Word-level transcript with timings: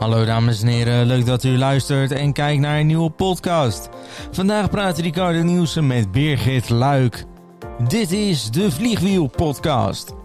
Hallo 0.00 0.24
dames 0.24 0.62
en 0.62 0.68
heren, 0.68 1.06
leuk 1.06 1.26
dat 1.26 1.44
u 1.44 1.58
luistert 1.58 2.12
en 2.12 2.32
kijkt 2.32 2.60
naar 2.60 2.78
een 2.78 2.86
nieuwe 2.86 3.10
podcast. 3.10 3.88
Vandaag 4.30 4.70
praat 4.70 4.98
Ricardo 4.98 5.42
Nielsen 5.42 5.86
met 5.86 6.12
Birgit 6.12 6.68
Luik. 6.68 7.24
Dit 7.88 8.12
is 8.12 8.50
de 8.50 8.70
Vliegwiel 8.70 9.26
Podcast. 9.26 10.19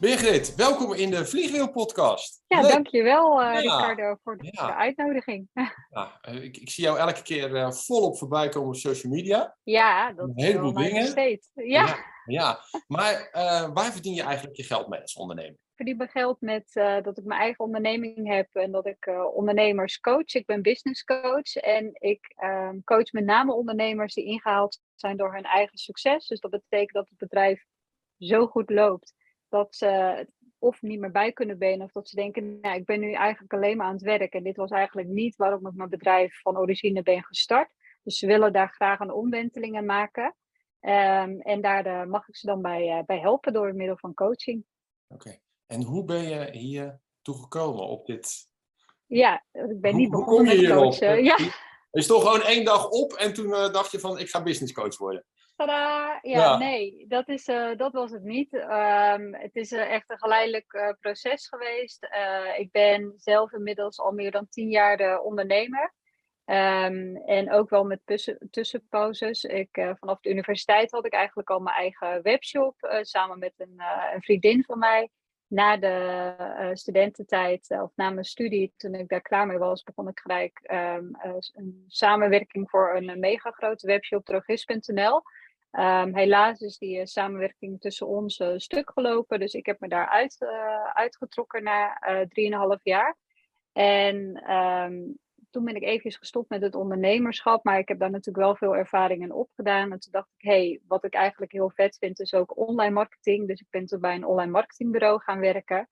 Birgit, 0.00 0.54
welkom 0.54 0.92
in 0.94 1.10
de 1.10 1.24
Vliegwiel 1.26 1.70
Podcast. 1.70 2.42
Ja, 2.46 2.60
Leuk. 2.60 2.70
dankjewel 2.70 3.42
uh, 3.42 3.46
Ja. 3.52 3.58
Ricardo 3.60 4.16
voor 4.22 4.36
de 4.38 4.48
Ja. 4.50 4.76
uitnodiging. 4.76 5.48
Ja, 5.90 6.18
eh, 6.20 6.42
ik, 6.42 6.56
ik 6.56 6.70
zie 6.70 6.84
jou 6.84 6.98
elke 6.98 7.22
keer 7.22 7.56
eh, 7.56 7.70
volop 7.70 8.18
voorbij 8.18 8.48
komen 8.48 8.68
op 8.68 8.76
social 8.76 9.12
media. 9.12 9.56
ja, 9.62 10.12
dat 10.12 10.28
Een 10.28 10.36
is 10.36 10.44
heleboel 10.44 10.72
dingen. 10.72 11.06
steeds. 11.06 11.50
Ja, 11.54 11.96
ja. 12.24 12.60
Maar 12.86 13.28
eh, 13.32 13.70
waar 13.74 13.92
verdien 13.92 14.14
je 14.14 14.22
eigenlijk 14.22 14.56
je 14.56 14.62
geld 14.62 14.88
mee 14.88 15.00
als 15.00 15.14
ondernemer? 15.14 15.52
ik 15.52 15.86
verdien 15.86 15.96
mijn 15.96 16.10
geld 16.10 16.40
met 16.40 16.70
eh, 16.76 17.02
dat 17.02 17.18
ik 17.18 17.24
mijn 17.24 17.40
eigen 17.40 17.64
onderneming 17.64 18.28
heb 18.28 18.48
en 18.52 18.70
dat 18.72 18.86
ik 18.86 19.06
eh, 19.06 19.24
ondernemers 19.34 20.00
coach. 20.00 20.34
Ik 20.34 20.46
ben 20.46 20.62
business 20.62 21.04
coach 21.04 21.54
en 21.54 21.90
ik 21.92 22.32
ehm, 22.36 22.80
coach 22.84 23.12
met 23.12 23.24
name 23.24 23.52
ondernemers 23.52 24.14
die 24.14 24.24
ingehaald 24.24 24.80
zijn 24.94 25.16
door 25.16 25.34
hun 25.34 25.44
eigen 25.44 25.78
succes. 25.78 26.26
Dus 26.26 26.40
dat 26.40 26.50
betekent 26.50 26.92
dat 26.92 27.08
het 27.08 27.18
bedrijf 27.18 27.64
zo 28.18 28.46
goed 28.46 28.70
loopt 28.70 29.14
dat 29.50 29.74
ze 29.74 29.86
het 29.86 30.32
of 30.58 30.82
niet 30.82 31.00
meer 31.00 31.10
bij 31.10 31.32
kunnen 31.32 31.58
benen 31.58 31.86
of 31.86 31.92
dat 31.92 32.08
ze 32.08 32.14
denken, 32.16 32.60
nou, 32.60 32.76
ik 32.76 32.84
ben 32.84 33.00
nu 33.00 33.12
eigenlijk 33.12 33.52
alleen 33.52 33.76
maar 33.76 33.86
aan 33.86 33.92
het 33.92 34.02
werk 34.02 34.32
en 34.34 34.42
dit 34.42 34.56
was 34.56 34.70
eigenlijk 34.70 35.08
niet 35.08 35.36
waarom 35.36 35.66
ik 35.66 35.72
mijn 35.74 35.88
bedrijf 35.88 36.40
van 36.40 36.58
origine 36.58 37.02
ben 37.02 37.22
gestart. 37.24 37.72
Dus 38.02 38.18
ze 38.18 38.26
willen 38.26 38.52
daar 38.52 38.68
graag 38.68 39.00
een 39.00 39.12
omwenteling 39.12 39.76
in 39.76 39.84
maken. 39.84 40.36
Ehm, 40.80 41.38
en 41.40 41.60
daar 41.60 41.86
eh, 41.86 42.04
mag 42.04 42.28
ik 42.28 42.36
ze 42.36 42.46
dan 42.46 42.62
bij, 42.62 42.88
eh, 42.98 43.04
bij 43.04 43.18
helpen 43.18 43.52
door 43.52 43.74
middel 43.74 43.96
van 43.96 44.14
coaching. 44.14 44.64
Oké. 45.08 45.38
En 45.66 45.82
hoe 45.82 46.04
ben 46.04 46.28
je 46.28 46.50
hier 46.58 47.00
toegekomen 47.22 47.86
op 47.88 48.06
dit? 48.06 48.48
Ja, 49.06 49.44
ik 49.52 49.80
ben 49.80 49.90
Hoe- 49.90 50.00
niet 50.00 50.10
hoe 50.10 50.18
begonnen 50.24 50.26
kom 50.26 50.44
je 50.44 50.44
met 50.44 50.60
hierop? 50.60 50.82
coachen. 50.90 51.24
Ja, 51.24 51.36
Is 51.90 52.06
toch 52.06 52.22
gewoon 52.22 52.42
één 52.42 52.64
dag 52.64 52.88
op 52.88 53.12
en 53.12 53.34
toen 53.34 53.54
eh, 53.54 53.72
dacht 53.72 53.90
je 53.90 54.00
van 54.00 54.18
ik 54.18 54.28
ga 54.28 54.42
business 54.42 54.72
coach 54.72 54.98
worden? 54.98 55.24
Tadaa! 55.66 56.18
Ja, 56.22 56.38
Ja. 56.38 56.58
nee, 56.58 57.04
dat, 57.08 57.28
is, 57.28 57.46
eh, 57.46 57.76
dat 57.76 57.92
was 57.92 58.10
het 58.10 58.22
niet. 58.22 58.54
Ehm, 58.54 59.32
het 59.32 59.56
is 59.56 59.72
eh, 59.72 59.92
echt 59.92 60.10
een 60.10 60.18
geleidelijk 60.18 60.72
eh, 60.72 60.92
proces 61.00 61.48
geweest. 61.48 62.08
Ik 62.56 62.70
ben 62.72 63.12
zelf 63.16 63.52
inmiddels 63.52 63.98
al 63.98 64.12
meer 64.12 64.30
dan 64.30 64.48
tien 64.48 64.68
jaar 64.68 64.96
de 64.96 65.20
ondernemer. 65.22 65.94
Ehm, 66.44 67.16
en 67.16 67.52
ook 67.52 67.70
wel 67.70 67.84
met 67.84 68.00
tussen, 68.04 68.48
tussenpauzes. 68.50 69.44
Ik, 69.44 69.94
vanaf 69.98 70.20
de 70.20 70.30
universiteit 70.30 70.90
had 70.90 71.06
ik 71.06 71.12
eigenlijk 71.12 71.50
al 71.50 71.60
mijn 71.60 71.76
eigen 71.76 72.22
webshop. 72.22 72.74
samen 73.00 73.38
met 73.38 73.52
een, 73.56 73.82
een 74.14 74.22
vriendin 74.22 74.64
van 74.64 74.78
mij. 74.78 75.10
Na 75.50 75.76
de 75.76 76.70
studententijd, 76.72 77.70
of 77.70 77.90
na 77.96 78.10
mijn 78.10 78.24
studie, 78.24 78.72
toen 78.76 78.94
ik 78.94 79.08
daar 79.08 79.20
klaar 79.20 79.46
mee 79.46 79.58
was, 79.58 79.82
begon 79.82 80.08
ik 80.08 80.18
gelijk 80.18 80.60
ehm, 80.62 81.14
eh, 81.14 81.34
een 81.52 81.84
samenwerking 81.86 82.70
voor 82.70 82.96
een, 82.96 83.20
mega 83.20 83.50
grote 83.50 83.86
webshop, 83.86 84.24
drogist.nl. 84.24 85.22
Ehm, 85.70 86.14
helaas 86.14 86.60
is 86.60 86.78
die 86.78 86.98
eh, 86.98 87.06
samenwerking 87.06 87.80
tussen 87.80 88.06
ons 88.06 88.38
eh, 88.38 88.52
stuk 88.56 88.90
gelopen. 88.90 89.40
Dus 89.40 89.52
ik 89.52 89.66
heb 89.66 89.80
me 89.80 89.88
daar 89.88 90.08
uit, 90.08 90.36
eh, 90.40 90.84
uitgetrokken 90.84 91.62
na 91.62 91.98
drieënhalf 92.28 92.80
jaar. 92.82 93.16
En 93.72 94.34
ehm, 94.34 94.98
toen 95.50 95.64
ben 95.64 95.74
ik 95.74 95.82
even 95.82 96.12
gestopt 96.12 96.48
met 96.48 96.62
het 96.62 96.74
ondernemerschap. 96.74 97.64
Maar 97.64 97.78
ik 97.78 97.88
heb 97.88 97.98
daar 97.98 98.10
natuurlijk 98.10 98.44
wel 98.44 98.56
veel 98.56 98.76
ervaring 98.76 99.22
in 99.22 99.32
opgedaan. 99.32 99.92
En 99.92 99.98
toen 99.98 100.12
dacht 100.12 100.28
ik, 100.36 100.50
hé, 100.50 100.66
hey, 100.66 100.80
wat 100.86 101.04
ik 101.04 101.14
eigenlijk 101.14 101.52
heel 101.52 101.70
vet 101.70 101.96
vind, 101.96 102.20
is 102.20 102.34
ook 102.34 102.56
online 102.58 102.94
marketing. 102.94 103.48
Dus 103.48 103.60
ik 103.60 103.70
ben 103.70 103.86
toen 103.86 104.00
bij 104.00 104.14
een 104.14 104.24
online 104.26 104.50
marketingbureau 104.50 105.20
gaan 105.20 105.40
werken. 105.40 105.88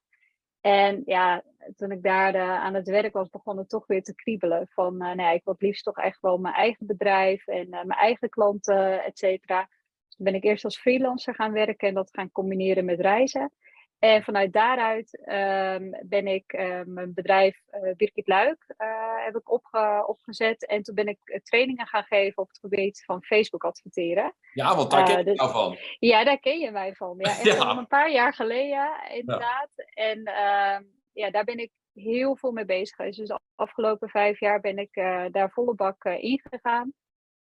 En 0.61 1.03
ja, 1.05 1.43
toen 1.77 1.91
ik 1.91 2.03
daar 2.03 2.35
eh, 2.35 2.41
aan 2.41 2.75
het 2.75 2.89
werk 2.89 3.13
was, 3.13 3.29
begon 3.29 3.59
het 3.59 3.69
toch 3.69 3.87
weer 3.87 4.03
te 4.03 4.15
kriebelen. 4.15 4.69
Van, 4.71 4.93
eh, 4.93 4.99
nou 4.99 5.21
ja, 5.21 5.31
ik 5.31 5.45
wil 5.45 5.53
het 5.53 5.63
liefst 5.63 5.85
toch 5.85 5.99
echt 5.99 6.21
wel 6.21 6.39
mijn 6.39 6.55
eigen 6.55 6.87
bedrijf 6.87 7.47
en 7.47 7.65
eh, 7.65 7.85
mijn 7.85 7.99
eigen 7.99 8.29
klanten, 8.29 9.05
et 9.05 9.19
cetera. 9.19 9.61
Dus 10.07 10.17
toen 10.17 10.25
ben 10.25 10.35
ik 10.35 10.45
eerst 10.45 10.65
als 10.65 10.79
freelancer 10.79 11.35
gaan 11.35 11.53
werken 11.53 11.89
en 11.89 11.95
dat 11.95 12.11
gaan 12.13 12.33
combineren 12.33 12.85
met 12.85 13.01
reizen. 13.01 13.53
En 13.99 14.23
vanuit 14.23 14.53
daaruit 14.53 15.21
ehm, 15.25 15.91
ben 16.03 16.27
ik 16.27 16.53
eh, 16.53 16.81
mijn 16.85 17.15
bedrijf 17.15 17.61
eh 17.71 17.95
Birgit 17.97 18.27
Luik 18.29 18.65
eh, 18.77 19.25
heb 19.25 19.37
ik 19.37 19.51
opge- 19.53 20.05
opgezet. 20.07 20.67
En 20.67 20.83
toen 20.83 20.95
ben 20.95 21.09
ik 21.09 21.19
eh, 21.25 21.41
trainingen 21.41 21.87
gaan 21.87 22.05
geven 22.05 22.43
op 22.43 22.49
het 22.49 22.59
gebied 22.59 23.03
van 23.05 23.23
Facebook 23.23 23.65
adverteren. 23.65 24.35
Ja, 24.53 24.77
want 24.77 24.91
daar 24.91 25.05
ken 25.05 25.19
ik 25.19 25.25
dus- 25.25 25.37
jou 25.39 25.51
van. 25.51 25.77
Ja, 25.99 26.25
daar 26.25 26.39
ken 26.39 26.59
je 26.59 26.71
mij 26.71 26.95
van. 26.95 27.15
Ja, 27.19 27.31
echt 27.39 27.43
Ja. 27.45 27.55
al 27.65 27.79
een 27.79 27.87
paar 27.87 28.11
jaar 28.11 28.35
geleden, 28.35 28.89
inderdaad. 29.11 29.71
En 29.95 30.25
ehm, 30.25 30.83
ja, 31.13 31.31
daar 31.31 31.45
ben 31.45 31.59
ik 31.59 31.71
heel 31.93 32.37
veel 32.37 32.53
mee 32.53 32.65
bezig 32.65 32.97
geweest. 32.97 33.19
Dus 33.19 33.29
de 33.29 33.41
afgelopen 33.55 34.09
vijf 34.09 34.41
jaar 34.41 34.61
ben 34.61 34.79
ik 34.79 34.95
daar 35.33 35.51
volle 35.51 35.75
bak 35.75 36.05
eh, 36.05 36.23
ingegaan. 36.23 36.93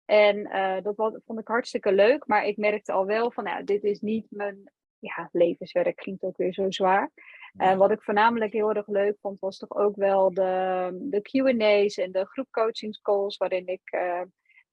En 0.05 0.44
dat 0.83 0.95
vond 1.25 1.39
ik 1.39 1.47
hartstikke 1.47 1.91
leuk. 1.94 2.27
Maar 2.27 2.45
ik 2.45 2.57
merkte 2.57 2.91
al 2.91 3.05
wel 3.05 3.31
van, 3.31 3.44
nou, 3.44 3.63
dit 3.63 3.83
is 3.83 3.99
niet 3.99 4.25
mijn 4.29 4.71
ja, 5.05 5.29
levenswerk. 5.31 5.95
Klinkt 5.95 6.23
ook 6.23 6.38
weer 6.38 6.53
zo 6.53 6.71
zwaar. 6.71 7.11
En 7.57 7.77
wat 7.77 7.91
ik 7.91 8.01
voornamelijk 8.01 8.53
heel 8.53 8.73
erg 8.73 8.88
leuk 8.88 9.17
vond, 9.19 9.39
was 9.39 9.57
toch 9.57 9.75
ook 9.75 9.95
wel 9.95 10.33
de, 10.33 10.89
de 11.01 11.21
QA's 11.21 11.97
en 11.97 12.11
de 12.11 12.25
groepcoachingscalls, 12.25 13.38
waarin 13.38 13.67
ik 13.67 13.81
eh, 13.83 14.21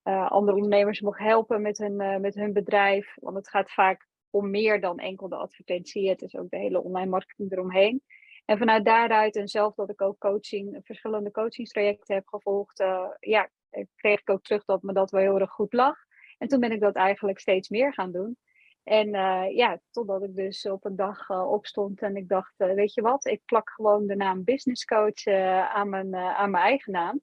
eh, 0.03 0.31
andere 0.31 0.55
ondernemers 0.55 1.01
mocht 1.01 1.19
helpen 1.19 1.61
met 1.61 1.77
hun, 1.77 1.99
eh, 1.99 2.17
met 2.17 2.35
hun 2.35 2.53
bedrijf. 2.53 3.13
Want 3.15 3.35
het 3.35 3.49
gaat 3.49 3.71
vaak 3.71 4.07
om 4.29 4.49
meer 4.49 4.81
dan 4.81 4.99
enkel 4.99 5.29
de 5.29 5.35
advertentie. 5.35 6.09
Het 6.09 6.21
is 6.21 6.35
ook 6.35 6.49
de 6.49 6.57
hele 6.57 6.83
online 6.83 7.09
marketing 7.09 7.51
eromheen. 7.51 8.01
En 8.45 8.57
vanuit 8.57 8.85
daaruit, 8.85 9.35
en 9.35 9.47
zelf 9.47 9.75
dat 9.75 9.89
ik 9.89 10.01
ook 10.01 10.19
coaching, 10.19 10.79
verschillende 10.83 11.31
coachingstrajecten 11.31 12.15
heb 12.15 12.27
gevolgd, 12.27 12.83
ja, 13.19 13.49
kreeg 13.95 14.19
ik 14.19 14.29
ook 14.29 14.43
terug 14.43 14.65
dat 14.65 14.81
me 14.81 14.93
dat 14.93 15.11
wel 15.11 15.21
heel 15.21 15.39
erg 15.39 15.51
goed 15.51 15.73
lag. 15.73 15.95
En 16.37 16.47
toen 16.47 16.59
ben 16.59 16.71
ik 16.71 16.79
dat 16.79 16.95
eigenlijk 16.95 17.39
steeds 17.39 17.69
meer 17.69 17.93
gaan 17.93 18.11
doen. 18.11 18.37
En 18.83 19.13
eh, 19.13 19.55
ja, 19.55 19.79
totdat 19.91 20.23
ik 20.23 20.35
dus 20.35 20.65
op 20.65 20.85
een 20.85 20.95
dag 20.95 21.29
eh, 21.29 21.51
opstond 21.51 22.01
en 22.01 22.15
ik 22.15 22.27
dacht, 22.27 22.53
eh, 22.57 22.73
weet 22.73 22.93
je 22.93 23.01
wat, 23.01 23.25
ik 23.25 23.41
plak 23.45 23.69
gewoon 23.69 24.07
de 24.07 24.15
naam 24.15 24.43
business 24.43 24.85
coach 24.85 25.25
aan, 25.73 25.89
mijn, 25.89 26.15
aan 26.15 26.51
mijn 26.51 26.63
eigen 26.63 26.91
naam. 26.91 27.21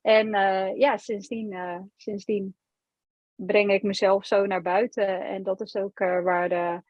En 0.00 0.28
ja, 0.76 0.96
sindsdien, 0.96 1.56
sindsdien 1.96 2.56
breng 3.34 3.72
ik 3.72 3.82
mezelf 3.82 4.26
zo 4.26 4.46
naar 4.46 4.62
buiten. 4.62 5.20
En 5.20 5.42
dat 5.42 5.60
is 5.60 5.76
ook 5.76 5.98
waar 5.98 6.48
de 6.48 6.82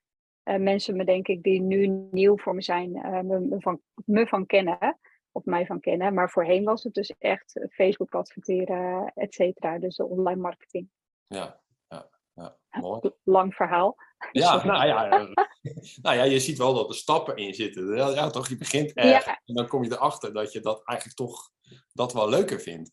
mensen 0.59 0.97
me, 0.97 1.05
denk 1.05 1.29
ik, 1.29 1.43
die 1.43 1.61
nu 1.61 1.87
nieuw 2.11 2.39
voor 2.39 2.55
me 2.55 2.63
zijn, 2.63 2.91
me, 3.27 3.41
me 3.41 3.61
van, 3.61 3.81
me 4.05 4.27
van 4.27 4.47
kennen. 4.47 4.99
Of 5.33 5.45
mij 5.45 5.67
van 5.67 5.81
kennen. 5.81 6.15
Maar 6.15 6.31
voorheen 6.31 6.65
was 6.65 6.83
het 6.83 6.95
dus 6.95 7.15
echt 7.19 7.67
Facebook 7.71 8.15
adverteren, 8.15 9.13
et 9.15 9.35
cetera. 9.35 9.79
Dus 9.79 9.97
de 9.97 10.05
online 10.05 10.41
marketing. 10.41 10.89
Ja, 11.27 11.61
ja, 11.89 12.09
ja. 12.35 12.57
mooi. 12.71 12.92
Lang 13.33 13.55
verhaal. 13.55 13.97
Ja, 14.33 14.65
nou 14.65 14.87
ja, 14.87 15.11
eh, 15.11 15.27
nou 16.05 16.17
ja, 16.17 16.23
je 16.23 16.41
ziet 16.41 16.59
wel 16.59 16.75
dat 16.75 16.89
er 16.89 16.95
stappen 16.95 17.37
in 17.37 17.55
zitten. 17.55 17.97
Ja, 17.97 18.09
ja, 18.09 18.31
toch, 18.31 18.49
je 18.49 18.57
begint 18.57 18.93
erg 18.93 19.25
Ja. 19.25 19.41
en 19.45 19.55
dan 19.55 19.67
kom 19.67 19.85
je 19.85 19.93
erachter 19.93 20.33
dat 20.33 20.53
je 20.53 20.61
dat 20.61 20.83
eigenlijk 20.85 21.19
toch 21.19 21.51
dat 21.93 22.13
wel 22.13 22.29
leuker 22.29 22.61
vindt. 22.61 22.91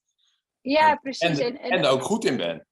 Ja, 0.61 0.91
En, 0.91 0.99
precies. 0.99 1.39
En, 1.39 1.59
en, 1.59 1.71
en 1.71 1.83
er 1.83 1.89
ook 1.89 2.03
goed 2.03 2.25
in 2.25 2.37
bent. 2.37 2.63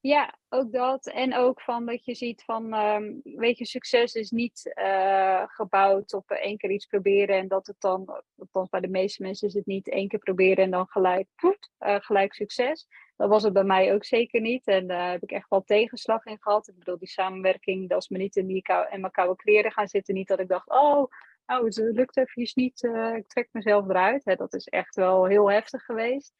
Ja, 0.00 0.38
ook 0.48 0.72
dat. 0.72 1.06
En 1.06 1.36
ook 1.36 1.60
van 1.60 1.86
dat 1.86 2.04
je 2.04 2.14
ziet 2.14 2.42
van, 2.44 2.72
ehm, 2.72 3.12
weet 3.22 3.58
je, 3.58 3.66
succes 3.66 4.14
is 4.14 4.30
niet 4.30 4.72
eh, 4.74 5.42
gebouwd 5.46 6.12
op 6.12 6.30
één 6.30 6.56
keer 6.56 6.70
iets 6.70 6.86
proberen 6.86 7.36
en 7.36 7.48
dat 7.48 7.66
het 7.66 7.76
dan, 7.78 8.22
althans 8.38 8.68
bij 8.68 8.80
de 8.80 8.88
meeste 8.88 9.22
mensen 9.22 9.48
is 9.48 9.54
het 9.54 9.66
niet 9.66 9.88
één 9.88 10.08
keer 10.08 10.18
proberen 10.18 10.64
en 10.64 10.70
dan 10.70 10.86
gelijk, 10.86 11.28
poet, 11.36 11.70
eh, 11.78 11.96
gelijk 12.00 12.34
succes. 12.34 12.86
Dat 13.16 13.28
was 13.28 13.42
het 13.42 13.52
bij 13.52 13.64
mij 13.64 13.94
ook 13.94 14.04
zeker 14.04 14.40
niet 14.40 14.66
en 14.66 14.86
daar 14.86 15.10
heb 15.10 15.22
ik 15.22 15.30
echt 15.30 15.48
wel 15.48 15.62
tegenslag 15.64 16.24
in 16.24 16.38
gehad. 16.40 16.68
Ik 16.68 16.78
bedoel, 16.78 16.98
die 16.98 17.08
samenwerking, 17.08 17.88
dat 17.88 18.02
is 18.02 18.08
me 18.08 18.18
niet 18.18 18.36
in, 18.36 18.46
die 18.46 18.62
kou 18.62 18.86
in 18.90 19.00
mijn 19.00 19.12
koude 19.12 19.36
kleren 19.36 19.72
gaan 19.72 19.88
zitten. 19.88 20.14
Niet 20.14 20.28
dat 20.28 20.40
ik 20.40 20.48
dacht, 20.48 20.68
oh, 20.68 21.10
nou, 21.46 21.64
het 21.64 21.76
lukt 21.76 22.16
even 22.16 22.50
niet, 22.54 22.84
eh, 22.84 23.14
ik 23.14 23.26
trek 23.26 23.48
mezelf 23.52 23.88
eruit. 23.88 24.24
Hè, 24.24 24.34
dat 24.34 24.54
is 24.54 24.68
echt 24.68 24.94
wel 24.94 25.24
heel 25.24 25.50
heftig 25.50 25.84
geweest. 25.84 26.34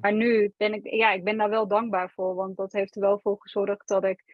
Maar 0.00 0.12
nu 0.12 0.52
ben 0.56 0.74
ik, 0.74 0.90
ja, 0.90 1.12
ik 1.12 1.24
ben 1.24 1.36
daar 1.36 1.50
wel 1.50 1.68
dankbaar 1.68 2.10
voor, 2.10 2.34
want 2.34 2.56
dat 2.56 2.72
heeft 2.72 2.94
er 2.94 3.00
wel 3.00 3.18
voor 3.18 3.36
gezorgd 3.38 3.88
dat 3.88 4.04
ik 4.04 4.24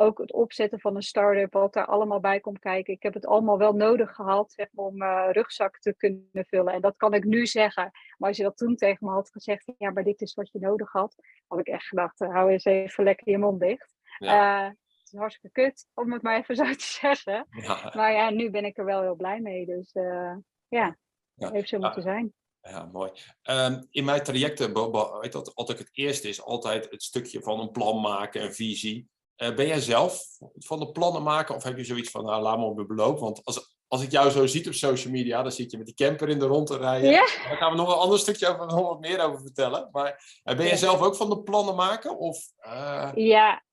ook 0.00 0.18
het 0.18 0.32
opzetten 0.32 0.80
van 0.80 0.96
een 0.96 1.02
start-up, 1.02 1.52
wat 1.52 1.72
daar 1.72 1.86
allemaal 1.86 2.20
bij 2.20 2.40
komt 2.40 2.58
kijken. 2.58 2.94
Ik 2.94 3.02
heb 3.02 3.14
het 3.14 3.26
allemaal 3.26 3.58
wel 3.58 3.72
nodig 3.72 4.14
gehad 4.14 4.52
zeg 4.52 4.68
maar, 4.72 4.84
om 4.84 4.96
mijn 4.96 5.32
rugzak 5.32 5.78
te 5.78 5.94
kunnen 5.96 6.44
vullen. 6.46 6.72
En 6.72 6.80
dat 6.80 6.96
kan 6.96 7.14
ik 7.14 7.24
nu 7.24 7.46
zeggen. 7.46 7.90
Maar 8.16 8.28
als 8.28 8.36
je 8.36 8.42
dat 8.42 8.56
toen 8.56 8.76
tegen 8.76 9.06
me 9.06 9.12
had 9.12 9.30
gezegd, 9.30 9.72
ja, 9.78 9.90
maar 9.90 10.04
dit 10.04 10.20
is 10.20 10.34
wat 10.34 10.50
je 10.52 10.58
nodig 10.58 10.92
had, 10.92 11.14
had 11.46 11.58
ik 11.58 11.66
echt 11.66 11.86
gedacht, 11.86 12.20
eh, 12.20 12.32
hou 12.32 12.50
eens 12.50 12.64
even 12.64 13.04
lekker 13.04 13.30
je 13.30 13.38
mond 13.38 13.60
dicht. 13.60 13.94
Ja. 14.18 14.62
Eh, 14.62 14.68
het 14.68 15.12
is 15.12 15.18
hartstikke 15.18 15.60
kut, 15.62 15.86
om 15.94 16.12
het 16.12 16.22
maar 16.22 16.38
even 16.38 16.56
zo 16.56 16.64
te 16.64 16.84
zeggen. 17.00 17.46
Ja, 17.50 17.92
Maar 17.94 18.12
ja, 18.12 18.30
nu 18.30 18.50
ben 18.50 18.64
ik 18.64 18.78
er 18.78 18.84
wel 18.84 19.02
heel 19.02 19.16
blij 19.16 19.40
mee. 19.40 19.66
Dus 19.66 19.92
eh, 19.92 20.36
ja, 20.68 20.96
Ja. 21.34 21.50
heeft 21.50 21.68
zo 21.68 21.78
moeten 21.78 22.02
zijn. 22.02 22.32
ja, 22.60 22.84
mooi. 22.92 23.10
Ehm, 23.42 23.82
in 23.90 24.04
mijn 24.04 24.22
trajecten, 24.22 24.72
weet 25.20 25.32
dat, 25.32 25.70
ik 25.70 25.78
het 25.78 25.90
eerste 25.92 26.28
is 26.28 26.42
altijd 26.42 26.90
het 26.90 27.02
stukje 27.02 27.42
van 27.42 27.60
een 27.60 27.70
plan 27.70 28.00
maken, 28.00 28.42
een 28.42 28.54
visie. 28.54 29.08
Eh, 29.40 29.54
ben 29.54 29.66
jij 29.66 29.80
zelf 29.80 30.22
van 30.58 30.78
de 30.78 30.90
plannen 30.90 31.22
maken 31.22 31.54
of 31.54 31.62
heb 31.62 31.76
je 31.76 31.84
zoiets 31.84 32.10
van, 32.10 32.24
nou, 32.24 32.42
laat 32.42 32.58
me 32.58 32.64
op 32.64 32.74
mijn 32.74 32.86
beloop? 32.86 33.18
Want 33.18 33.44
als, 33.44 33.76
als 33.88 34.02
ik 34.02 34.10
jou 34.10 34.30
zo 34.30 34.46
zie 34.46 34.66
op 34.66 34.72
social 34.72 35.12
media, 35.12 35.42
dan 35.42 35.52
zit 35.52 35.70
je 35.70 35.76
met 35.76 35.86
die 35.86 35.94
camper 35.94 36.28
in 36.28 36.38
de 36.38 36.46
rond 36.46 36.66
te 36.66 36.76
rijden. 36.76 37.10
Ja. 37.10 37.26
Daar 37.26 37.56
gaan 37.56 37.70
we 37.70 37.76
nog 37.76 37.88
een 37.88 38.00
ander 38.00 38.18
stukje 38.18 38.48
over, 38.48 38.66
nog 38.66 38.88
wat 38.88 39.00
meer 39.00 39.20
over 39.20 39.40
vertellen. 39.40 39.88
Maar 39.92 40.40
eh, 40.42 40.56
ben 40.56 40.66
jij 40.66 40.76
zelf 40.76 41.00
ook 41.00 41.16
van 41.16 41.28
de 41.28 41.42
plannen 41.42 41.74
maken? 41.74 42.18
Of, 42.18 42.52
eh, 42.56 43.10
Ja, 43.14 43.64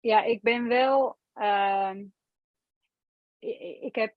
ja, 0.00 0.22
ik 0.22 0.42
ben 0.42 0.68
wel. 0.68 1.18
ehm, 1.34 2.04
ik 3.80 3.94
heb 3.94 4.14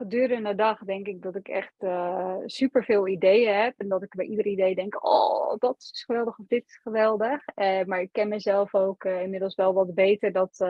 gedurende 0.00 0.48
de 0.48 0.54
dag 0.54 0.78
denk 0.78 1.06
ik 1.06 1.22
dat 1.22 1.36
ik 1.36 1.48
echt 1.48 1.74
eh 1.78 2.36
super 2.44 2.84
veel 2.84 3.08
ideeën 3.08 3.54
heb. 3.54 3.74
En 3.78 3.88
dat 3.88 4.02
ik 4.02 4.14
bij 4.14 4.26
ieder 4.26 4.46
idee 4.46 4.74
denk: 4.74 5.04
oh, 5.04 5.56
dat 5.58 5.76
is 5.76 6.04
geweldig 6.06 6.38
of 6.38 6.46
dit 6.46 6.64
is 6.66 6.76
geweldig. 6.76 7.44
Eh, 7.54 7.84
maar 7.84 8.00
ik 8.00 8.12
ken 8.12 8.28
mezelf 8.28 8.74
ook 8.74 9.04
eh, 9.04 9.22
inmiddels 9.22 9.54
wel 9.54 9.72
wat 9.72 9.94
beter. 9.94 10.32
Dat 10.32 10.64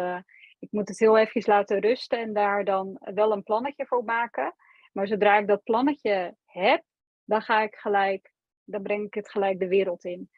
ik 0.58 0.68
moet 0.70 0.88
het 0.88 0.98
heel 0.98 1.18
even 1.18 1.42
laten 1.44 1.80
rusten 1.80 2.18
en 2.18 2.32
daar 2.32 2.64
dan 2.64 2.96
wel 3.00 3.32
een 3.32 3.42
plannetje 3.42 3.86
voor 3.86 4.04
maken. 4.04 4.54
Maar 4.92 5.06
zodra 5.06 5.38
ik 5.38 5.46
dat 5.46 5.62
plannetje 5.62 6.34
heb, 6.44 6.82
dan 7.24 7.42
ga 7.42 7.62
ik 7.62 7.74
gelijk, 7.74 8.32
dan 8.64 8.82
breng 8.82 9.06
ik 9.06 9.14
het 9.14 9.30
gelijk 9.30 9.58
de 9.58 9.68
wereld 9.68 10.04
in. 10.04 10.30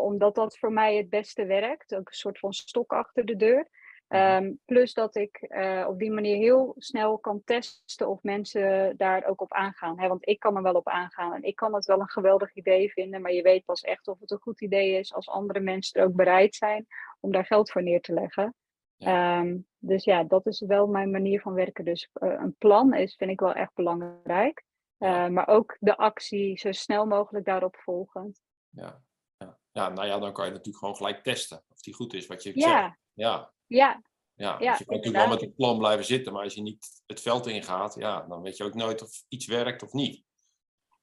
Omdat 0.00 0.34
dat 0.34 0.58
voor 0.58 0.72
mij 0.72 0.96
het 0.96 1.08
beste 1.08 1.46
werkt. 1.46 1.94
Ook 1.94 2.08
een 2.08 2.14
soort 2.14 2.38
van 2.38 2.52
stok 2.52 2.92
achter 2.92 3.24
de 3.24 3.36
deur. 3.36 3.68
Ehm, 4.08 4.52
plus 4.64 4.94
dat 4.94 5.16
ik 5.16 5.36
eh, 5.36 5.86
op 5.88 5.98
die 5.98 6.10
manier 6.10 6.36
heel 6.36 6.74
snel 6.78 7.18
kan 7.18 7.42
testen 7.44 8.08
of 8.08 8.22
mensen 8.22 8.96
daar 8.96 9.24
ook 9.26 9.40
op 9.40 9.52
aangaan. 9.52 10.00
Hè? 10.00 10.08
Want 10.08 10.28
ik 10.28 10.38
kan 10.38 10.56
er 10.56 10.62
wel 10.62 10.74
op 10.74 10.88
aangaan 10.88 11.34
en 11.34 11.42
ik 11.42 11.56
kan 11.56 11.74
het 11.74 11.84
wel 11.84 12.00
een 12.00 12.10
geweldig 12.10 12.54
idee 12.54 12.92
vinden. 12.92 13.22
Maar 13.22 13.32
je 13.32 13.42
weet 13.42 13.64
pas 13.64 13.80
echt 13.80 14.08
of 14.08 14.20
het 14.20 14.30
een 14.30 14.40
goed 14.40 14.60
idee 14.60 14.98
is 14.98 15.14
als 15.14 15.28
andere 15.28 15.60
mensen 15.60 16.00
er 16.00 16.06
ook 16.06 16.14
bereid 16.14 16.54
zijn 16.54 16.86
om 17.20 17.32
daar 17.32 17.46
geld 17.46 17.70
voor 17.70 17.82
neer 17.82 18.00
te 18.00 18.12
leggen. 18.12 18.54
Ehm, 18.98 19.58
dus 19.78 20.04
ja, 20.04 20.24
dat 20.24 20.46
is 20.46 20.60
wel 20.60 20.86
mijn 20.86 21.10
manier 21.10 21.40
van 21.40 21.52
werken. 21.52 21.84
Dus 21.84 22.08
eh, 22.12 22.28
een 22.28 22.56
plan 22.58 22.94
is, 22.94 23.16
vind 23.16 23.30
ik 23.30 23.40
wel 23.40 23.52
echt 23.52 23.74
belangrijk. 23.74 24.64
Ja. 24.96 25.24
Eh, 25.24 25.30
maar 25.30 25.48
ook 25.48 25.76
de 25.80 25.96
actie 25.96 26.58
zo 26.58 26.72
snel 26.72 27.06
mogelijk 27.06 27.44
daarop 27.44 27.76
volgend. 27.76 28.40
ja, 28.70 29.02
ja. 29.36 29.58
ja, 29.72 29.88
nou 29.88 30.06
ja, 30.06 30.18
dan 30.18 30.32
kan 30.32 30.44
je 30.44 30.50
natuurlijk 30.50 30.78
gewoon 30.78 30.96
gelijk 30.96 31.22
testen 31.22 31.64
of 31.68 31.80
die 31.80 31.94
goed 31.94 32.14
is 32.14 32.26
wat 32.26 32.42
je 32.42 32.52
zegt. 32.52 32.96
Ja, 33.12 33.53
Ja, 33.66 34.02
ja, 34.36 34.56
dus 34.58 34.78
je 34.78 34.84
kan 34.84 34.96
natuurlijk 34.96 35.24
wel 35.24 35.34
met 35.34 35.42
een 35.42 35.54
plan 35.54 35.78
blijven 35.78 36.04
zitten, 36.04 36.32
maar 36.32 36.42
als 36.42 36.54
je 36.54 36.62
niet 36.62 37.02
het 37.06 37.20
veld 37.20 37.46
ingaat, 37.46 37.94
ja, 37.94 38.26
dan 38.28 38.42
weet 38.42 38.56
je 38.56 38.64
ook 38.64 38.74
nooit 38.74 39.02
of 39.02 39.24
iets 39.28 39.46
werkt 39.46 39.82
of 39.82 39.92
niet. 39.92 40.24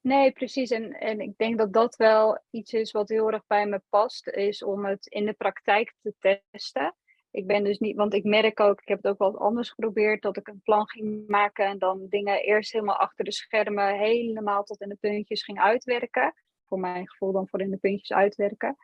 Nee, 0.01 0.31
precies. 0.31 0.69
En, 0.69 0.91
en 0.91 1.19
ik 1.19 1.37
denk 1.37 1.57
dat 1.57 1.73
dat 1.73 1.95
wel 1.95 2.43
iets 2.49 2.73
is 2.73 2.91
wat 2.91 3.09
heel 3.09 3.31
erg 3.31 3.47
bij 3.47 3.65
me 3.65 3.81
past, 3.89 4.27
is 4.27 4.63
om 4.63 4.85
het 4.85 5.05
in 5.05 5.25
de 5.25 5.33
praktijk 5.33 5.93
te 6.01 6.41
testen. 6.51 6.95
Ik 7.31 7.47
ben 7.47 7.63
dus 7.63 7.79
niet, 7.79 7.95
want 7.95 8.13
ik 8.13 8.23
merk 8.23 8.59
ook, 8.59 8.81
ik 8.81 8.87
heb 8.87 9.03
het 9.03 9.11
ook 9.11 9.17
wel 9.17 9.37
anders 9.37 9.69
geprobeerd, 9.69 10.21
dat 10.21 10.37
ik 10.37 10.47
een 10.47 10.61
plan 10.63 10.87
ging 10.89 11.27
maken 11.27 11.65
en 11.65 11.79
dan 11.79 12.05
dingen 12.09 12.41
eerst 12.41 12.71
helemaal 12.71 12.97
achter 12.97 13.25
de 13.25 13.31
schermen, 13.31 13.97
helemaal 13.97 14.63
tot 14.63 14.81
in 14.81 14.89
de 14.89 14.97
puntjes 14.99 15.43
ging 15.43 15.59
uitwerken. 15.59 16.33
Voor 16.67 16.79
mijn 16.79 17.09
gevoel 17.09 17.31
dan 17.31 17.47
voor 17.47 17.61
in 17.61 17.71
de 17.71 17.77
puntjes 17.77 18.17
uitwerken. 18.17 18.75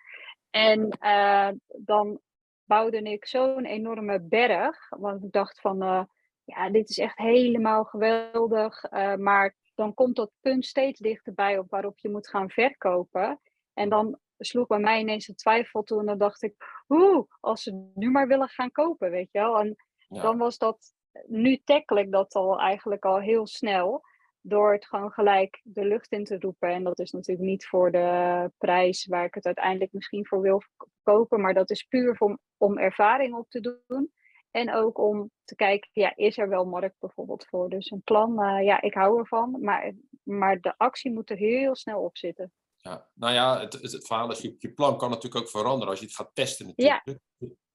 En 0.49 0.89
eh, 0.89 1.49
dan 1.77 2.19
bouwde 2.67 3.01
ik 3.01 3.25
zo'n 3.27 3.65
enorme 3.65 4.21
berg, 4.21 4.89
want 4.89 5.23
ik 5.23 5.31
dacht 5.31 5.59
van, 5.61 5.81
eh, 5.81 6.03
ja, 6.43 6.69
dit 6.69 6.89
is 6.89 6.97
echt 6.97 7.17
helemaal 7.17 7.83
geweldig, 7.83 8.83
eh, 8.83 9.15
maar 9.15 9.55
dan 9.75 9.93
komt 9.93 10.15
dat 10.15 10.31
punt 10.41 10.65
steeds 10.65 10.99
dichterbij 10.99 11.57
op 11.57 11.69
waarop 11.69 11.99
je 11.99 12.09
moet 12.09 12.29
gaan 12.29 12.49
verkopen. 12.49 13.39
En 13.73 13.89
dan 13.89 14.19
sloeg 14.37 14.67
bij 14.67 14.79
mij 14.79 14.99
ineens 14.99 15.27
een 15.27 15.35
twijfel 15.35 15.83
toe 15.83 15.99
en 15.99 16.05
dan 16.05 16.17
dacht 16.17 16.43
ik, 16.43 16.55
oeh, 16.89 17.25
als 17.39 17.63
ze 17.63 17.91
nu 17.93 18.11
maar 18.11 18.27
willen 18.27 18.47
gaan 18.49 18.71
kopen, 18.71 19.09
weet 19.11 19.31
je 19.31 19.39
wel. 19.39 19.59
En 19.59 19.75
Ja. 20.09 20.21
dan 20.21 20.37
was 20.37 20.57
dat, 20.57 20.93
nu 21.27 21.57
tackle 21.63 21.99
ik 21.99 22.11
dat 22.11 22.33
al 22.33 22.59
eigenlijk 22.59 23.05
al 23.05 23.19
heel 23.19 23.47
snel. 23.47 24.01
Door 24.47 24.73
het 24.73 24.85
gewoon 24.85 25.11
gelijk 25.11 25.61
de 25.63 25.85
lucht 25.85 26.11
in 26.11 26.23
te 26.23 26.39
roepen. 26.39 26.69
En 26.69 26.83
dat 26.83 26.99
is 26.99 27.11
natuurlijk 27.11 27.47
niet 27.47 27.67
voor 27.67 27.91
de 27.91 28.51
prijs 28.57 29.05
waar 29.05 29.25
ik 29.25 29.33
het 29.33 29.45
uiteindelijk 29.45 29.93
misschien 29.93 30.25
voor 30.25 30.41
wil 30.41 30.61
kopen. 31.03 31.41
Maar 31.41 31.53
dat 31.53 31.69
is 31.69 31.83
puur 31.83 32.15
om, 32.19 32.39
om 32.57 32.77
ervaring 32.77 33.35
op 33.35 33.49
te 33.49 33.59
doen. 33.87 34.11
En 34.51 34.73
ook 34.73 34.97
om 34.97 35.31
te 35.43 35.55
kijken, 35.55 35.89
ja, 35.93 36.15
is 36.15 36.37
er 36.37 36.49
wel 36.49 36.65
markt 36.65 36.99
bijvoorbeeld 36.99 37.45
voor? 37.45 37.69
Dus 37.69 37.91
een 37.91 38.01
plan, 38.03 38.41
eh, 38.41 38.65
ja, 38.65 38.81
ik 38.81 38.93
hou 38.93 39.19
ervan. 39.19 39.57
Maar, 39.61 39.93
maar 40.23 40.61
de 40.61 40.77
actie 40.77 41.11
moet 41.11 41.29
er 41.29 41.37
heel 41.37 41.75
snel 41.75 42.01
op 42.01 42.17
zitten. 42.17 42.51
Ja, 42.77 43.09
nou 43.13 43.33
ja, 43.33 43.59
het, 43.59 43.73
het, 43.73 43.91
het 43.91 44.07
verhaal 44.07 44.31
is, 44.31 44.41
je, 44.41 44.55
je 44.57 44.73
plan 44.73 44.97
kan 44.97 45.09
natuurlijk 45.09 45.43
ook 45.43 45.49
veranderen 45.49 45.89
als 45.89 45.99
je 45.99 46.05
het 46.05 46.15
gaat 46.15 46.31
testen 46.33 46.65
natuurlijk. 46.65 47.19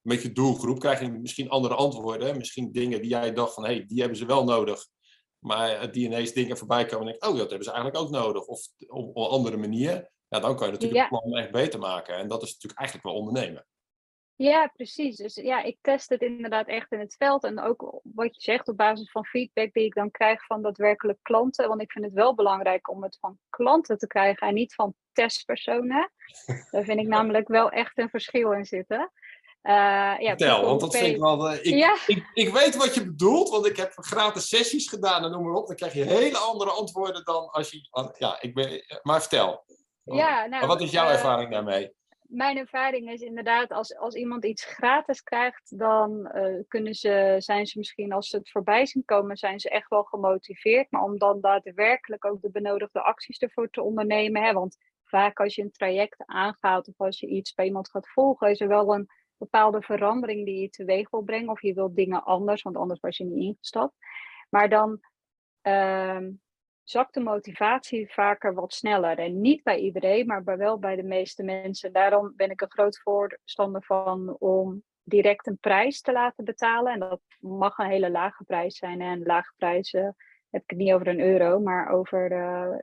Met 0.00 0.22
je 0.22 0.32
doelgroep 0.32 0.78
krijg 0.78 1.00
je 1.00 1.08
misschien 1.08 1.48
andere 1.48 1.75
antwoorden. 1.75 2.36
Misschien 2.36 2.72
dingen 2.72 3.00
die 3.00 3.10
jij 3.10 3.32
dacht 3.32 3.54
van, 3.54 3.64
hé, 3.64 3.75
hey, 3.75 3.86
die 3.86 4.00
hebben 4.00 4.18
ze 4.18 4.26
wel 4.26 4.44
nodig. 4.44 4.86
Maar 5.42 5.92
die 5.92 6.04
ineens 6.04 6.32
dingen 6.32 6.56
voorbij 6.56 6.84
komen 6.84 7.06
en 7.06 7.12
denk 7.12 7.24
oh, 7.32 7.38
dat 7.38 7.48
hebben 7.48 7.66
ze 7.66 7.72
eigenlijk 7.72 8.04
ook 8.04 8.10
nodig. 8.10 8.46
Of 8.46 8.66
op, 8.86 9.16
op 9.16 9.16
een 9.16 9.30
andere 9.30 9.56
manier. 9.56 10.10
Ja, 10.28 10.40
dan 10.40 10.56
kan 10.56 10.66
je 10.66 10.72
natuurlijk 10.72 11.00
Ja. 11.00 11.08
het 11.08 11.20
plan 11.20 11.36
echt 11.42 11.50
beter 11.50 11.78
maken. 11.78 12.16
En 12.16 12.28
dat 12.28 12.42
is 12.42 12.52
natuurlijk 12.52 12.80
eigenlijk 12.80 13.08
wel 13.08 13.18
ondernemen. 13.18 13.66
Ja, 14.36 14.66
precies. 14.66 15.16
Dus 15.16 15.34
ja, 15.34 15.62
ik 15.62 15.78
test 15.80 16.08
het 16.08 16.20
inderdaad 16.20 16.66
echt 16.66 16.92
in 16.92 16.98
het 16.98 17.14
veld. 17.18 17.44
En 17.44 17.60
ook 17.60 18.00
wat 18.02 18.34
je 18.34 18.40
zegt 18.42 18.68
op 18.68 18.76
basis 18.76 19.10
van 19.10 19.24
feedback 19.24 19.72
die 19.72 19.84
ik 19.84 19.94
dan 19.94 20.10
krijg 20.10 20.46
van 20.46 20.62
daadwerkelijk 20.62 21.18
klanten. 21.22 21.68
Want 21.68 21.80
ik 21.80 21.92
vind 21.92 22.04
het 22.04 22.14
wel 22.14 22.34
belangrijk 22.34 22.90
om 22.90 23.02
het 23.02 23.18
van 23.20 23.38
klanten 23.50 23.98
te 23.98 24.06
krijgen 24.06 24.46
en 24.46 24.54
niet 24.54 24.74
van 24.74 24.94
testpersonen. 25.12 26.12
Daar 26.70 26.84
vind 26.84 27.00
ik 27.00 27.06
namelijk 27.06 27.48
wel 27.48 27.70
echt 27.70 27.98
een 27.98 28.08
verschil 28.08 28.52
in 28.52 28.64
zitten. 28.64 29.12
Eh, 29.62 29.73
ja, 30.19 30.29
Vertel, 30.37 30.64
want 30.64 30.81
dat 30.81 30.97
vind 30.97 31.14
ik 31.14 31.20
wel... 31.20 31.50
eh, 31.50 31.56
ik, 31.56 31.75
Ja. 31.75 31.97
ik, 32.06 32.31
ik 32.35 32.53
weet 32.53 32.76
wat 32.76 32.94
je 32.94 33.05
bedoelt, 33.05 33.49
want 33.49 33.67
ik 33.67 33.76
heb 33.76 33.93
gratis 33.94 34.49
sessies 34.49 34.88
gedaan 34.88 35.25
en 35.25 35.31
noem 35.31 35.44
maar 35.44 35.55
op. 35.55 35.67
Dan 35.67 35.76
krijg 35.76 35.93
je 35.93 36.05
hele 36.05 36.38
andere 36.38 36.70
antwoorden 36.70 37.25
dan 37.25 37.50
als 37.50 37.70
je... 37.70 37.88
Ja, 38.19 38.37
ik 38.41 38.55
ben... 38.55 38.85
Maar 39.03 39.20
vertel. 39.20 39.64
Ja, 40.05 40.47
nou, 40.47 40.67
wat 40.67 40.81
is 40.81 40.91
jouw 40.91 41.06
eh, 41.06 41.12
ervaring 41.12 41.50
daarmee? 41.50 41.93
mijn 42.26 42.56
ervaring 42.56 43.11
is 43.11 43.20
inderdaad, 43.20 43.70
als, 43.70 43.97
als 43.97 44.14
iemand 44.14 44.44
iets 44.44 44.64
gratis 44.64 45.23
krijgt, 45.23 45.79
dan 45.79 46.31
kunnen 46.69 46.94
ze, 46.94 47.35
zijn 47.38 47.67
ze 47.67 47.79
misschien, 47.79 48.12
als 48.12 48.29
ze 48.29 48.37
het 48.37 48.50
voorbij 48.50 48.87
zien 48.87 49.05
komen, 49.05 49.37
zijn 49.37 49.61
ze 49.61 49.70
echt 49.70 49.88
wel 49.88 50.03
gemotiveerd. 50.03 50.91
Maar 50.91 51.03
om 51.03 51.19
dan 51.19 51.41
daadwerkelijk 51.41 52.25
ook 52.25 52.43
de 52.43 52.50
benodigde 52.50 53.03
acties 53.03 53.38
ervoor 53.38 53.70
te 53.70 53.82
ondernemen. 53.82 54.43
Hè, 54.43 54.53
want 54.53 54.76
vaak 55.05 55.41
als 55.41 55.55
je 55.55 55.62
een 55.62 55.70
traject 55.70 56.23
aangaat 56.26 56.88
of 56.88 56.94
als 57.00 57.20
je 57.20 57.26
iets 57.26 57.55
bij 57.55 57.67
iemand 57.67 57.91
gaat 57.91 58.09
volgen, 58.09 58.50
is 58.50 58.61
er 58.61 58.69
wel 58.69 58.94
een 58.94 59.09
bepaalde 59.42 59.82
verandering 59.82 60.44
die 60.44 60.60
je 60.60 60.70
teweeg 60.70 61.10
wil 61.10 61.22
brengen. 61.22 61.48
Of 61.48 61.62
je 61.62 61.74
wilt 61.74 61.96
dingen 61.96 62.24
anders, 62.24 62.62
want 62.62 62.76
anders 62.76 63.00
was 63.00 63.16
je 63.16 63.24
niet 63.24 63.44
ingestapt. 63.44 63.94
Maar 64.48 64.68
dan 64.68 65.00
ehm, 65.61 66.30
zakt 66.82 67.14
de 67.14 67.20
motivatie 67.20 68.12
vaker 68.12 68.54
wat 68.54 68.72
sneller. 68.72 69.18
En 69.18 69.40
niet 69.40 69.62
bij 69.62 69.78
iedereen, 69.78 70.26
maar 70.26 70.44
wel 70.44 70.78
bij 70.78 70.96
de 70.96 71.02
meeste 71.02 71.42
mensen. 71.42 71.92
Daarom 71.92 72.32
ben 72.37 72.50
ik 72.50 72.61
een 72.61 72.70
groot 72.70 72.99
voorstander 72.99 73.84
van 73.84 74.37
om 74.38 74.82
direct 75.02 75.46
een 75.46 75.58
prijs 75.58 76.00
te 76.00 76.12
laten 76.12 76.44
betalen. 76.44 76.92
En 76.92 76.99
dat 76.99 77.20
mag 77.40 77.78
een 77.78 77.90
hele 77.90 78.11
lage 78.11 78.44
prijs 78.44 78.76
zijn. 78.76 79.00
En 79.00 79.22
lage 79.22 79.52
prijzen 79.56 80.16
heb 80.50 80.62
ik 80.62 80.70
het 80.70 80.78
niet 80.78 80.92
over 80.92 81.08
een 81.08 81.20
euro, 81.20 81.61
maar 81.61 81.88
over 81.88 82.32
eh, 82.32 82.76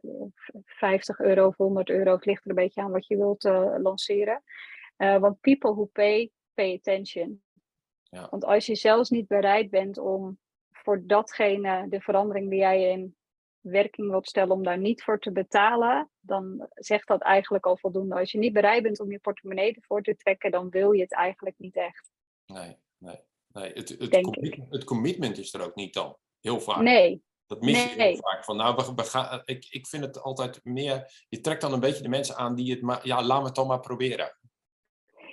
50 0.65 1.19
euro 1.19 1.47
of 1.47 1.57
100 1.57 1.89
euro. 1.89 2.11
Het 2.15 2.25
ligt 2.25 2.43
er 2.43 2.49
een 2.49 2.55
beetje 2.55 2.81
aan 2.81 2.91
wat 2.91 3.07
je 3.07 3.17
wilt 3.17 3.45
eh, 3.45 3.75
lanceren. 3.77 4.43
Eh, 4.99 5.17
want 5.17 5.39
people 5.39 5.73
who 5.73 5.85
pay, 5.85 6.31
pay 6.59 6.73
attention. 6.75 7.41
Ja. 8.03 8.27
Want 8.29 8.45
als 8.45 8.65
je 8.65 8.75
zelfs 8.75 9.09
niet 9.09 9.27
bereid 9.27 9.69
bent 9.69 9.97
om 9.97 10.37
voor 10.71 11.03
datgene, 11.07 11.89
de 11.89 12.01
verandering 12.01 12.49
die 12.49 12.59
jij 12.59 12.91
in 12.91 13.15
werking 13.59 14.09
wilt 14.09 14.27
stellen, 14.27 14.55
om 14.55 14.63
daar 14.63 14.77
niet 14.77 15.03
voor 15.03 15.19
te 15.19 15.31
betalen, 15.31 16.09
dan 16.19 16.67
zegt 16.73 17.07
dat 17.07 17.21
eigenlijk 17.21 17.65
al 17.65 17.77
voldoende. 17.77 18.15
Als 18.15 18.31
je 18.31 18.37
niet 18.37 18.53
bereid 18.53 18.83
bent 18.83 18.99
om 18.99 19.11
je 19.11 19.19
portemonnee 19.19 19.73
ervoor 19.73 20.01
te 20.01 20.15
trekken, 20.15 20.51
dan 20.51 20.69
wil 20.69 20.91
je 20.91 21.01
het 21.01 21.13
eigenlijk 21.13 21.55
niet 21.57 21.75
echt. 21.75 22.11
Nee, 22.45 22.75
nee, 22.97 23.19
nee. 23.47 23.71
Het, 23.73 23.89
het, 23.89 24.11
Denk 24.11 24.23
commit- 24.23 24.59
het 24.69 24.83
commitment 24.83 25.37
is 25.37 25.53
er 25.53 25.61
ook 25.61 25.75
niet 25.75 25.93
dan. 25.93 26.17
Heel 26.39 26.59
vaak. 26.59 26.81
Nee, 26.81 27.23
Dat 27.45 27.61
mis 27.61 27.89
je 27.89 27.95
Nee. 27.95 28.07
heel 28.11 28.21
vaak. 28.21 28.43
Van, 28.43 28.55
nou, 28.57 28.75
we, 28.75 28.93
we 28.95 29.03
gaan, 29.03 29.41
ik, 29.45 29.67
ik 29.69 29.87
vind 29.87 30.03
het 30.03 30.21
altijd 30.21 30.59
meer... 30.63 31.25
Je 31.29 31.39
trekt 31.41 31.61
dan 31.61 31.73
een 31.73 31.79
beetje 31.79 32.03
de 32.03 32.09
mensen 32.09 32.35
aan 32.35 32.55
die 32.55 32.71
het 32.71 32.81
maar... 32.81 33.07
Ja, 33.07 33.23
laat 33.23 33.39
me 33.39 33.45
het 33.45 33.55
dan 33.55 33.67
maar 33.67 33.79
proberen. 33.79 34.37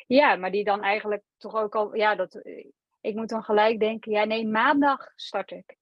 Ja, 0.06 0.36
maar 0.36 0.50
die 0.50 0.64
dan 0.64 0.82
eigenlijk 0.82 1.22
toch 1.36 1.54
ook 1.54 1.74
al, 1.74 1.94
ja, 1.94 2.14
dat, 2.14 2.40
ik 3.00 3.14
moet 3.14 3.28
dan 3.28 3.42
gelijk 3.42 3.80
denken, 3.80 4.12
ja 4.12 4.24
nee, 4.24 4.46
maandag 4.46 5.12
start 5.14 5.50
ik. 5.50 5.76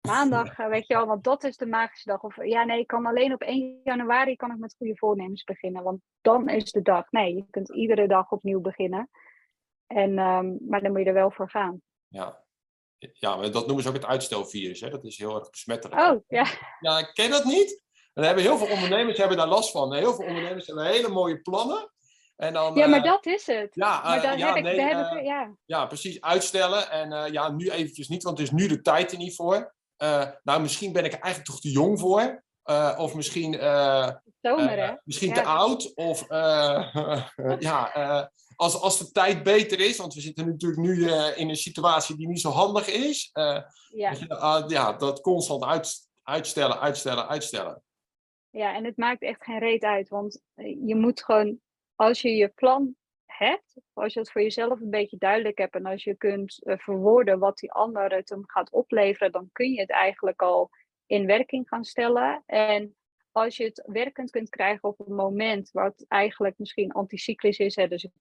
Maandag, 0.00 0.58
eh, 0.58 0.68
weet 0.68 0.86
je 0.86 0.94
wel, 0.94 1.06
want 1.06 1.24
dat 1.24 1.44
is 1.44 1.56
de 1.56 1.66
magische 1.66 2.08
dag. 2.08 2.22
Of 2.22 2.44
ja, 2.44 2.64
nee, 2.64 2.78
ik 2.78 2.86
kan 2.86 3.06
alleen 3.06 3.32
op 3.32 3.42
1 3.42 3.80
januari 3.84 4.36
kan 4.36 4.50
ik 4.50 4.58
met 4.58 4.74
goede 4.78 4.96
voornemens 4.96 5.44
beginnen. 5.44 5.82
Want 5.82 6.00
dan 6.20 6.48
is 6.48 6.72
de 6.72 6.82
dag. 6.82 7.10
Nee, 7.10 7.34
je 7.34 7.44
kunt 7.50 7.74
iedere 7.74 8.08
dag 8.08 8.30
opnieuw 8.30 8.60
beginnen. 8.60 9.10
En, 9.86 10.18
ehm, 10.18 10.56
maar 10.68 10.80
dan 10.82 10.90
moet 10.90 11.00
je 11.00 11.06
er 11.06 11.12
wel 11.12 11.30
voor 11.30 11.50
gaan. 11.50 11.82
Ja. 12.08 12.46
Ja, 12.98 13.36
maar 13.36 13.50
dat 13.50 13.66
noemen 13.66 13.82
ze 13.82 13.88
ook 13.88 13.94
het 13.94 14.06
uitstelvirus. 14.06 14.80
Hè? 14.80 14.90
Dat 14.90 15.04
is 15.04 15.18
heel 15.18 15.38
erg 15.38 15.50
besmettelijk. 15.50 16.00
Oh, 16.00 16.20
ja. 16.28 16.46
Ja, 16.80 17.02
ken 17.02 17.24
je 17.24 17.30
dat 17.30 17.44
niet? 17.44 17.84
En 18.14 18.24
hebben 18.24 18.42
heel 18.42 18.58
veel 18.58 18.74
ondernemers 18.74 19.18
hebben 19.18 19.36
daar 19.36 19.46
last 19.46 19.70
van. 19.70 19.94
Heel 19.94 20.14
veel 20.14 20.26
ondernemers 20.26 20.66
hebben 20.66 20.86
hele 20.86 21.08
mooie 21.08 21.40
plannen. 21.40 21.90
En 22.38 22.52
dan, 22.52 22.74
ja, 22.74 22.86
maar 22.86 22.98
eh, 22.98 23.04
dat 23.04 23.26
is 23.26 23.46
het. 23.46 23.74
Ja, 23.74 24.02
maar 24.02 24.24
eh, 24.24 24.38
ja, 24.38 24.46
heb 24.46 24.56
ik, 24.56 24.62
nee, 24.62 24.76
daar 24.76 24.88
heb 24.88 25.10
eh, 25.10 25.18
ik, 25.18 25.24
ja. 25.24 25.52
ja, 25.64 25.86
precies. 25.86 26.20
Uitstellen. 26.20 26.90
En 26.90 27.32
ja, 27.32 27.50
nu 27.50 27.70
eventjes 27.70 28.08
niet, 28.08 28.22
want 28.22 28.38
het 28.38 28.46
is 28.46 28.52
nu 28.52 28.68
de 28.68 28.80
tijd 28.80 29.12
er 29.12 29.18
niet 29.18 29.34
voor. 29.34 29.74
Nou, 30.42 30.60
misschien 30.60 30.92
ben 30.92 31.04
ik 31.04 31.12
er 31.12 31.20
eigenlijk 31.20 31.50
toch 31.52 31.60
te 31.60 31.70
jong 31.70 32.00
voor. 32.00 32.44
Of 32.96 33.14
misschien, 33.14 33.52
Zomer, 34.40 34.78
hè? 34.78 34.94
misschien 35.04 35.28
Ja. 35.28 35.34
te 35.34 35.42
oud. 35.42 35.94
Of 35.94 36.26
ja, 37.68 38.30
als, 38.56 38.80
als 38.80 38.98
de 38.98 39.10
tijd 39.10 39.42
beter 39.42 39.80
is. 39.80 39.96
Want 39.96 40.14
we 40.14 40.20
zitten 40.20 40.46
natuurlijk 40.46 40.80
nu 40.80 41.10
in 41.12 41.48
een 41.48 41.56
situatie 41.56 42.16
die 42.16 42.28
niet 42.28 42.40
zo 42.40 42.50
handig 42.50 42.88
is. 42.88 43.30
Ja. 43.92 44.16
ah, 44.28 44.68
ja, 44.68 44.92
dat 44.92 45.20
constant 45.20 45.64
uit, 45.64 46.08
uitstellen, 46.22 46.80
uitstellen, 46.80 47.28
uitstellen. 47.28 47.82
Ja, 48.50 48.74
en 48.74 48.84
het 48.84 48.96
maakt 48.96 49.22
echt 49.22 49.44
geen 49.44 49.58
reet 49.58 49.82
uit. 49.82 50.08
Want 50.08 50.40
je 50.84 50.96
moet 50.96 51.24
gewoon, 51.24 51.60
als 51.98 52.20
je 52.20 52.30
je 52.36 52.48
plan 52.48 52.94
hebt, 53.26 53.80
als 53.92 54.12
je 54.12 54.20
het 54.20 54.30
voor 54.30 54.42
jezelf 54.42 54.80
een 54.80 54.90
beetje 54.90 55.16
duidelijk 55.16 55.58
hebt 55.58 55.74
en 55.74 55.86
als 55.86 56.04
je 56.04 56.16
kunt 56.16 56.64
eh, 56.64 56.78
verwoorden 56.78 57.38
wat 57.38 57.58
die 57.58 57.72
ander 57.72 58.12
het 58.12 58.28
hem 58.28 58.42
gaat 58.46 58.70
opleveren, 58.70 59.32
dan 59.32 59.48
kun 59.52 59.72
je 59.72 59.80
het 59.80 59.90
eigenlijk 59.90 60.42
al 60.42 60.70
in 61.06 61.26
werking 61.26 61.68
gaan 61.68 61.84
stellen. 61.84 62.42
En 62.46 62.96
als 63.32 63.56
je 63.56 63.64
het 63.64 63.82
werkend 63.86 64.30
kunt 64.30 64.48
krijgen 64.48 64.88
op 64.88 65.00
een 65.00 65.14
moment 65.14 65.70
wat 65.70 66.04
eigenlijk 66.08 66.58
misschien 66.58 66.92
anticyclisch 66.92 67.58
is. 67.58 67.76
Hè, 67.76 67.88
dus 67.88 68.04
ik, 68.04 68.12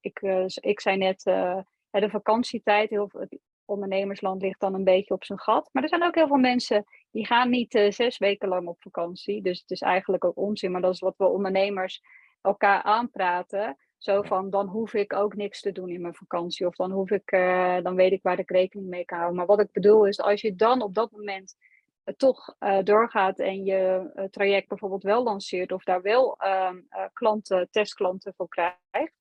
ik, 0.00 0.22
eh, 0.22 0.44
ik 0.54 0.80
zei 0.80 0.96
net, 0.96 1.26
eh, 1.26 1.58
de 1.90 2.10
vakantietijd, 2.10 2.90
heel 2.90 3.10
het 3.12 3.38
ondernemersland 3.64 4.42
ligt 4.42 4.60
dan 4.60 4.74
een 4.74 4.84
beetje 4.84 5.14
op 5.14 5.24
zijn 5.24 5.40
gat. 5.40 5.68
Maar 5.72 5.82
er 5.82 5.88
zijn 5.88 6.04
ook 6.04 6.14
heel 6.14 6.26
veel 6.26 6.36
mensen 6.36 6.84
die 7.10 7.26
gaan 7.26 7.50
niet 7.50 7.84
zes 7.88 8.18
weken 8.18 8.48
lang 8.48 8.68
op 8.68 8.82
vakantie. 8.82 9.42
Dus 9.42 9.60
het 9.60 9.70
is 9.70 9.80
eigenlijk 9.80 10.24
ook 10.24 10.36
onzin. 10.36 10.70
Maar 10.70 10.80
dat 10.80 10.94
is 10.94 11.00
wat 11.00 11.16
we 11.16 11.24
ondernemers 11.24 12.02
elkaar 12.44 12.82
aanpraten. 12.82 13.76
Zo 13.98 14.22
van, 14.22 14.50
dan 14.50 14.66
hoef 14.66 14.94
ik 14.94 15.12
ook 15.12 15.34
niks 15.34 15.60
te 15.60 15.72
doen 15.72 15.88
in 15.88 16.00
mijn 16.00 16.14
vakantie. 16.14 16.66
Of 16.66 16.74
dan 16.74 16.90
hoef 16.90 17.10
ik, 17.10 17.30
eh, 17.30 17.76
dan 17.82 17.94
weet 17.94 18.12
ik 18.12 18.22
waar 18.22 18.38
ik 18.38 18.50
rekening 18.50 18.88
mee 18.88 19.04
kan 19.04 19.18
houden. 19.18 19.38
Maar 19.38 19.46
wat 19.46 19.60
ik 19.60 19.72
bedoel 19.72 20.06
is, 20.06 20.20
als 20.20 20.40
je 20.40 20.54
dan 20.54 20.82
op 20.82 20.94
dat 20.94 21.10
moment 21.10 21.56
eh, 22.04 22.14
toch 22.14 22.54
eh, 22.58 22.82
doorgaat 22.82 23.38
en 23.38 23.64
je 23.64 24.10
traject 24.30 24.68
bijvoorbeeld 24.68 25.02
wel 25.02 25.22
lanceert. 25.22 25.72
Of 25.72 25.84
daar 25.84 26.02
wel 26.02 26.36
ehm, 26.36 26.80
eh, 26.88 27.04
klanten, 27.12 27.68
testklanten 27.70 28.34
voor 28.36 28.48
krijgt. 28.48 29.12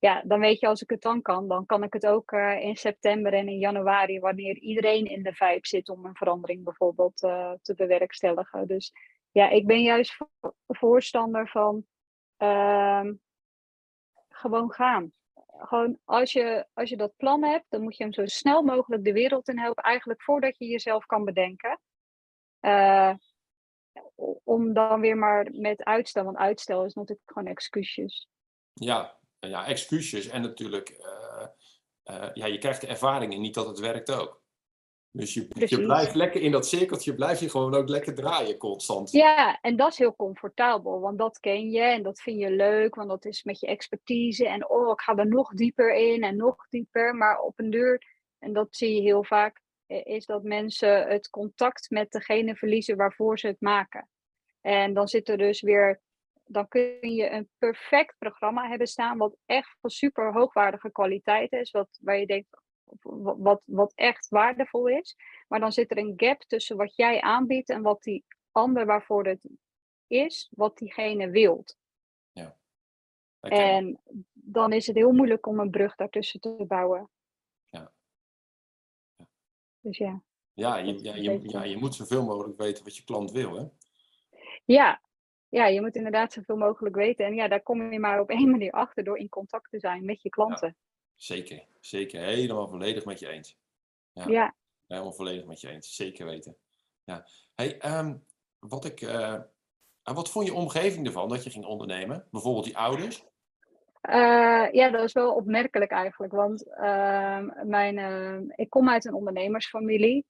Ja, 0.00 0.22
dan 0.24 0.40
weet 0.40 0.60
je, 0.60 0.66
als 0.66 0.82
ik 0.82 0.90
het 0.90 1.02
dan 1.02 1.22
kan, 1.22 1.48
dan 1.48 1.66
kan 1.66 1.82
ik 1.82 1.92
het 1.92 2.06
ook 2.06 2.32
in 2.60 2.76
september 2.76 3.32
en 3.32 3.48
in 3.48 3.58
januari, 3.58 4.20
wanneer 4.20 4.56
iedereen 4.56 5.04
in 5.04 5.22
de 5.22 5.32
vibe 5.32 5.66
zit 5.66 5.88
om 5.88 6.04
een 6.04 6.16
verandering 6.16 6.64
bijvoorbeeld 6.64 7.16
te 7.62 7.74
bewerkstelligen. 7.76 8.66
Dus 8.66 8.92
ja, 9.30 9.48
ik 9.48 9.66
ben 9.66 9.82
juist 9.82 10.14
vo- 10.14 10.52
voorstander 10.66 11.48
van 11.48 11.84
ehm, 12.38 13.14
gewoon 14.28 14.72
gaan. 14.72 15.12
Gewoon 15.58 15.98
als 16.04 16.32
je, 16.32 16.66
als 16.74 16.88
je 16.88 16.96
dat 16.96 17.16
plan 17.16 17.44
hebt, 17.44 17.64
dan 17.68 17.82
moet 17.82 17.96
je 17.96 18.02
hem 18.02 18.12
zo 18.12 18.26
snel 18.26 18.62
mogelijk 18.62 19.04
de 19.04 19.12
wereld 19.12 19.48
in 19.48 19.58
helpen. 19.58 19.82
Eigenlijk 19.82 20.22
voordat 20.22 20.58
je 20.58 20.66
jezelf 20.66 21.06
kan 21.06 21.24
bedenken. 21.24 21.80
Eh, 22.60 23.14
om 24.44 24.72
dan 24.72 25.00
weer 25.00 25.16
maar 25.16 25.48
met 25.52 25.84
uitstel, 25.84 26.24
want 26.24 26.36
uitstel 26.36 26.84
is 26.84 26.94
natuurlijk 26.94 27.30
gewoon 27.32 27.48
excuusjes. 27.48 28.28
Ja, 28.72 29.18
ja 29.38 29.66
excuusjes. 29.66 30.26
En 30.26 30.42
natuurlijk, 30.42 30.88
eh, 30.88 31.46
eh, 32.02 32.30
ja, 32.34 32.46
je 32.46 32.58
krijgt 32.58 32.80
de 32.80 32.86
ervaring 32.86 33.32
en 33.32 33.40
niet 33.40 33.54
dat 33.54 33.66
het 33.66 33.78
werkt 33.78 34.10
ook. 34.12 34.42
Dus 35.12 35.34
je, 35.34 35.82
blijft 35.82 36.14
lekker 36.14 36.40
in 36.40 36.50
dat 36.50 36.66
cirkeltje, 36.66 37.14
blijf 37.14 37.40
je 37.40 37.50
gewoon 37.50 37.74
ook 37.74 37.88
lekker 37.88 38.14
draaien 38.14 38.56
constant. 38.56 39.12
Ja, 39.12 39.58
en 39.60 39.76
dat 39.76 39.92
is 39.92 39.98
heel 39.98 40.16
comfortabel, 40.16 41.00
want 41.00 41.18
dat 41.18 41.40
ken 41.40 41.70
je 41.70 41.80
en 41.80 42.02
dat 42.02 42.20
vind 42.20 42.38
je 42.38 42.50
leuk, 42.50 42.94
want 42.94 43.08
dat 43.08 43.24
is 43.24 43.42
met 43.42 43.60
je 43.60 43.66
expertise. 43.66 44.48
En 44.48 44.68
oh, 44.68 44.90
ik 44.90 45.00
ga 45.00 45.16
er 45.16 45.28
nog 45.28 45.54
dieper 45.54 45.94
in 45.94 46.22
en 46.22 46.36
nog 46.36 46.68
dieper. 46.68 47.14
Maar 47.14 47.40
op 47.40 47.58
een 47.58 47.70
deur, 47.70 48.02
en 48.38 48.52
dat 48.52 48.68
zie 48.70 48.94
je 48.94 49.00
heel 49.00 49.24
vaak, 49.24 49.60
eh, 49.86 50.00
is 50.04 50.26
dat 50.26 50.42
mensen 50.42 51.08
het 51.08 51.30
contact 51.30 51.90
met 51.90 52.10
degene 52.10 52.56
verliezen 52.56 52.96
waarvoor 52.96 53.38
ze 53.38 53.46
het 53.46 53.60
maken. 53.60 54.08
En 54.60 54.94
dan 54.94 55.08
zit 55.08 55.28
er 55.28 55.38
dus 55.38 55.60
weer, 55.60 56.00
dan 56.44 56.68
kun 56.68 57.10
je 57.10 57.30
een 57.30 57.48
perfect 57.58 58.14
programma 58.18 58.68
hebben 58.68 58.86
staan, 58.86 59.18
wat 59.18 59.36
echt 59.46 59.76
van 59.80 59.90
super 59.90 60.32
hoogwaardige 60.32 60.90
kwaliteit 60.92 61.52
is, 61.52 61.70
wat, 61.70 61.98
waar 62.00 62.18
je 62.18 62.26
denkt, 62.26 62.48
wat, 63.00 63.62
wat, 63.64 63.92
echt 63.94 64.28
waardevol 64.28 64.88
is. 64.88 65.16
Maar 65.48 65.60
dan 65.60 65.72
zit 65.72 65.90
er 65.90 65.98
een 65.98 66.12
gap 66.16 66.40
tussen 66.40 66.76
wat 66.76 66.96
jij 66.96 67.20
aanbiedt 67.20 67.68
en 67.68 67.82
wat 67.82 68.02
die 68.02 68.24
ander 68.52 68.86
waarvoor 68.86 69.26
het 69.26 69.48
is, 70.06 70.48
wat 70.54 70.76
diegene 70.76 71.30
wilt. 71.30 71.76
Herkenbaar. 73.40 73.76
En 73.76 74.00
dan 74.32 74.72
is 74.72 74.86
het 74.86 74.96
heel 74.96 75.12
moeilijk 75.12 75.46
om 75.46 75.60
een 75.60 75.70
brug 75.70 75.94
daartussen 75.94 76.40
te 76.40 76.64
bouwen. 76.68 77.10
Ja. 77.64 77.92
Ja. 79.16 79.26
Dus 79.80 79.98
ja. 79.98 80.22
Ja, 80.52 80.76
je, 80.76 81.02
ja, 81.02 81.14
je, 81.14 81.40
ja, 81.42 81.62
je 81.62 81.76
moet 81.76 81.94
zoveel 81.94 82.24
mogelijk 82.24 82.58
weten 82.58 82.84
wat 82.84 82.96
je 82.96 83.04
klant 83.04 83.30
wil. 83.30 83.54
Hè? 83.54 83.64
Ja. 84.64 85.02
ja, 85.48 85.66
je 85.66 85.80
moet 85.80 85.96
inderdaad 85.96 86.32
zoveel 86.32 86.56
mogelijk 86.56 86.96
weten. 86.96 87.26
En 87.26 87.34
ja, 87.34 87.48
daar 87.48 87.62
kom 87.62 87.92
je 87.92 87.98
maar 87.98 88.20
op 88.20 88.30
één 88.30 88.50
manier 88.56 88.72
achter 88.72 89.04
door 89.04 89.18
in 89.18 89.28
contact 89.28 89.70
te 89.70 89.78
zijn 89.78 90.04
met 90.04 90.22
je 90.22 90.28
klanten. 90.28 90.76
Zeker, 91.18 91.64
zeker. 91.80 92.20
Helemaal 92.20 92.68
volledig 92.68 93.04
met 93.04 93.18
je 93.18 93.28
eens. 93.28 93.56
Ja. 94.12 94.24
Ja, 94.28 94.54
Helemaal 94.86 95.12
volledig 95.12 95.44
met 95.44 95.60
je 95.60 95.68
eens. 95.68 95.94
Zeker 95.94 96.26
weten. 96.26 96.56
Ja. 97.04 97.26
Hey, 97.54 97.78
ehm, 97.78 98.16
wat, 98.58 98.84
ik, 98.84 99.00
eh, 99.00 99.40
wat 100.02 100.30
vond 100.30 100.46
je 100.46 100.54
omgeving 100.54 101.06
ervan 101.06 101.28
dat 101.28 101.44
je 101.44 101.50
ging 101.50 101.64
ondernemen? 101.64 102.26
Bijvoorbeeld 102.30 102.64
die 102.64 102.76
ouders? 102.76 103.24
Eh, 104.00 104.68
ja, 104.72 104.90
dat 104.90 105.04
is 105.04 105.12
wel 105.12 105.34
opmerkelijk 105.34 105.90
eigenlijk. 105.90 106.32
Want 106.32 106.68
ehm, 106.68 107.68
mijn, 107.68 107.98
ehm, 107.98 108.42
ik 108.54 108.70
kom 108.70 108.88
uit 108.88 109.04
een 109.04 109.14
ondernemersfamilie. 109.14 110.26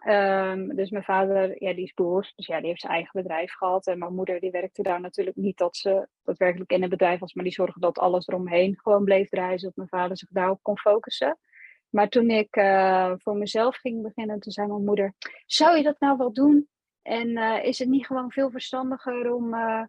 Ehm, 0.00 0.68
dus 0.68 0.90
mijn 0.90 1.04
vader, 1.04 1.62
ja, 1.62 1.74
die 1.74 1.84
is 1.84 1.94
boer. 1.94 2.32
Dus 2.36 2.46
ja, 2.46 2.58
die 2.58 2.68
heeft 2.68 2.80
zijn 2.80 2.92
eigen 2.92 3.22
bedrijf 3.22 3.52
gehad. 3.52 3.86
En 3.86 3.98
mijn 3.98 4.14
moeder, 4.14 4.40
die 4.40 4.50
werkte 4.50 4.82
daar 4.82 5.00
natuurlijk 5.00 5.36
niet 5.36 5.58
dat 5.58 5.76
ze 5.76 6.08
daadwerkelijk 6.22 6.70
in 6.70 6.80
het 6.80 6.90
bedrijf 6.90 7.20
was. 7.20 7.34
Maar 7.34 7.44
die 7.44 7.52
zorgde 7.52 7.80
dat 7.80 7.98
alles 7.98 8.26
eromheen 8.26 8.78
gewoon 8.82 9.04
bleef 9.04 9.28
draaien. 9.28 9.58
Zodat 9.58 9.76
mijn 9.76 9.88
vader 9.88 10.16
zich 10.16 10.28
daarop 10.30 10.62
kon 10.62 10.78
focussen. 10.78 11.38
Maar 11.88 12.08
toen 12.08 12.30
ik 12.30 12.56
eh, 12.56 13.12
voor 13.16 13.36
mezelf 13.36 13.76
ging 13.76 14.02
beginnen, 14.02 14.40
toen 14.40 14.52
zei 14.52 14.66
mijn 14.66 14.84
moeder... 14.84 15.14
Zou 15.46 15.76
je 15.76 15.82
dat 15.82 16.00
nou 16.00 16.16
wel 16.16 16.32
doen? 16.32 16.68
En 17.02 17.36
eh, 17.36 17.64
is 17.64 17.78
het 17.78 17.88
niet 17.88 18.06
gewoon 18.06 18.30
veel 18.30 18.50
verstandiger 18.50 19.34
om... 19.34 19.54
eh, 19.54 19.82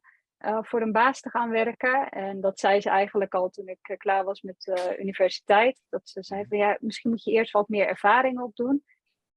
voor 0.62 0.82
een 0.82 0.92
baas 0.92 1.20
te 1.20 1.30
gaan 1.30 1.50
werken. 1.50 2.10
En 2.10 2.42
dat 2.42 2.60
zei 2.60 2.82
ze 2.82 2.90
eigenlijk 2.90 3.34
al 3.34 3.50
toen 3.50 3.68
ik 3.68 3.96
klaar 3.98 4.24
was 4.24 4.42
met 4.42 4.62
de 4.62 4.96
universiteit. 5.00 5.82
Dat 5.90 6.10
ze 6.10 6.24
zei 6.24 6.46
ja, 6.50 6.78
misschien 6.80 7.12
moet 7.12 7.24
je 7.24 7.32
eerst 7.32 7.52
wat 7.52 7.68
meer 7.68 7.88
ervaring 7.88 8.40
opdoen. 8.40 8.84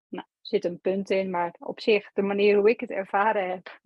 Nou, 0.09 0.27
zit 0.41 0.65
een 0.65 0.81
punt 0.81 1.11
in, 1.11 1.31
maar 1.31 1.55
op 1.59 1.81
zich, 1.81 2.13
de 2.13 2.23
manier 2.23 2.57
hoe 2.57 2.71
ik 2.71 2.81
het 2.81 2.91
ervaren 2.91 3.51
heb, 3.51 3.81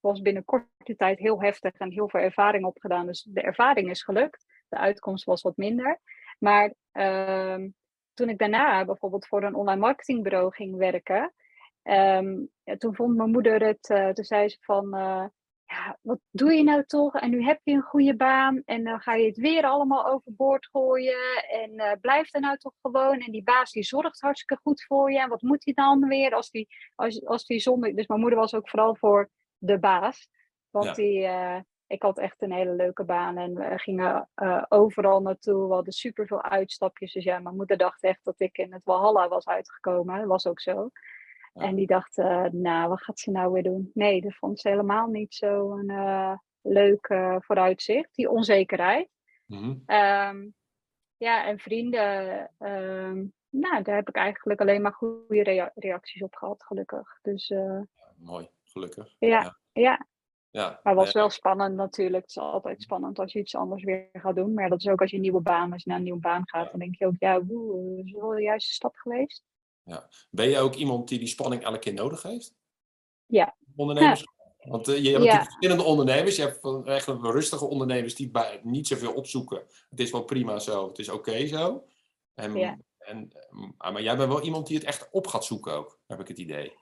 was 0.00 0.20
binnen 0.20 0.44
korte 0.44 0.96
tijd 0.96 1.18
heel 1.18 1.42
heftig 1.42 1.78
en 1.78 1.90
heel 1.90 2.08
veel 2.08 2.20
ervaring 2.20 2.64
opgedaan. 2.64 3.06
Dus 3.06 3.22
de 3.22 3.40
ervaring 3.40 3.90
is 3.90 4.02
gelukt. 4.02 4.46
De 4.68 4.76
uitkomst 4.76 5.24
was 5.24 5.42
wat 5.42 5.56
minder. 5.56 6.00
Maar 6.38 6.74
ehm, 6.92 7.68
toen 8.14 8.28
ik 8.28 8.38
daarna 8.38 8.84
bijvoorbeeld 8.84 9.26
voor 9.26 9.42
een 9.42 9.54
online 9.54 9.80
marketingbureau 9.80 10.54
ging 10.54 10.76
werken, 10.76 11.34
ehm, 11.82 12.38
ja, 12.62 12.76
toen 12.76 12.94
vond 12.94 13.16
mijn 13.16 13.30
moeder 13.30 13.62
het, 13.62 13.90
eh, 13.90 14.08
toen 14.08 14.24
zei 14.24 14.48
ze 14.48 14.56
van, 14.60 14.94
eh, 14.94 15.24
ja, 15.70 15.98
wat 16.02 16.18
doe 16.30 16.52
je 16.52 16.62
nou 16.62 16.84
toch? 16.84 17.14
En 17.14 17.30
nu 17.30 17.42
heb 17.44 17.60
je 17.62 17.72
een 17.72 17.82
goede 17.82 18.16
baan 18.16 18.62
en 18.64 18.84
dan 18.84 19.00
ga 19.00 19.14
je 19.14 19.26
het 19.26 19.36
weer 19.36 19.64
allemaal 19.64 20.06
overboord 20.06 20.66
gooien. 20.66 21.44
En 21.48 21.76
eh, 21.76 21.92
blijf 22.00 22.34
er 22.34 22.40
nou 22.40 22.56
toch 22.56 22.74
gewoon. 22.82 23.18
En 23.20 23.32
die 23.32 23.42
baas 23.42 23.72
die 23.72 23.82
zorgt 23.82 24.20
hartstikke 24.20 24.62
goed 24.62 24.84
voor 24.84 25.12
je. 25.12 25.20
En 25.20 25.28
wat 25.28 25.42
moet 25.42 25.64
hij 25.64 25.74
dan 25.74 26.08
weer 26.08 26.34
als 26.34 26.50
die, 26.50 26.68
als, 26.94 27.26
als 27.26 27.46
die 27.46 27.58
zonder... 27.58 27.94
Dus 27.94 28.06
mijn 28.06 28.20
moeder 28.20 28.38
was 28.38 28.54
ook 28.54 28.68
vooral 28.68 28.96
voor 28.96 29.30
de 29.58 29.78
baas. 29.78 30.28
Want 30.70 30.86
Ja. 30.86 30.92
die, 30.92 31.24
eh, 31.24 31.60
ik 31.86 32.02
had 32.02 32.18
echt 32.18 32.42
een 32.42 32.52
hele 32.52 32.74
leuke 32.74 33.04
baan 33.04 33.36
en 33.36 33.54
we 33.54 33.78
gingen 33.78 34.28
eh, 34.34 34.64
overal 34.68 35.20
naartoe. 35.20 35.68
We 35.68 35.74
hadden 35.74 35.92
super 35.92 36.26
veel 36.26 36.42
uitstapjes. 36.42 37.12
Dus 37.12 37.24
ja, 37.24 37.38
mijn 37.38 37.56
moeder 37.56 37.76
dacht 37.76 38.02
echt 38.02 38.24
dat 38.24 38.40
ik 38.40 38.58
in 38.58 38.72
het 38.72 38.84
Walhalla 38.84 39.28
was 39.28 39.46
uitgekomen. 39.46 40.18
Dat 40.18 40.28
was 40.28 40.46
ook 40.46 40.60
zo. 40.60 40.90
En 41.60 41.74
die 41.74 41.86
dacht, 41.86 42.18
eh, 42.18 42.44
nou, 42.50 42.88
wat 42.88 43.02
gaat 43.02 43.18
ze 43.18 43.30
nou 43.30 43.52
weer 43.52 43.62
doen? 43.62 43.90
Nee, 43.94 44.20
dat 44.20 44.34
vond 44.34 44.60
ze 44.60 44.68
helemaal 44.68 45.06
niet 45.06 45.34
zo'n 45.34 45.88
eh 45.90 46.32
leuk 46.62 47.06
eh, 47.06 47.36
vooruitzicht. 47.38 48.14
Die 48.14 48.30
onzekerheid. 48.30 49.08
Mhm. 49.46 49.74
Ehm, 49.86 50.48
ja, 51.16 51.46
en 51.46 51.58
vrienden, 51.58 52.50
ehm, 52.58 53.24
nou, 53.48 53.82
daar 53.82 53.96
heb 53.96 54.08
ik 54.08 54.14
eigenlijk 54.16 54.60
alleen 54.60 54.82
maar 54.82 54.92
goede 54.92 55.42
rea- 55.42 55.72
reacties 55.74 56.22
op 56.22 56.34
gehad, 56.34 56.62
gelukkig. 56.64 57.18
Dus 57.22 57.52
Mooi, 58.16 58.48
gelukkig. 58.64 59.14
Ja. 59.18 59.28
ja. 59.28 59.56
ja, 59.72 60.06
Ja, 60.50 60.68
maar 60.82 60.92
het 60.94 61.02
was 61.04 61.12
wel 61.12 61.30
spannend 61.30 61.74
natuurlijk. 61.76 62.22
Het 62.22 62.30
is 62.30 62.38
altijd 62.38 62.82
spannend 62.82 63.18
als 63.18 63.32
je 63.32 63.38
iets 63.38 63.54
anders 63.54 63.84
weer 63.84 64.08
gaat 64.12 64.34
doen. 64.36 64.54
Maar 64.54 64.68
dat 64.68 64.78
is 64.80 64.88
ook 64.88 65.00
als 65.00 65.10
je 65.10 65.16
een 65.16 65.22
nieuwe 65.22 65.40
baan, 65.40 65.72
als 65.72 65.82
je 65.82 65.88
naar 65.88 65.98
een 65.98 66.04
nieuwe 66.04 66.20
baan 66.20 66.48
gaat, 66.48 66.64
Ja. 66.64 66.70
dan 66.70 66.80
denk 66.80 66.94
je 66.96 67.06
ook, 67.06 67.16
ja, 67.18 67.44
woe, 67.44 68.02
is 68.04 68.12
wel 68.12 68.28
de 68.30 68.42
juiste 68.42 68.72
stap 68.72 68.94
geweest. 68.96 69.44
Ben 70.30 70.48
je 70.48 70.58
ook 70.58 70.74
iemand 70.74 71.08
die 71.08 71.18
die 71.18 71.28
spanning 71.28 71.62
elke 71.62 71.78
keer 71.78 71.94
nodig 71.94 72.22
heeft? 72.22 72.54
Ja. 73.26 73.56
Ondernemers? 73.76 74.24
Want 74.60 74.86
je 74.86 74.92
hebt 74.92 75.04
ja. 75.04 75.12
natuurlijk 75.12 75.42
verschillende 75.42 75.82
ondernemers. 75.82 76.36
Je 76.36 76.42
hebt 76.42 76.86
echt 76.86 77.06
rustige 77.06 77.64
ondernemers 77.64 78.14
die 78.14 78.30
bij 78.30 78.60
niet 78.62 78.86
zoveel 78.86 79.12
opzoeken. 79.12 79.62
Het 79.90 80.00
is 80.00 80.10
wel 80.10 80.24
prima 80.24 80.58
zo, 80.58 80.88
het 80.88 80.98
is 80.98 81.08
oké 81.08 81.46
zo. 81.46 81.84
En, 82.34 82.54
ja. 82.54 82.78
en, 82.98 83.32
maar 83.78 84.02
jij 84.02 84.16
bent 84.16 84.32
wel 84.32 84.42
iemand 84.42 84.66
die 84.66 84.76
het 84.76 84.86
echt 84.86 85.08
op 85.10 85.26
gaat 85.26 85.44
zoeken 85.44 85.72
ook, 85.72 86.00
heb 86.06 86.20
ik 86.20 86.28
het 86.28 86.38
idee. 86.38 86.72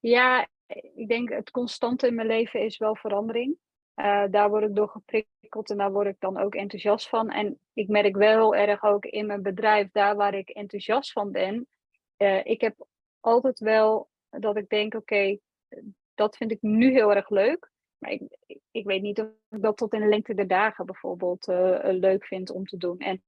Ja, 0.00 0.48
ik 0.94 1.08
denk 1.08 1.28
het 1.28 1.50
constante 1.50 2.06
in 2.06 2.14
mijn 2.14 2.26
leven 2.26 2.60
is 2.60 2.78
wel 2.78 2.96
verandering. 2.96 3.56
Uh, 3.96 4.24
daar 4.30 4.50
word 4.50 4.64
ik 4.64 4.74
door 4.74 4.88
geprikkeld 4.88 5.70
en 5.70 5.76
daar 5.76 5.92
word 5.92 6.06
ik 6.06 6.16
dan 6.18 6.38
ook 6.38 6.54
enthousiast 6.54 7.08
van. 7.08 7.30
En 7.30 7.58
ik 7.72 7.88
merk 7.88 8.16
wel 8.16 8.52
heel 8.52 8.54
erg 8.54 8.82
ook 8.82 9.04
in 9.04 9.26
mijn 9.26 9.42
bedrijf, 9.42 9.88
daar 9.92 10.16
waar 10.16 10.34
ik 10.34 10.48
enthousiast 10.48 11.12
van 11.12 11.30
ben. 11.30 11.66
Uh, 12.22 12.44
ik 12.44 12.60
heb 12.60 12.86
altijd 13.20 13.58
wel 13.58 14.08
dat 14.30 14.56
ik 14.56 14.68
denk, 14.68 14.94
oké, 14.94 15.38
dat 16.14 16.36
vind 16.36 16.50
ik 16.50 16.62
nu 16.62 16.92
heel 16.92 17.14
erg 17.14 17.30
leuk. 17.30 17.70
Maar 17.98 18.10
ik, 18.10 18.36
ik 18.70 18.84
weet 18.84 19.02
niet 19.02 19.20
of 19.20 19.26
ik 19.48 19.62
dat 19.62 19.76
tot 19.76 19.94
in 19.94 20.00
de 20.00 20.06
lengte 20.06 20.34
der 20.34 20.46
dagen 20.46 20.86
bijvoorbeeld 20.86 21.48
uh, 21.48 21.78
leuk 21.82 22.26
vind 22.26 22.50
om 22.50 22.66
te 22.66 22.76
doen. 22.76 22.98
En, 22.98 23.22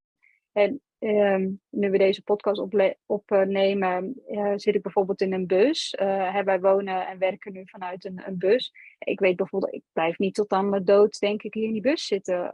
en 0.52 0.82
Ehm, 1.02 1.50
nu 1.68 1.90
we 1.90 1.98
deze 1.98 2.22
podcast 2.22 2.60
opnemen, 3.06 4.22
uh, 4.28 4.52
zit 4.56 4.74
ik 4.74 4.82
bijvoorbeeld 4.82 5.20
in 5.20 5.32
een 5.32 5.46
bus. 5.46 5.96
Uh, 6.00 6.42
wij 6.42 6.60
wonen 6.60 7.06
en 7.06 7.18
werken 7.18 7.52
nu 7.52 7.62
vanuit 7.64 8.04
een, 8.04 8.22
een, 8.26 8.38
bus. 8.38 8.72
Ik 8.98 9.20
weet 9.20 9.36
bijvoorbeeld, 9.36 9.74
ik 9.74 9.82
blijf 9.92 10.18
niet 10.18 10.34
tot 10.34 10.50
aan 10.50 10.68
mijn 10.68 10.84
dood, 10.84 11.18
denk 11.18 11.42
ik, 11.42 11.54
hier 11.54 11.66
in 11.66 11.72
die 11.72 11.82
bus 11.82 12.06
zitten. 12.06 12.50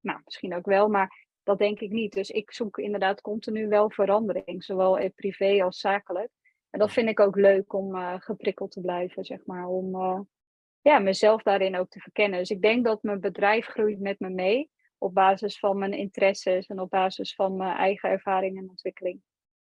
Nou, 0.00 0.20
misschien 0.24 0.54
ook 0.54 0.66
wel, 0.66 0.88
maar 0.88 1.28
dat 1.50 1.58
denk 1.58 1.80
ik 1.80 1.90
niet. 1.90 2.12
Dus 2.12 2.30
ik 2.30 2.52
zoek 2.52 2.78
inderdaad 2.78 3.20
continu 3.20 3.68
wel 3.68 3.90
verandering, 3.90 4.64
zowel 4.64 5.10
privé 5.14 5.62
als 5.62 5.78
zakelijk. 5.78 6.30
En 6.70 6.78
dat 6.78 6.92
vind 6.92 7.08
ik 7.08 7.20
ook 7.20 7.36
leuk 7.36 7.72
om 7.72 7.94
geprikkeld 8.20 8.70
te 8.70 8.80
blijven, 8.80 9.24
zeg 9.24 9.46
maar, 9.46 9.66
om 9.66 10.28
ja, 10.80 10.98
mezelf 10.98 11.42
daarin 11.42 11.76
ook 11.76 11.88
te 11.88 12.00
verkennen. 12.00 12.38
Dus 12.38 12.50
ik 12.50 12.62
denk 12.62 12.84
dat 12.84 13.02
mijn 13.02 13.20
bedrijf 13.20 13.66
groeit 13.66 14.00
met 14.00 14.20
me 14.20 14.28
mee 14.28 14.70
op 14.98 15.14
basis 15.14 15.58
van 15.58 15.78
mijn 15.78 15.92
interesses 15.92 16.66
en 16.66 16.80
op 16.80 16.90
basis 16.90 17.34
van 17.34 17.56
mijn 17.56 17.76
eigen 17.76 18.10
ervaring 18.10 18.58
en 18.58 18.68
ontwikkeling. 18.68 19.20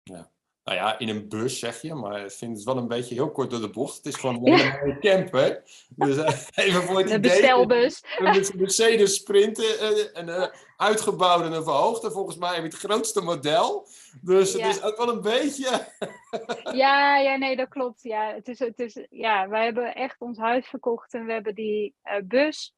Ja. 0.04 0.32
Nou 0.64 0.78
ja, 0.78 1.00
in 1.00 1.10
een 1.10 1.30
bus 1.30 1.60
zeg 1.60 1.82
je, 1.82 1.94
maar 1.94 2.24
ik 2.24 2.32
vind 2.32 2.56
het 2.56 2.66
wel 2.66 2.78
een 2.78 2.88
beetje 2.88 3.16
heel 3.16 3.32
kort 3.32 3.50
door 3.50 3.62
de 3.62 3.70
bocht. 3.70 3.98
Het 3.98 4.06
is 4.06 4.16
gewoon 4.16 4.36
een 4.36 4.58
ja. 4.58 4.80
mooie 4.82 5.00
camper. 5.00 5.64
Dus 5.90 6.18
uh, 6.18 6.30
even 6.66 6.82
voor 6.82 6.98
het 6.98 7.10
een 7.10 7.18
idee. 7.18 7.32
bestelbus. 7.32 8.04
Een 8.18 8.46
Mercedes 8.56 9.16
Sprinter, 9.16 9.92
uh, 9.92 10.06
een 10.14 10.28
uh, 10.28 10.48
uitgebouwde 10.78 11.46
en 11.46 11.52
een 11.52 11.64
verhoogde. 11.64 12.12
Volgens 12.12 12.38
mij 12.38 12.54
heb 12.54 12.58
je 12.58 12.70
het 12.70 12.78
grootste 12.78 13.22
model. 13.22 13.88
Dus 14.22 14.54
het 14.54 14.66
is 14.66 14.84
ook 14.84 14.98
wel 14.98 15.10
een 15.10 15.22
beetje... 15.22 15.88
ja, 16.84 17.18
ja, 17.18 17.36
nee, 17.36 17.56
dat 17.56 17.70
klopt. 17.70 18.04
Ja, 18.04 18.34
het 18.34 18.48
is, 18.48 18.60
het 18.60 18.80
is, 18.80 19.06
ja, 19.10 19.50
wij 19.50 19.64
hebben 19.64 19.96
echt 19.96 20.22
ons 20.22 20.38
huis 20.38 20.68
verkocht 20.68 21.14
en 21.14 21.26
we 21.26 21.32
hebben 21.32 21.56
die 21.56 21.96
bus 22.24 22.74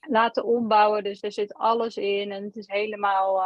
laten 0.00 0.44
ombouwen. 0.44 1.04
Dus 1.04 1.22
er 1.22 1.32
zit 1.32 1.54
alles 1.54 1.96
in 1.96 2.32
en 2.32 2.44
het 2.44 2.56
is 2.56 2.66
helemaal 2.66 3.42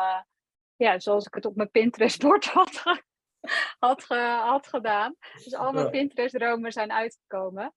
ja, 0.76 0.98
zoals 0.98 1.26
ik 1.26 1.34
het 1.34 1.46
op 1.46 1.56
mijn 1.56 1.70
Pinterest-bord 1.70 2.44
had, 2.58 2.82
had, 3.78 4.04
had 4.42 4.66
gedaan. 4.66 5.14
Dus 5.44 5.54
al 5.54 5.72
mijn 5.72 5.84
ja. 5.84 5.90
Pinterest-dromen 5.90 6.72
zijn 6.72 6.92
uitgekomen. 6.92 7.74